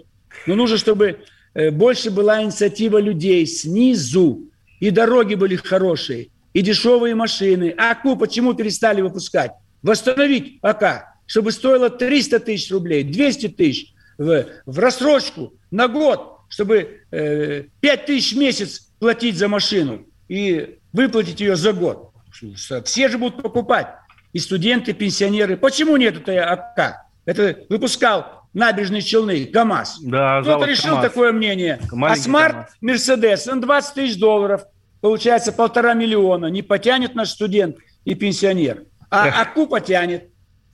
Но 0.48 0.56
нужно, 0.56 0.78
чтобы 0.78 1.20
э, 1.54 1.70
больше 1.70 2.10
была 2.10 2.42
инициатива 2.42 3.00
людей 3.00 3.46
снизу. 3.46 4.50
И 4.80 4.90
дороги 4.90 5.36
были 5.36 5.56
хорошие, 5.56 6.30
и 6.54 6.62
дешевые 6.62 7.16
машины. 7.16 7.74
А 7.78 7.92
АКУ 7.92 8.16
почему 8.16 8.54
перестали 8.54 9.02
выпускать? 9.02 9.52
Восстановить 9.82 10.62
пока, 10.62 11.16
чтобы 11.26 11.52
стоило 11.52 11.90
300 11.90 12.40
тысяч 12.40 12.72
рублей, 12.72 13.04
200 13.04 13.50
тысяч 13.50 13.94
в, 14.18 14.46
в 14.66 14.80
рассрочку 14.80 15.54
на 15.72 15.88
год, 15.88 16.40
чтобы 16.50 17.02
э, 17.12 17.66
5 17.80 18.06
тысяч 18.06 18.34
в 18.34 18.38
месяц 18.38 18.92
платить 19.00 19.38
за 19.38 19.48
машину 19.48 20.06
и 20.28 20.78
выплатить 20.94 21.40
ее 21.40 21.56
за 21.56 21.74
год. 21.74 22.12
Все 22.86 23.10
же 23.10 23.18
будут 23.18 23.42
покупать. 23.42 23.88
И 24.34 24.40
студенты, 24.40 24.92
и 24.92 24.94
пенсионеры. 24.94 25.56
Почему 25.56 25.96
нет 25.96 26.18
этой 26.18 26.40
АК? 26.40 27.06
Это 27.26 27.60
выпускал 27.70 28.45
набережные 28.56 29.02
Челны, 29.02 29.46
КАМАЗ. 29.46 30.00
Да, 30.02 30.42
Кто-то 30.42 30.66
решил 30.66 30.96
КамАЗ. 30.96 31.04
такое 31.04 31.32
мнение. 31.32 31.80
Маленький 31.92 32.22
а 32.22 32.24
смарт 32.24 32.70
Мерседес, 32.82 33.48
он 33.48 33.62
20 33.62 33.94
тысяч 33.94 34.18
долларов. 34.18 34.64
Получается 35.02 35.52
полтора 35.52 35.94
миллиона. 35.94 36.48
Не 36.48 36.64
потянет 36.64 37.14
наш 37.14 37.30
студент 37.30 37.78
и 38.06 38.16
пенсионер. 38.16 38.86
А 39.12 39.28
Эх. 39.28 39.42
АКУ 39.42 39.68
потянет. 39.68 40.30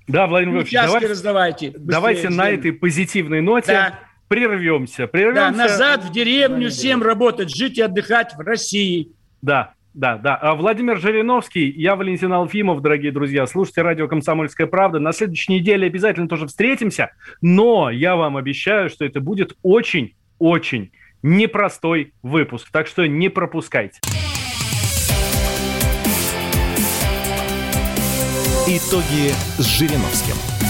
Да, 0.07 0.27
Владимир 0.27 0.55
Владимирович, 0.55 0.73
давайте, 0.73 1.07
раздавайте. 1.07 1.67
Быстрее, 1.71 1.85
давайте 1.87 2.29
на 2.29 2.49
этой 2.49 2.71
позитивной 2.71 3.41
ноте 3.41 3.71
да. 3.73 3.99
прервемся. 4.27 5.07
прервемся. 5.07 5.51
Да, 5.51 5.51
назад 5.51 6.05
в 6.05 6.11
деревню 6.11 6.69
всем 6.69 7.01
работать, 7.03 7.53
жить 7.53 7.77
и 7.77 7.81
отдыхать 7.81 8.35
в 8.35 8.39
России. 8.39 9.11
Да, 9.41 9.73
да, 9.93 10.17
да. 10.17 10.35
А 10.35 10.55
Владимир 10.55 10.97
Жириновский, 10.97 11.69
я 11.69 11.95
Валентин 11.95 12.31
Алфимов, 12.31 12.81
дорогие 12.81 13.11
друзья. 13.11 13.45
Слушайте 13.45 13.81
радио 13.81 14.07
«Комсомольская 14.07 14.67
правда». 14.67 14.99
На 14.99 15.11
следующей 15.11 15.53
неделе 15.53 15.87
обязательно 15.87 16.27
тоже 16.27 16.47
встретимся. 16.47 17.11
Но 17.41 17.89
я 17.89 18.15
вам 18.15 18.37
обещаю, 18.37 18.89
что 18.89 19.05
это 19.05 19.19
будет 19.19 19.57
очень-очень 19.63 20.91
непростой 21.23 22.13
выпуск. 22.23 22.69
Так 22.71 22.87
что 22.87 23.05
не 23.05 23.29
пропускайте. 23.29 23.99
Итоги 28.67 29.31
с 29.57 29.65
Жириновским. 29.65 30.60